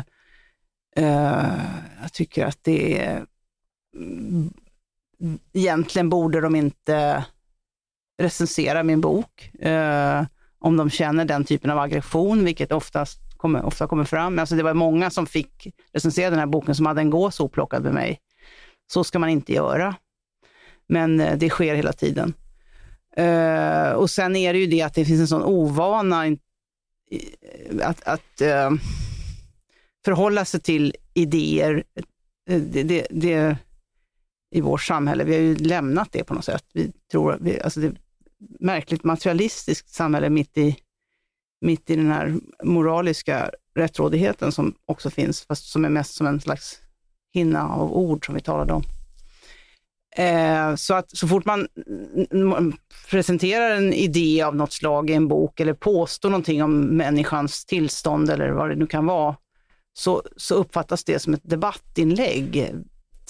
eh, 0.97 1.59
jag 2.03 2.13
tycker 2.13 2.47
att 2.47 2.59
det 2.63 2.99
är, 3.03 3.27
mm, 3.97 4.53
egentligen 5.53 6.09
borde 6.09 6.41
de 6.41 6.57
inte 6.57 7.25
recensera 8.23 8.83
min 8.83 9.01
bok 9.01 9.55
eh, 9.55 10.25
om 10.59 10.77
de 10.77 10.91
känner 10.91 11.25
den 11.25 11.45
typen 11.45 11.71
av 11.71 11.79
aggression, 11.79 12.45
vilket 12.45 12.73
oftast 12.73 13.21
kommer, 13.37 13.65
ofta 13.65 13.87
kommer 13.87 14.05
fram. 14.05 14.39
Alltså 14.39 14.57
det 14.57 14.63
var 14.63 14.75
många 14.75 15.11
som 15.11 15.27
fick 15.27 15.75
recensera 15.93 16.31
den 16.31 16.39
här 16.39 16.47
boken 16.47 16.75
som 16.75 16.87
hade 16.87 17.01
en 17.01 17.11
gås 17.11 17.41
oplockad 17.41 17.83
med 17.83 17.95
mig. 17.95 18.21
Så 18.93 19.05
ska 19.05 19.19
man 19.19 19.29
inte 19.29 19.53
göra. 19.53 19.95
Men 20.89 21.17
det 21.17 21.51
sker 21.51 21.75
hela 21.75 21.93
tiden. 21.93 22.35
Uh, 23.19 23.91
och 23.93 24.11
sen 24.11 24.37
är 24.37 24.53
det 24.53 24.59
ju 24.59 24.67
det 24.67 24.83
att 24.83 24.95
det 24.95 25.05
finns 25.05 25.21
en 25.21 25.29
sån 25.29 25.43
ovana 25.43 26.27
att, 27.83 28.03
att 28.03 28.41
eh, 28.41 28.71
förhålla 30.05 30.45
sig 30.45 30.61
till 30.61 30.95
idéer 31.15 31.85
eh, 32.51 32.61
det, 32.61 32.83
det, 32.83 33.07
det, 33.11 33.57
i 34.51 34.61
vårt 34.61 34.83
samhälle. 34.83 35.25
Vi 35.25 35.35
har 35.35 35.41
ju 35.41 35.55
lämnat 35.55 36.09
det 36.13 36.25
på 36.25 36.35
något 36.35 36.45
sätt. 36.45 36.65
Vi 36.73 36.93
tror, 37.11 37.39
vi, 37.41 37.61
alltså 37.61 37.81
det 37.81 37.87
är 37.87 37.97
märkligt 38.61 39.05
materialistiskt 39.05 39.91
samhälle 39.91 40.31
mitt 40.31 40.59
i 40.59 40.77
mitt 41.61 41.91
i 41.91 41.97
den 41.97 42.13
här 42.13 42.35
moraliska 42.63 43.51
rättrådigheten 43.75 44.53
som 44.53 44.75
också 44.87 45.11
finns, 45.11 45.43
fast 45.43 45.71
som 45.71 45.85
är 45.85 45.89
mest 45.89 46.15
som 46.15 46.27
en 46.27 46.41
slags 46.41 46.81
hinna 47.33 47.69
av 47.69 47.93
ord 47.93 48.27
som 48.27 48.35
vi 48.35 48.41
talade 48.41 48.73
om. 48.73 48.83
Eh, 50.17 50.75
så 50.75 50.95
att 50.95 51.17
så 51.17 51.29
fort 51.29 51.45
man 51.45 51.69
presenterar 53.11 53.71
en 53.77 53.93
idé 53.93 54.43
av 54.43 54.57
något 54.57 54.73
slag 54.73 55.11
i 55.11 55.13
en 55.13 55.29
bok 55.29 55.61
eller 55.61 55.75
påstår 55.75 56.31
någonting 56.31 56.63
om 56.63 56.81
människans 56.81 57.65
tillstånd 57.65 58.31
eller 58.31 58.51
vad 58.51 58.69
det 58.71 58.77
nu 58.77 58.87
kan 58.87 59.07
vara, 59.07 59.37
så, 59.93 60.23
så 60.37 60.55
uppfattas 60.55 61.05
det 61.05 61.19
som 61.19 61.35
ett 61.35 61.51
debattinlägg. 61.51 62.75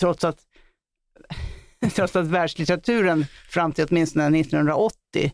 Trots 0.01 0.24
att, 0.24 0.39
trots 1.95 2.16
att 2.16 2.26
världslitteraturen 2.26 3.26
fram 3.51 3.72
till 3.72 3.87
åtminstone 3.91 4.41
1980 4.41 5.33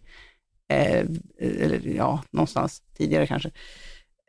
eh, 0.68 1.04
eller 1.40 1.80
ja, 1.96 2.22
någonstans 2.30 2.82
tidigare 2.96 3.26
kanske, 3.26 3.50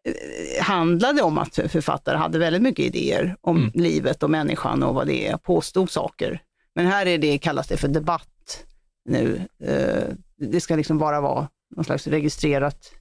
eh, 0.03 0.63
handlade 0.63 1.21
om 1.21 1.37
att 1.37 1.55
författare 1.55 2.17
hade 2.17 2.39
väldigt 2.39 2.61
mycket 2.61 2.85
idéer 2.85 3.35
om 3.41 3.57
Mm. 3.57 3.71
livet 3.73 4.23
och 4.23 4.29
människan 4.29 4.83
och 4.83 4.95
vad 4.95 5.07
det 5.07 5.27
är, 5.27 5.37
påstod 5.37 5.91
saker. 5.91 6.41
Men 6.77 6.85
här 6.85 7.05
är 7.05 7.17
det, 7.17 7.37
kallas 7.37 7.67
det 7.67 7.77
för 7.77 7.87
debatt 7.87 8.65
nu. 9.09 9.47
Eh, 9.63 10.13
Det 10.37 10.61
ska 10.61 10.75
liksom 10.75 10.97
bara 10.97 11.21
vara 11.21 11.49
någon 11.75 11.85
slags 11.85 12.07
registrerat, 12.07 12.91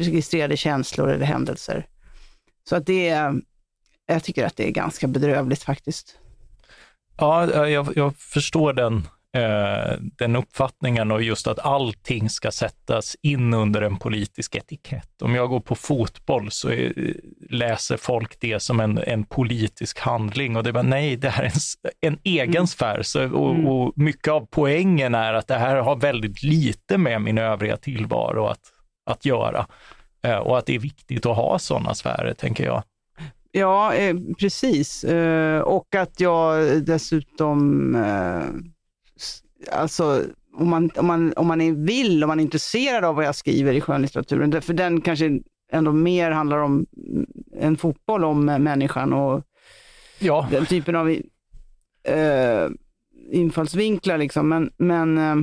registrerade 0.00 0.56
känslor 0.56 1.08
eller 1.08 1.26
händelser. 1.26 1.86
Så 2.68 2.76
att 2.76 2.86
det 2.86 3.08
är, 3.08 3.34
jag 4.06 4.24
tycker 4.24 4.46
att 4.46 4.56
det 4.56 4.66
är 4.66 4.70
ganska 4.70 5.06
bedrövligt 5.08 5.62
faktiskt. 5.62 6.18
Ja, 7.18 7.66
jag, 7.68 7.96
jag 7.96 8.16
förstår 8.16 8.72
den, 8.72 9.08
den 10.18 10.36
uppfattningen 10.36 11.10
och 11.10 11.22
just 11.22 11.46
att 11.46 11.58
allting 11.58 12.30
ska 12.30 12.50
sättas 12.50 13.16
in 13.22 13.54
under 13.54 13.82
en 13.82 13.96
politisk 13.96 14.54
etikett. 14.56 15.22
Om 15.22 15.34
jag 15.34 15.48
går 15.48 15.60
på 15.60 15.74
fotboll 15.74 16.50
så 16.50 16.70
är, 16.70 16.92
läser 17.50 17.96
folk 17.96 18.40
det 18.40 18.60
som 18.60 18.80
en, 18.80 18.98
en 18.98 19.24
politisk 19.24 19.98
handling 19.98 20.56
och 20.56 20.62
det 20.62 20.70
är 20.70 20.72
bara 20.72 20.82
nej, 20.82 21.16
det 21.16 21.28
här 21.28 21.42
är 21.44 21.46
en, 21.46 22.12
en 22.12 22.18
egen 22.24 22.54
Mm. 22.56 22.66
sfär. 22.66 23.02
Så, 23.02 23.30
och, 23.30 23.54
Mm. 23.54 23.66
och 23.66 23.92
mycket 23.96 24.28
av 24.28 24.46
poängen 24.50 25.14
är 25.14 25.32
att 25.32 25.46
det 25.46 25.54
här 25.58 25.76
har 25.76 25.96
väldigt 25.96 26.42
lite 26.42 26.98
med 26.98 27.22
min 27.22 27.38
övriga 27.38 27.76
tillvaro 27.76 28.46
att, 28.46 28.60
att 29.10 29.24
göra. 29.24 29.66
Eh, 30.22 30.36
och 30.36 30.58
att 30.58 30.66
det 30.66 30.74
är 30.74 30.78
viktigt 30.78 31.26
att 31.26 31.36
ha 31.36 31.58
sådana 31.58 31.94
sfärer, 31.94 32.34
tänker 32.34 32.64
jag. 32.64 32.82
Ja, 33.52 33.94
eh, 33.94 34.16
precis. 34.38 35.04
Eh, 35.04 35.60
och 35.60 35.94
att 35.94 36.20
jag 36.20 36.66
dessutom, 36.84 37.94
eh, 37.94 38.42
alltså 39.72 40.24
om 40.54 40.68
man, 40.68 40.90
om, 40.96 41.06
man, 41.06 41.32
om 41.36 41.46
man 41.46 41.84
vill, 41.84 42.24
om 42.24 42.28
man 42.28 42.40
är 42.40 42.44
intresserad 42.44 43.04
av 43.04 43.14
vad 43.14 43.24
jag 43.24 43.34
skriver 43.34 43.72
i 43.72 43.80
skönlitteraturen, 43.80 44.62
för 44.62 44.74
den 44.74 45.00
kanske 45.00 45.40
ändå 45.72 45.92
mer 45.92 46.30
handlar 46.30 46.58
om 46.58 46.86
mm, 46.96 47.26
en 47.56 47.76
fotboll 47.76 48.24
om 48.24 48.44
människan 48.44 49.12
och 49.12 49.44
Ja, 50.18 50.48
den 50.50 50.66
typen 50.66 50.96
av 50.96 51.10
eh, 52.02 52.68
infallsvinklar. 53.32 54.18
Liksom. 54.18 54.48
Men, 54.48 54.70
men 54.76 55.18
eh, 55.18 55.36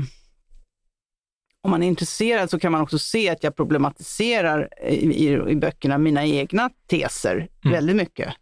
om 1.63 1.71
man 1.71 1.83
är 1.83 1.87
intresserad 1.87 2.49
så 2.49 2.59
kan 2.59 2.71
man 2.71 2.81
också 2.81 2.99
se 2.99 3.29
att 3.29 3.43
jag 3.43 3.55
problematiserar 3.55 4.69
i, 4.87 4.95
i, 5.27 5.49
i 5.49 5.55
böckerna 5.55 5.97
mina 5.97 6.25
egna 6.25 6.69
teser 6.87 7.35
Mm. 7.65 7.73
väldigt 7.73 7.95
mycket. 7.95 8.33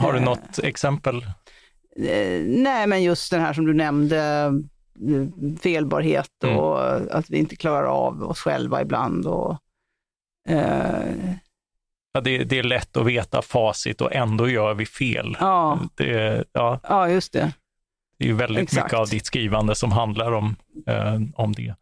har 0.00 0.12
du 0.12 0.18
Eh. 0.18 0.24
något 0.24 0.58
exempel? 0.58 1.16
Eh, 1.96 2.42
nej, 2.46 2.86
men 2.86 3.02
just 3.02 3.30
den 3.30 3.40
här 3.40 3.52
som 3.52 3.66
du 3.66 3.74
nämnde, 3.74 4.50
felbarhet 5.60 6.30
Mm. 6.44 6.56
och 6.56 6.80
att 7.16 7.30
vi 7.30 7.38
inte 7.38 7.56
klarar 7.56 7.86
av 7.86 8.22
oss 8.22 8.40
själva 8.40 8.82
ibland. 8.82 9.26
Och, 9.26 9.58
eh, 10.48 11.14
Ja, 12.12 12.20
det, 12.20 12.44
det 12.44 12.58
är 12.58 12.62
lätt 12.62 12.96
att 12.96 13.06
veta 13.06 13.42
facit 13.42 14.00
och 14.00 14.12
ändå 14.14 14.48
gör 14.48 14.74
vi 14.74 14.86
fel. 14.86 15.36
ja, 15.40 15.78
Det, 15.94 16.44
ja, 16.52 16.80
ja, 16.82 17.08
just 17.08 17.32
det. 17.32 17.52
det 18.18 18.28
är 18.28 18.32
väldigt 18.32 18.62
Exakt. 18.62 18.84
mycket 18.84 18.98
av 18.98 19.08
ditt 19.08 19.26
skrivande 19.26 19.74
som 19.74 19.92
handlar 19.92 20.32
om, 20.32 20.56
eh, 20.86 21.20
om 21.34 21.52
det. 21.52 21.74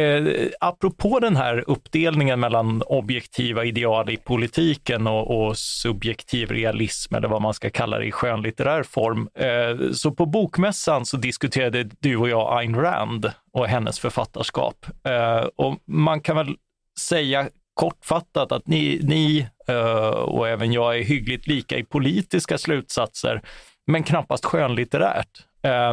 Eh, 0.00 0.48
apropå 0.60 1.20
den 1.20 1.36
här 1.36 1.64
uppdelningen 1.66 2.40
mellan 2.40 2.82
objektiva 2.82 3.64
ideal 3.64 4.10
i 4.10 4.16
politiken 4.16 5.06
och, 5.06 5.48
och 5.48 5.58
subjektiv 5.58 6.50
realism, 6.50 7.14
eller 7.14 7.28
vad 7.28 7.42
man 7.42 7.54
ska 7.54 7.70
kalla 7.70 7.98
det 7.98 8.04
i 8.04 8.12
skönlitterär 8.12 8.82
form. 8.82 9.28
Eh, 9.34 9.92
så 9.92 10.10
på 10.10 10.26
Bokmässan 10.26 11.06
så 11.06 11.16
diskuterade 11.16 11.90
du 12.00 12.16
och 12.16 12.28
jag 12.28 12.58
Ayn 12.58 12.76
Rand 12.76 13.32
och 13.52 13.66
hennes 13.66 13.98
författarskap. 13.98 14.86
Eh, 15.04 15.48
och 15.56 15.76
man 15.86 16.20
kan 16.20 16.36
väl 16.36 16.56
säga 16.98 17.48
kortfattat 17.74 18.52
att 18.52 18.66
ni, 18.66 19.00
ni 19.02 19.46
eh, 19.68 20.08
och 20.08 20.48
även 20.48 20.72
jag 20.72 20.98
är 20.98 21.02
hyggligt 21.02 21.46
lika 21.46 21.78
i 21.78 21.84
politiska 21.84 22.58
slutsatser, 22.58 23.42
men 23.86 24.02
knappast 24.02 24.44
skönlitterärt. 24.44 25.44
Eh, 25.62 25.92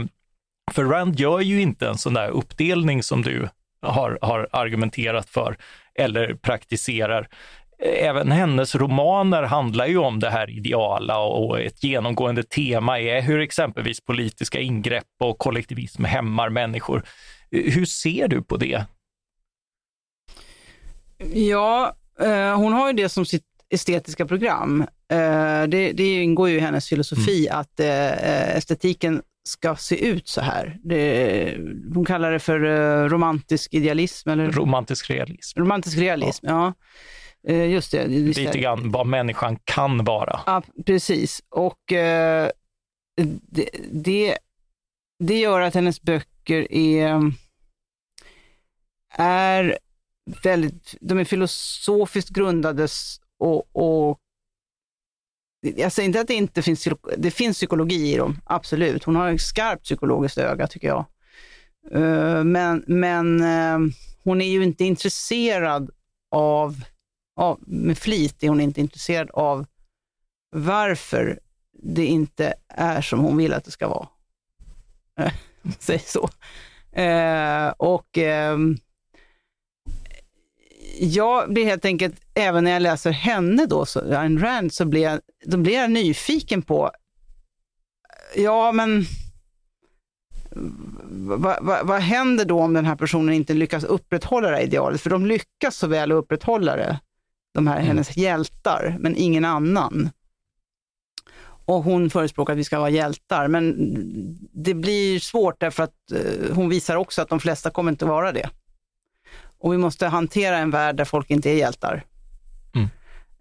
för 0.72 0.84
Rand 0.84 1.20
gör 1.20 1.40
ju 1.40 1.62
inte 1.62 1.88
en 1.88 1.98
sån 1.98 2.14
där 2.14 2.30
uppdelning 2.30 3.04
som 3.04 3.22
du 3.22 3.50
har, 3.82 4.20
har 4.22 4.48
argumenterat 4.52 5.30
för 5.30 5.58
eller 5.96 6.34
praktiserar. 6.34 7.28
Även 7.80 8.32
hennes 8.32 8.76
romaner 8.76 9.44
handlar 9.44 9.86
ju 9.86 9.98
om 9.98 10.20
det 10.20 10.30
här 10.30 10.50
ideala 10.50 11.20
och 11.20 11.62
ett 11.62 11.84
genomgående 11.84 12.44
tema 12.44 13.00
är 13.00 13.22
hur 13.22 13.40
exempelvis 13.40 14.02
politiska 14.02 14.60
ingrepp 14.60 15.06
och 15.20 15.38
kollektivism 15.38 16.04
hämmar 16.04 16.50
människor. 16.50 17.04
Hur 17.52 17.86
ser 17.86 18.28
du 18.28 18.42
på 18.42 18.58
det? 18.58 18.86
Ja, 21.34 21.96
eh, 22.20 22.56
hon 22.56 22.74
har 22.74 22.88
ju 22.88 22.94
det 22.94 23.10
som 23.10 23.26
sitt 23.26 23.44
estetiska 23.70 24.26
program. 24.26 24.82
Eh, 25.12 25.64
det, 25.68 25.92
det 25.92 26.22
ingår 26.22 26.50
ju 26.50 26.56
i 26.56 26.60
hennes 26.60 26.90
filosofi 26.90 27.50
att 27.50 27.80
eh, 27.80 28.56
estetiken 28.58 29.22
ska 29.48 29.76
se 29.76 30.08
ut 30.08 30.28
så 30.28 30.42
här. 30.42 30.78
Det, 30.84 31.58
hon 31.94 32.06
kallar 32.06 32.32
det 32.32 32.40
för 32.40 32.64
eh, 32.64 33.10
romantisk 33.10 33.74
idealism, 33.74 34.30
eller 34.30 34.52
Romantisk 34.52 35.10
realism. 35.10 35.60
romantisk 35.60 35.98
realism. 35.98 36.46
Ja, 36.48 36.74
Eh, 37.48 37.70
just 37.70 37.92
det. 37.92 38.04
Just 38.04 38.40
Lite 38.40 38.60
grann 38.60 38.92
vad 38.92 39.08
människan 39.08 39.60
kan 39.64 40.04
vara. 40.04 40.40
Ja, 40.46 40.62
precis. 40.86 41.44
Och 41.50 41.92
eh, 41.94 42.50
det, 43.42 43.70
det, 43.92 44.38
det 45.20 45.40
gör 45.40 45.62
att 45.62 45.74
hennes 45.76 46.02
böcker 46.02 46.72
är, 46.74 47.32
är 49.18 49.78
väldigt, 50.44 50.96
de 51.02 51.20
är 51.20 51.24
filosofiskt 51.24 52.30
grundade 52.30 52.88
och, 53.40 53.76
och 53.76 54.20
jag 55.78 55.92
säger 55.92 56.08
inte 56.08 56.22
att 56.22 56.28
det 56.28 56.34
inte 56.34 56.62
finns, 56.62 56.88
det 57.18 57.32
finns 57.32 57.58
psykologi 57.58 58.14
i 58.14 58.18
dem, 58.18 58.42
absolut. 58.46 59.04
Hon 59.04 59.16
har 59.16 59.32
ett 59.34 59.42
skarpt 59.42 59.84
psykologiskt 59.84 60.38
öga 60.38 60.68
tycker 60.68 60.88
jag. 60.88 61.06
Eh, 61.92 62.44
men, 62.44 62.84
men 62.88 63.42
eh, 63.42 63.80
hon 64.24 64.42
är 64.42 64.50
ju 64.50 64.64
inte 64.64 64.84
intresserad 64.84 65.90
av, 66.32 66.84
av, 67.36 67.60
med 67.68 67.98
flit 67.98 68.44
är 68.44 68.50
hon 68.50 68.62
inte 68.62 68.82
intresserad 68.82 69.30
av 69.34 69.66
varför 70.56 71.40
det 71.84 72.06
inte 72.06 72.54
är 72.68 73.02
som 73.02 73.20
hon 73.20 73.38
vill 73.38 73.54
att 73.54 73.66
det 73.66 73.72
ska 73.72 73.88
vara. 73.88 74.08
Eh, 75.20 75.34
säg 75.80 76.00
så. 76.00 76.30
Och 77.78 78.18
ehm, 78.18 78.78
jag 81.00 81.54
blir 81.54 81.66
helt 81.66 81.86
enkelt, 81.86 82.16
även 82.34 82.64
när 82.64 82.72
jag 82.72 82.82
läser 82.82 83.12
henne 83.12 83.66
då, 83.66 83.86
så, 83.86 84.16
Ayn 84.16 84.40
Rand, 84.40 84.74
så 84.74 84.86
blir 84.86 85.02
jag, 85.02 85.20
då 85.46 85.58
blir 85.58 85.74
jag 85.74 85.92
nyfiken 85.92 86.62
på, 86.62 86.92
ja 88.36 88.72
men 88.72 89.06
vad, 91.10 91.58
vad, 91.62 91.88
vad 91.88 92.00
händer 92.00 92.46
då 92.46 92.62
om 92.62 92.74
den 92.74 92.86
här 92.86 92.96
personen 92.96 93.36
inte 93.36 93.54
lyckas 93.54 93.84
upprätthålla 93.84 94.50
det 94.50 94.56
här 94.56 94.64
idealet? 94.64 95.02
För 95.02 95.10
de 95.10 95.26
lyckas 95.26 95.76
så 95.76 95.88
väl 95.88 96.12
att 96.12 96.16
upprätthålla 96.16 96.76
det, 96.76 97.00
de 97.54 97.68
här 97.68 97.76
Mm. 97.76 97.88
hennes 97.88 98.18
hjältar, 98.18 98.98
men 99.00 99.16
ingen 99.16 99.46
annan. 99.46 100.10
Och 101.66 101.84
hon 101.84 102.10
förespråkar 102.10 102.54
att 102.54 102.60
vi 102.60 102.64
ska 102.64 102.80
vara 102.80 102.90
hjältar, 102.90 103.48
men 103.48 103.76
det 104.52 104.74
blir 104.74 105.20
svårt 105.20 105.60
därför 105.60 105.84
att 105.84 106.12
eh, 106.12 106.56
hon 106.56 106.70
visar 106.70 106.96
också 106.96 107.22
att 107.22 107.30
de 107.30 107.40
flesta 107.40 107.70
kommer 107.70 107.92
inte 107.92 108.06
vara 108.06 108.32
det. 108.32 108.50
Och 109.60 109.74
vi 109.74 109.78
måste 109.78 110.08
hantera 110.08 110.58
en 110.58 110.72
värld 110.72 110.96
där 110.96 111.06
folk 111.06 111.30
inte 111.30 111.50
är 111.50 111.56
hjältar. 111.56 112.06
Mm. 112.76 112.90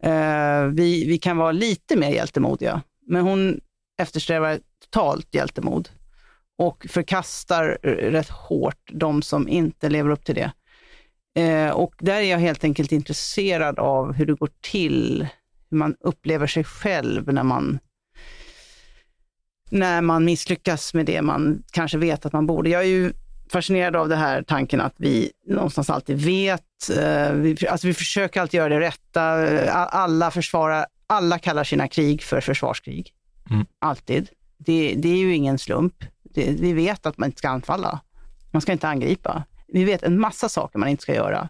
Eh, 0.02 0.74
vi, 0.74 1.06
vi 1.06 1.18
kan 1.18 1.36
vara 1.36 1.52
lite 1.52 1.96
mer 1.96 2.10
hjältemodiga, 2.10 2.82
men 3.06 3.22
hon 3.22 3.60
eftersträvar 3.98 4.60
totalt 4.80 5.34
hjältemod 5.34 5.88
och 6.58 6.86
förkastar 6.90 7.78
rätt 7.82 8.28
hårt 8.28 8.90
de 8.92 9.22
som 9.22 9.48
inte 9.48 9.88
lever 9.88 10.10
upp 10.10 10.24
till 10.24 10.34
det. 10.34 10.52
Eh, 11.42 11.70
och 11.70 11.94
där 11.98 12.20
är 12.20 12.30
jag 12.30 12.38
helt 12.38 12.64
enkelt 12.64 12.92
intresserad 12.92 13.78
av 13.78 14.12
hur 14.12 14.26
det 14.26 14.34
går 14.34 14.50
till, 14.60 15.26
hur 15.70 15.78
man 15.78 15.96
upplever 16.00 16.46
sig 16.46 16.64
själv 16.64 17.32
när 17.32 17.42
man 17.42 17.78
när 19.70 20.00
man 20.00 20.24
misslyckas 20.24 20.94
med 20.94 21.06
det 21.06 21.22
man 21.22 21.62
kanske 21.70 21.98
vet 21.98 22.26
att 22.26 22.32
man 22.32 22.46
borde. 22.46 22.70
Jag 22.70 22.82
är 22.82 22.86
ju 22.86 23.12
fascinerad 23.52 23.96
av 23.96 24.08
det 24.08 24.16
här 24.16 24.42
tanken 24.42 24.80
att 24.80 24.94
vi 24.96 25.32
någonstans 25.46 25.90
alltid 25.90 26.20
vet. 26.20 26.62
Eh, 26.98 27.32
vi, 27.32 27.56
alltså 27.68 27.86
vi 27.86 27.94
försöker 27.94 28.40
alltid 28.40 28.58
göra 28.58 28.68
det 28.68 28.80
rätta. 28.80 29.46
Eh, 29.46 29.76
Alla 29.94 30.30
försvarar, 30.30 30.86
alla 31.06 31.38
kallar 31.38 31.64
sina 31.64 31.88
krig 31.88 32.22
för 32.22 32.40
försvarskrig. 32.40 33.12
Mm. 33.50 33.66
Alltid. 33.78 34.28
Det, 34.58 34.94
det 34.96 35.08
är 35.08 35.16
ju 35.16 35.34
ingen 35.34 35.58
slump. 35.58 35.94
Det, 36.22 36.50
vi 36.50 36.72
vet 36.72 37.06
att 37.06 37.18
man 37.18 37.26
inte 37.28 37.38
ska 37.38 37.48
anfalla. 37.48 38.00
Man 38.50 38.62
ska 38.62 38.72
inte 38.72 38.88
angripa. 38.88 39.44
Vi 39.68 39.84
vet 39.84 40.02
en 40.02 40.20
massa 40.20 40.48
saker 40.48 40.78
man 40.78 40.88
inte 40.88 41.02
ska 41.02 41.14
göra. 41.14 41.48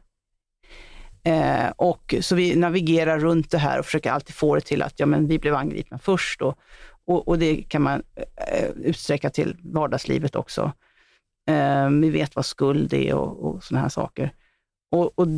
Eh, 1.24 1.68
och 1.76 2.14
Så 2.20 2.34
vi 2.34 2.57
navigerar 2.57 3.18
runt 3.18 3.51
det 3.51 3.59
här 3.59 3.78
och 3.78 3.84
försöker 3.84 4.11
alltid 4.11 4.34
få 4.34 4.55
det 4.55 4.61
till 4.61 4.82
att 4.82 5.01
ja, 5.01 5.07
men 5.07 5.26
vi 5.26 5.38
blev 5.38 5.55
angripna 5.55 5.99
först. 5.99 6.42
Och, 6.42 6.59
och, 7.07 7.28
och 7.28 7.38
det 7.38 7.57
kan 7.57 7.82
man 7.82 8.03
eh, 8.53 8.68
utsträcka 8.68 9.30
till 9.30 9.57
vardagslivet 9.62 10.36
också. 10.36 10.72
Eh, 11.47 11.90
vi 11.90 12.11
vet 12.11 12.36
vad 12.36 12.47
skuld 12.47 12.92
är 12.92 13.14
och, 13.14 13.44
och 13.44 13.64
sådana 13.64 13.82
här 13.82 13.88
saker. 13.88 14.32
Och, 14.90 15.18
och 15.18 15.28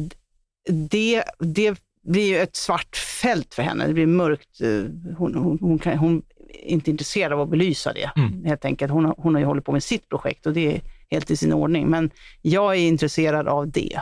det, 0.68 1.24
det 1.38 1.80
blir 2.02 2.28
ju 2.28 2.38
ett 2.38 2.56
svart 2.56 2.96
fält 2.96 3.54
för 3.54 3.62
henne. 3.62 3.86
Det 3.86 3.94
blir 3.94 4.06
mörkt. 4.06 4.60
Eh, 4.60 5.14
hon, 5.16 5.34
hon, 5.34 5.58
hon, 5.60 5.78
kan, 5.78 5.98
hon 5.98 6.22
är 6.48 6.68
inte 6.68 6.90
intresserad 6.90 7.32
av 7.32 7.40
att 7.40 7.48
belysa 7.48 7.92
det, 7.92 8.10
mm. 8.16 8.44
helt 8.44 8.64
enkelt. 8.64 8.92
Hon, 8.92 9.14
hon 9.18 9.34
har 9.34 9.40
ju 9.40 9.46
hållit 9.46 9.64
på 9.64 9.72
med 9.72 9.82
sitt 9.82 10.08
projekt 10.08 10.46
och 10.46 10.52
det 10.52 10.76
är 10.76 10.80
helt 11.10 11.30
i 11.30 11.36
sin 11.36 11.52
ordning. 11.52 11.86
Men 11.86 12.10
jag 12.42 12.74
är 12.74 12.88
intresserad 12.88 13.48
av 13.48 13.70
det. 13.70 14.00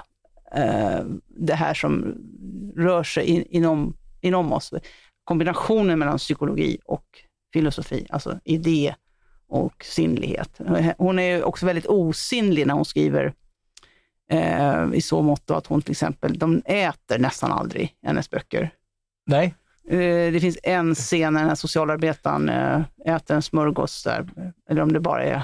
Eh, 0.54 1.04
det 1.28 1.54
här 1.54 1.74
som 1.74 2.14
rör 2.76 3.02
sig 3.02 3.24
in, 3.24 3.44
inom, 3.50 3.96
inom 4.20 4.52
oss. 4.52 4.72
Kombinationen 5.24 5.98
mellan 5.98 6.18
psykologi 6.18 6.78
och 6.84 7.04
filosofi, 7.52 8.06
alltså 8.10 8.40
idé 8.44 8.94
och 9.48 9.84
sinnlighet. 9.84 10.60
Hon 10.98 11.18
är 11.18 11.44
också 11.44 11.66
väldigt 11.66 11.86
osinnlig 11.86 12.66
när 12.66 12.74
hon 12.74 12.84
skriver 12.84 13.32
eh, 14.30 14.84
i 14.94 15.00
så 15.00 15.22
mått 15.22 15.50
att 15.50 15.66
hon 15.66 15.82
till 15.82 15.90
exempel, 15.90 16.38
de 16.38 16.62
äter 16.64 17.18
nästan 17.18 17.52
aldrig 17.52 17.94
hennes 18.02 18.30
böcker. 18.30 18.70
Nej. 19.26 19.54
Eh, 19.88 20.32
det 20.32 20.40
finns 20.40 20.58
en 20.62 20.94
scen 20.94 21.32
när 21.32 21.40
den 21.40 21.48
här 21.48 21.56
socialarbetaren 21.56 22.48
eh, 22.48 23.14
äter 23.14 23.36
en 23.36 23.42
smörgås 23.42 24.02
där, 24.02 24.26
eller 24.70 24.82
om 24.82 24.92
det 24.92 25.00
bara 25.00 25.24
är 25.24 25.42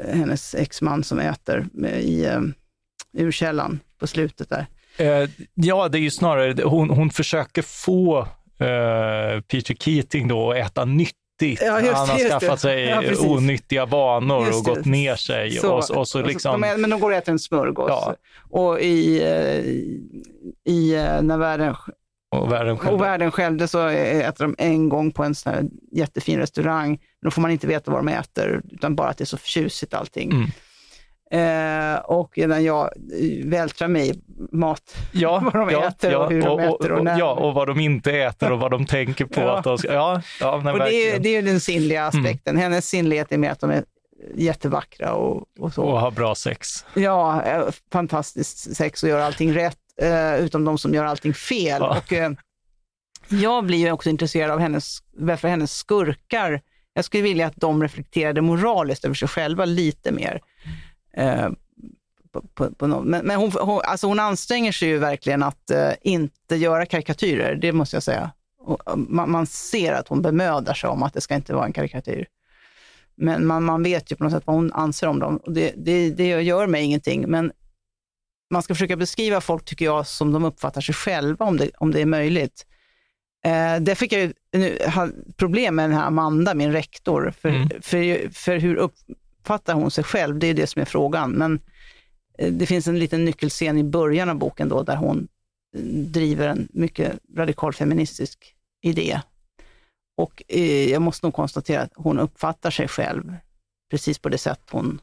eh, 0.00 0.16
hennes 0.16 0.54
exman 0.54 1.04
som 1.04 1.18
äter 1.18 1.68
eh, 1.84 1.98
i 1.98 2.28
uh, 2.28 2.42
urkällan 3.12 3.80
på 3.98 4.06
slutet 4.06 4.48
där. 4.48 4.66
Ja, 5.54 5.88
det 5.88 5.98
är 5.98 6.02
ju 6.02 6.10
snarare, 6.10 6.62
hon, 6.62 6.90
hon 6.90 7.10
försöker 7.10 7.62
få 7.62 8.28
Peter 9.48 9.74
Keating 9.74 10.28
då 10.28 10.50
att 10.50 10.56
äta 10.56 10.84
nytt. 10.84 11.12
Ja, 11.38 11.80
det, 11.80 11.92
han 11.92 12.08
har 12.08 12.40
skaffat 12.40 12.60
sig 12.60 12.84
ja, 12.84 13.02
onyttiga 13.20 13.86
vanor 13.86 14.48
och 14.58 14.64
gått 14.64 14.84
ner 14.84 15.16
sig. 15.16 15.50
Så, 15.50 15.74
och, 15.74 15.90
och 15.90 16.08
så 16.08 16.22
liksom... 16.22 16.60
de, 16.60 16.80
men 16.80 16.90
de 16.90 17.00
går 17.00 17.10
och 17.10 17.16
äter 17.16 17.32
en 17.32 17.38
smörgås. 17.38 17.88
Ja. 17.88 18.14
Och 18.50 18.80
i, 18.80 19.22
i, 20.64 20.92
när 21.22 21.38
världen 21.38 21.74
och 22.30 22.52
världen 22.52 22.78
själv. 22.78 22.94
Och 22.94 23.00
världen 23.00 23.30
själv, 23.30 23.66
så 23.66 23.86
äter 23.88 24.44
de 24.44 24.54
en 24.58 24.88
gång 24.88 25.12
på 25.12 25.24
en 25.24 25.34
sån 25.34 25.52
här 25.52 25.64
jättefin 25.92 26.38
restaurang. 26.38 26.98
Då 27.22 27.30
får 27.30 27.42
man 27.42 27.50
inte 27.50 27.66
veta 27.66 27.90
vad 27.90 28.00
de 28.00 28.08
äter, 28.08 28.62
utan 28.72 28.96
bara 28.96 29.08
att 29.08 29.18
det 29.18 29.24
är 29.24 29.26
så 29.26 29.36
tjusigt 29.36 29.94
allting. 29.94 30.32
Mm. 30.32 30.50
Eh, 31.30 31.96
och 31.96 32.38
när 32.38 32.58
jag 32.58 32.84
eh, 32.84 33.46
vältrar 33.46 33.88
mig 33.88 34.10
i 34.10 34.20
mat, 34.52 34.96
ja, 35.12 35.40
vad 35.44 35.54
de 35.54 35.70
ja, 35.70 35.88
äter 35.88 36.12
ja, 36.12 36.18
och 36.18 36.30
hur 36.30 36.48
och, 36.48 36.58
de 36.58 36.64
äter. 36.64 36.92
Och, 36.92 36.98
och 36.98 37.04
när. 37.04 37.18
ja, 37.18 37.32
och 37.32 37.54
vad 37.54 37.68
de 37.68 37.80
inte 37.80 38.12
äter 38.12 38.52
och 38.52 38.58
vad 38.58 38.70
de 38.70 38.86
tänker 38.86 39.24
på. 39.24 39.40
ja. 39.40 39.58
att 39.58 39.64
de 39.64 39.78
ska, 39.78 39.92
ja, 39.92 40.22
ja, 40.40 40.60
nej, 40.64 40.72
och 40.72 40.78
det, 40.78 41.10
är, 41.10 41.18
det 41.18 41.36
är 41.36 41.42
den 41.42 41.60
sinnliga 41.60 42.00
mm. 42.00 42.08
aspekten. 42.08 42.54
Mm. 42.54 42.62
Hennes 42.62 42.88
sinnlighet 42.88 43.32
är 43.32 43.38
mer 43.38 43.50
att 43.50 43.60
de 43.60 43.70
är 43.70 43.84
jättevackra 44.34 45.12
och, 45.12 45.44
och 45.58 45.72
så. 45.72 45.82
Och 45.82 46.00
har 46.00 46.10
bra 46.10 46.34
sex. 46.34 46.84
Ja, 46.94 47.42
eh, 47.42 47.64
fantastiskt 47.92 48.76
sex 48.76 49.02
och 49.02 49.08
gör 49.08 49.20
allting 49.20 49.54
rätt, 49.54 49.78
eh, 50.02 50.36
utom 50.36 50.64
de 50.64 50.78
som 50.78 50.94
gör 50.94 51.04
allting 51.04 51.34
fel. 51.34 51.80
Ja. 51.80 51.98
Och, 51.98 52.12
eh, 52.12 52.30
jag 53.28 53.66
blir 53.66 53.78
ju 53.78 53.92
också 53.92 54.10
intresserad 54.10 54.50
av 54.50 54.58
hennes, 54.58 54.98
varför 55.16 55.48
hennes 55.48 55.72
skurkar, 55.72 56.60
jag 56.94 57.04
skulle 57.04 57.22
vilja 57.22 57.46
att 57.46 57.56
de 57.56 57.82
reflekterade 57.82 58.40
moraliskt 58.40 59.04
över 59.04 59.14
sig 59.14 59.28
själva 59.28 59.64
lite 59.64 60.12
mer. 60.12 60.40
Eh, 61.16 61.48
på, 62.32 62.42
på, 62.54 62.74
på 62.74 62.86
men, 62.86 63.26
men 63.26 63.36
hon, 63.36 63.52
hon, 63.60 63.80
alltså 63.84 64.06
hon 64.06 64.20
anstränger 64.20 64.72
sig 64.72 64.88
ju 64.88 64.98
verkligen 64.98 65.42
att 65.42 65.70
eh, 65.70 65.92
inte 66.02 66.56
göra 66.56 66.86
karikatyrer, 66.86 67.54
det 67.54 67.72
måste 67.72 67.96
jag 67.96 68.02
säga. 68.02 68.30
Och, 68.58 68.98
man, 68.98 69.30
man, 69.30 69.46
ser 69.46 69.92
att 69.92 70.08
hon 70.08 70.22
bemödar 70.22 70.74
sig 70.74 70.90
om 70.90 71.02
att 71.02 71.14
det 71.14 71.20
ska 71.20 71.34
inte 71.34 71.54
vara 71.54 71.66
en 71.66 71.72
karikatyr. 71.72 72.26
Men 73.14 73.46
man, 73.46 73.64
man 73.64 73.82
vet 73.82 74.12
ju 74.12 74.16
på 74.16 74.24
något 74.24 74.32
sätt 74.32 74.46
vad 74.46 74.56
hon 74.56 74.72
anser 74.72 75.06
om 75.06 75.18
dem 75.18 75.36
och 75.36 75.52
det, 75.52 75.72
det, 75.76 76.10
det 76.10 76.42
gör 76.42 76.66
mig 76.66 76.84
ingenting. 76.84 77.28
Men 77.28 77.52
man 78.50 78.62
ska 78.62 78.74
försöka 78.74 78.96
beskriva 78.96 79.40
folk, 79.40 79.64
tycker 79.64 79.84
jag, 79.84 80.06
som 80.06 80.32
de 80.32 80.44
uppfattar 80.44 80.80
sig 80.80 80.94
själva, 80.94 81.44
om 81.44 81.56
det, 81.56 81.70
om 81.78 81.92
det 81.92 82.00
är 82.00 82.06
möjligt. 82.06 82.66
Eh, 83.44 83.80
där 83.80 83.94
fick 83.94 84.12
jag 84.12 84.20
ju 84.20 84.32
nu, 84.52 84.78
problem 85.36 85.74
med 85.74 85.90
den 85.90 85.98
här 85.98 86.06
Amanda, 86.06 86.54
min 86.54 86.72
rektor, 86.72 87.34
för, 87.40 87.48
mm. 87.48 87.68
för, 87.68 88.32
för 88.32 88.58
hur 88.58 88.76
uppfattar 89.46 89.74
hon 89.74 89.90
sig 89.90 90.04
själv? 90.04 90.38
Det 90.38 90.46
är 90.46 90.54
det 90.54 90.66
som 90.66 90.82
är 90.82 90.86
frågan. 90.86 91.30
Men 91.30 91.60
eh, 92.38 92.52
det 92.52 92.66
finns 92.66 92.88
en 92.88 92.98
liten 92.98 93.24
nyckelscen 93.24 93.78
i 93.78 93.84
början 93.84 94.28
av 94.28 94.36
boken 94.36 94.68
då, 94.68 94.82
där 94.82 94.96
hon 94.96 95.28
eh, 95.76 95.82
driver 95.84 96.48
en 96.48 96.68
mycket 96.72 97.18
radikal 97.36 97.72
feministisk 97.72 98.54
idé. 98.82 99.20
Och 100.16 100.42
eh, 100.48 100.90
jag 100.90 101.02
måste 101.02 101.26
nog 101.26 101.34
konstatera 101.34 101.82
att 101.82 101.92
hon 101.94 102.18
uppfattar 102.18 102.70
sig 102.70 102.88
själv 102.88 103.36
precis 103.90 104.18
på 104.18 104.28
det 104.28 104.38
sätt 104.38 104.60
hon... 104.70 105.00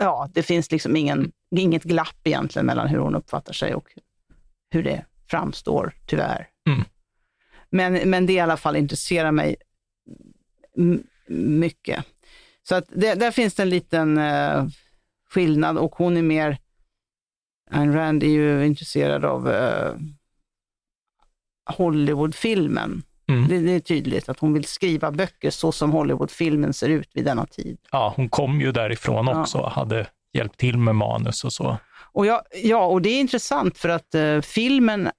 Ja, 0.00 0.28
det 0.34 0.42
finns 0.42 0.70
liksom 0.70 0.96
ingen, 0.96 1.32
inget 1.56 1.82
glapp 1.82 2.20
egentligen 2.24 2.66
mellan 2.66 2.88
hur 2.88 2.98
hon 2.98 3.14
uppfattar 3.14 3.52
sig 3.52 3.74
och 3.74 3.88
hur 4.70 4.82
det 4.82 5.04
framstår, 5.26 5.92
tyvärr. 6.06 6.48
Mm. 6.68 6.84
Men, 7.70 8.10
men 8.10 8.26
det 8.26 8.32
i 8.32 8.40
alla 8.40 8.56
fall 8.56 8.76
intresserar 8.76 9.32
mig 9.32 9.56
mycket. 11.28 12.04
Så 12.68 12.74
att 12.74 12.84
det, 12.88 13.14
där 13.14 13.30
finns 13.30 13.54
det 13.54 13.62
en 13.62 13.70
liten 13.70 14.18
uh, 14.18 14.66
skillnad 15.30 15.78
och 15.78 15.94
hon 15.94 16.16
är 16.16 16.22
mer, 16.22 16.58
Ayn 17.70 17.92
Rand 17.94 18.22
är 18.22 18.28
ju 18.28 18.66
intresserad 18.66 19.24
av 19.24 19.48
uh, 19.48 19.94
Hollywoodfilmen. 21.76 23.02
Mm. 23.28 23.48
Det, 23.48 23.58
det, 23.58 23.72
är 23.72 23.80
tydligt 23.80 24.28
att 24.28 24.38
hon 24.38 24.52
vill 24.52 24.64
skriva 24.64 25.10
böcker 25.10 25.50
så 25.50 25.72
som 25.72 25.92
Hollywoodfilmen 25.92 26.72
ser 26.72 26.88
ut 26.88 27.10
vid 27.14 27.24
denna 27.24 27.46
tid. 27.46 27.78
Ja, 27.90 28.12
hon 28.16 28.28
kom 28.28 28.60
ju 28.60 28.72
därifrån 28.72 29.28
också, 29.28 29.58
ja. 29.58 29.68
hade 29.68 30.06
hjälpt 30.32 30.58
till 30.58 30.78
med 30.78 30.94
manus 30.94 31.44
och 31.44 31.52
så. 31.52 31.78
Och 32.12 32.26
ja, 32.26 32.42
ja, 32.62 32.86
och 32.86 33.02
det 33.02 33.08
är 33.08 33.20
intressant 33.20 33.78
för 33.78 33.88
att 33.88 34.14
uh, 34.14 34.40
filmen 34.40 35.10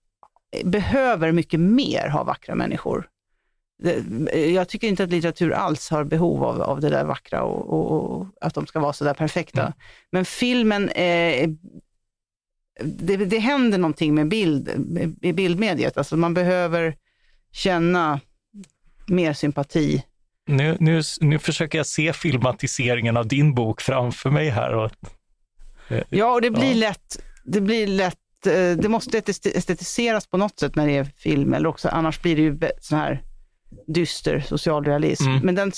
behöver 0.64 1.32
mycket 1.32 1.60
mer 1.60 2.10
ha 2.10 2.24
vackra 2.24 2.56
människor. 2.56 3.10
Jag 4.34 4.70
tycker 4.70 4.88
inte 4.88 5.04
att 5.04 5.10
litteratur 5.10 5.52
alls 5.52 5.90
har 5.90 6.04
behov 6.04 6.44
av, 6.44 6.62
av 6.62 6.82
det 6.82 6.90
där 6.90 7.06
vackra 7.06 7.44
och, 7.44 7.74
och, 7.74 8.02
och 8.02 8.28
att 8.42 8.54
de 8.54 8.68
ska 8.68 8.80
vara 8.80 8.94
så 8.94 9.04
där 9.04 9.14
perfekta. 9.14 9.62
Mm. 9.62 9.74
Men 10.12 10.26
filmen, 10.26 10.90
är, 10.96 11.56
det, 12.84 13.16
det 13.16 13.40
händer 13.40 13.78
någonting 13.78 14.16
med 14.16 14.28
bild, 14.28 14.70
i 15.22 15.34
bildmediet. 15.34 15.98
Alltså 15.98 16.18
man 16.18 16.34
behöver 16.34 16.96
känna 17.52 18.20
mer 19.08 19.34
sympati. 19.34 20.04
Nu, 20.48 20.78
nu, 20.80 21.02
nu 21.22 21.40
försöker 21.40 21.78
jag 21.78 21.88
se 21.88 22.14
filmatiseringen 22.14 23.18
av 23.18 23.28
din 23.28 23.56
bok 23.56 23.82
framför 23.82 24.30
mig 24.30 24.50
här. 24.50 24.74
Och, 24.76 24.92
ja, 26.10 26.34
och 26.34 26.42
det 26.42 26.52
blir 26.52 26.72
ja. 26.72 26.78
lätt, 26.78 27.20
det 27.44 27.62
blir 27.62 27.88
lätt 27.88 28.20
Eh, 28.46 28.78
det 28.78 28.90
måste 28.90 29.18
estetiseras 29.18 30.28
på 30.28 30.38
något 30.38 30.60
sätt 30.60 30.76
när 30.76 30.88
det 30.88 30.98
är 30.98 31.04
film, 31.04 31.54
eller 31.54 31.70
också, 31.70 31.90
annars 31.90 32.22
blir 32.22 32.36
det 32.36 32.42
ju 32.42 32.60
sån 32.82 32.98
här 32.98 33.24
dyster 33.88 34.40
socialrealism. 34.40 35.28
Mm. 35.28 35.46
Men 35.46 35.56
den, 35.56 35.72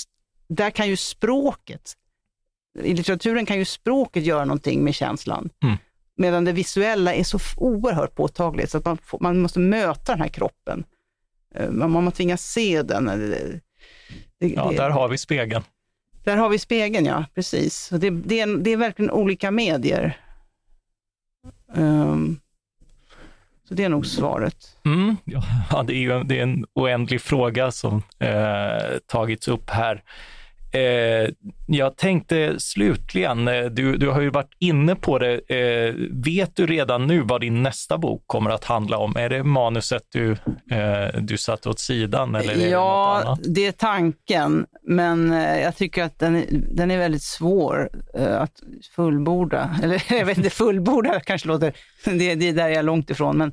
där 0.48 0.70
kan 0.70 0.88
ju 0.88 0.96
språket, 0.96 1.92
i 2.78 2.94
litteraturen 2.94 3.46
kan 3.46 3.58
ju 3.58 3.64
språket 3.64 4.24
göra 4.24 4.44
någonting 4.44 4.84
med 4.84 4.94
känslan. 4.94 5.50
Mm. 5.62 5.76
Medan 6.16 6.44
det 6.44 6.52
visuella 6.52 7.14
är 7.14 7.24
så 7.24 7.38
oerhört 7.56 8.14
påtagligt, 8.14 8.70
så 8.70 8.78
att 8.78 8.84
man, 8.84 8.96
får, 8.96 9.20
man 9.20 9.40
måste 9.40 9.58
möta 9.58 10.12
den 10.12 10.20
här 10.20 10.28
kroppen. 10.28 10.84
Eh, 11.54 11.70
man, 11.70 11.90
man 11.90 12.12
tvingas 12.12 12.52
se 12.52 12.82
den. 12.82 13.04
Det, 13.06 13.60
ja, 14.38 14.70
det, 14.70 14.76
där 14.76 14.90
har 14.90 15.08
vi 15.08 15.18
spegeln. 15.18 15.62
Där 16.24 16.36
har 16.36 16.48
vi 16.48 16.58
spegeln, 16.58 17.06
ja. 17.06 17.24
Precis. 17.34 17.88
Det, 17.88 18.10
det, 18.10 18.40
är, 18.40 18.58
det 18.58 18.70
är 18.70 18.76
verkligen 18.76 19.10
olika 19.10 19.50
medier. 19.50 20.20
Um, 21.74 22.40
så 23.72 23.76
det 23.76 23.84
är 23.84 23.88
nog 23.88 24.06
svaret. 24.06 24.56
Mm, 24.84 25.16
ja, 25.24 25.42
det 25.86 25.94
är 25.94 25.98
ju 25.98 26.22
det 26.22 26.38
är 26.38 26.42
en 26.42 26.64
oändlig 26.74 27.20
fråga 27.20 27.70
som 27.70 28.02
eh, 28.18 28.98
tagits 29.06 29.48
upp 29.48 29.70
här. 29.70 30.02
Eh, 30.72 31.28
jag 31.66 31.96
tänkte 31.96 32.60
slutligen, 32.60 33.48
eh, 33.48 33.64
du, 33.64 33.96
du 33.96 34.08
har 34.08 34.20
ju 34.20 34.30
varit 34.30 34.56
inne 34.58 34.94
på 34.94 35.18
det. 35.18 35.38
Eh, 35.48 35.94
vet 36.10 36.56
du 36.56 36.66
redan 36.66 37.06
nu 37.06 37.20
vad 37.20 37.40
din 37.40 37.62
nästa 37.62 37.98
bok 37.98 38.22
kommer 38.26 38.50
att 38.50 38.64
handla 38.64 38.98
om? 38.98 39.16
Är 39.16 39.28
det 39.28 39.44
manuset 39.44 40.02
du, 40.12 40.32
eh, 40.70 41.20
du 41.20 41.36
satt 41.36 41.66
åt 41.66 41.80
sidan 41.80 42.34
eller 42.34 42.52
är 42.54 42.70
ja, 42.70 43.18
det 43.18 43.24
något 43.24 43.26
annat? 43.26 43.54
det 43.54 43.66
är 43.66 43.72
tanken, 43.72 44.66
men 44.82 45.32
eh, 45.32 45.60
jag 45.60 45.76
tycker 45.76 46.02
att 46.04 46.18
den, 46.18 46.44
den 46.70 46.90
är 46.90 46.98
väldigt 46.98 47.22
svår 47.22 47.90
eh, 48.14 48.40
att 48.40 48.60
fullborda. 48.96 49.76
Eller 49.82 50.02
jag 50.08 50.26
vet 50.26 50.36
inte, 50.36 50.50
fullborda 50.50 51.20
kanske 51.20 51.48
låter, 51.48 51.72
det, 52.04 52.34
det 52.34 52.48
är 52.48 52.52
där 52.52 52.68
jag 52.68 52.78
är 52.78 52.82
långt 52.82 53.10
ifrån, 53.10 53.38
men 53.38 53.52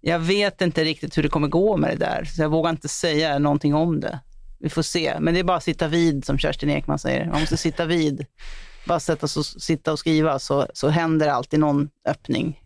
jag 0.00 0.18
vet 0.18 0.60
inte 0.60 0.84
riktigt 0.84 1.18
hur 1.18 1.22
det 1.22 1.28
kommer 1.28 1.48
gå 1.48 1.76
med 1.76 1.90
det 1.90 2.04
där, 2.04 2.24
så 2.24 2.42
jag 2.42 2.48
vågar 2.48 2.70
inte 2.70 2.88
säga 2.88 3.38
någonting 3.38 3.74
om 3.74 4.00
det. 4.00 4.20
Vi 4.60 4.68
får 4.68 4.82
se. 4.82 5.16
Men 5.20 5.34
det 5.34 5.40
är 5.40 5.44
bara 5.44 5.56
att 5.56 5.64
sitta 5.64 5.88
vid, 5.88 6.24
som 6.24 6.38
Kerstin 6.38 6.70
Ekman 6.70 6.98
säger. 6.98 7.26
Man 7.26 7.40
måste 7.40 7.56
sitta 7.56 7.84
vid. 7.86 8.26
Bara 8.86 9.00
sätta 9.00 9.28
sig, 9.28 9.44
sitta 9.44 9.92
och 9.92 9.98
skriva 9.98 10.38
så, 10.38 10.66
så 10.74 10.88
händer 10.88 11.28
alltid 11.28 11.60
någon 11.60 11.90
öppning. 12.04 12.60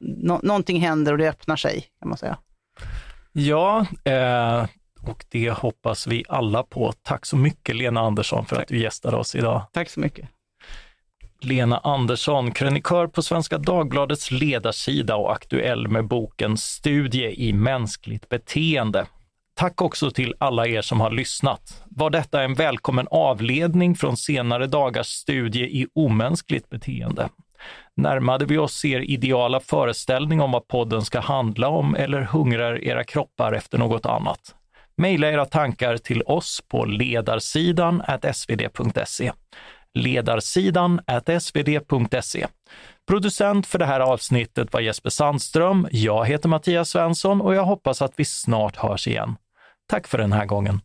Nå, 0.00 0.40
någonting 0.42 0.80
händer 0.80 1.12
och 1.12 1.18
det 1.18 1.28
öppnar 1.28 1.56
sig, 1.56 1.84
kan 2.00 2.08
man 2.08 2.18
säga. 2.18 2.38
Ja, 3.32 3.86
eh, 4.04 4.66
och 5.00 5.24
det 5.28 5.50
hoppas 5.50 6.06
vi 6.06 6.24
alla 6.28 6.62
på. 6.62 6.92
Tack 7.02 7.26
så 7.26 7.36
mycket 7.36 7.76
Lena 7.76 8.00
Andersson 8.00 8.46
för 8.46 8.56
Tack. 8.56 8.62
att 8.62 8.68
du 8.68 8.78
gästade 8.78 9.16
oss 9.16 9.34
idag. 9.34 9.62
Tack 9.72 9.90
så 9.90 10.00
mycket. 10.00 10.28
Lena 11.40 11.78
Andersson, 11.78 12.52
krönikör 12.52 13.06
på 13.06 13.22
Svenska 13.22 13.58
Dagbladets 13.58 14.30
ledarsida 14.30 15.16
och 15.16 15.32
aktuell 15.32 15.88
med 15.88 16.06
boken 16.06 16.56
Studie 16.56 17.48
i 17.48 17.52
mänskligt 17.52 18.28
beteende. 18.28 19.06
Tack 19.56 19.82
också 19.82 20.10
till 20.10 20.34
alla 20.38 20.66
er 20.66 20.82
som 20.82 21.00
har 21.00 21.10
lyssnat. 21.10 21.82
Var 21.88 22.10
detta 22.10 22.42
en 22.42 22.54
välkommen 22.54 23.08
avledning 23.10 23.94
från 23.94 24.16
senare 24.16 24.66
dagars 24.66 25.06
studie 25.06 25.64
i 25.64 25.86
omänskligt 25.94 26.70
beteende? 26.70 27.28
Närmade 27.96 28.44
vi 28.44 28.58
oss 28.58 28.84
er 28.84 29.00
ideala 29.00 29.60
föreställning 29.60 30.40
om 30.40 30.52
vad 30.52 30.68
podden 30.68 31.02
ska 31.02 31.20
handla 31.20 31.68
om 31.68 31.94
eller 31.94 32.20
hungrar 32.20 32.84
era 32.84 33.04
kroppar 33.04 33.52
efter 33.52 33.78
något 33.78 34.06
annat? 34.06 34.54
Maila 34.96 35.30
era 35.30 35.44
tankar 35.44 35.96
till 35.96 36.22
oss 36.22 36.60
på 36.68 36.84
ledarsidan 36.84 38.02
svd.se. 38.32 39.32
Ledarsidan 39.94 41.00
svd.se. 41.40 42.46
Producent 43.08 43.66
för 43.66 43.78
det 43.78 43.86
här 43.86 44.00
avsnittet 44.00 44.72
var 44.72 44.80
Jesper 44.80 45.10
Sandström. 45.10 45.88
Jag 45.90 46.26
heter 46.26 46.48
Mattias 46.48 46.88
Svensson 46.88 47.40
och 47.40 47.54
jag 47.54 47.64
hoppas 47.64 48.02
att 48.02 48.12
vi 48.16 48.24
snart 48.24 48.76
hörs 48.76 49.08
igen. 49.08 49.36
Tack 49.86 50.06
för 50.06 50.18
den 50.18 50.32
här 50.32 50.46
gången. 50.46 50.80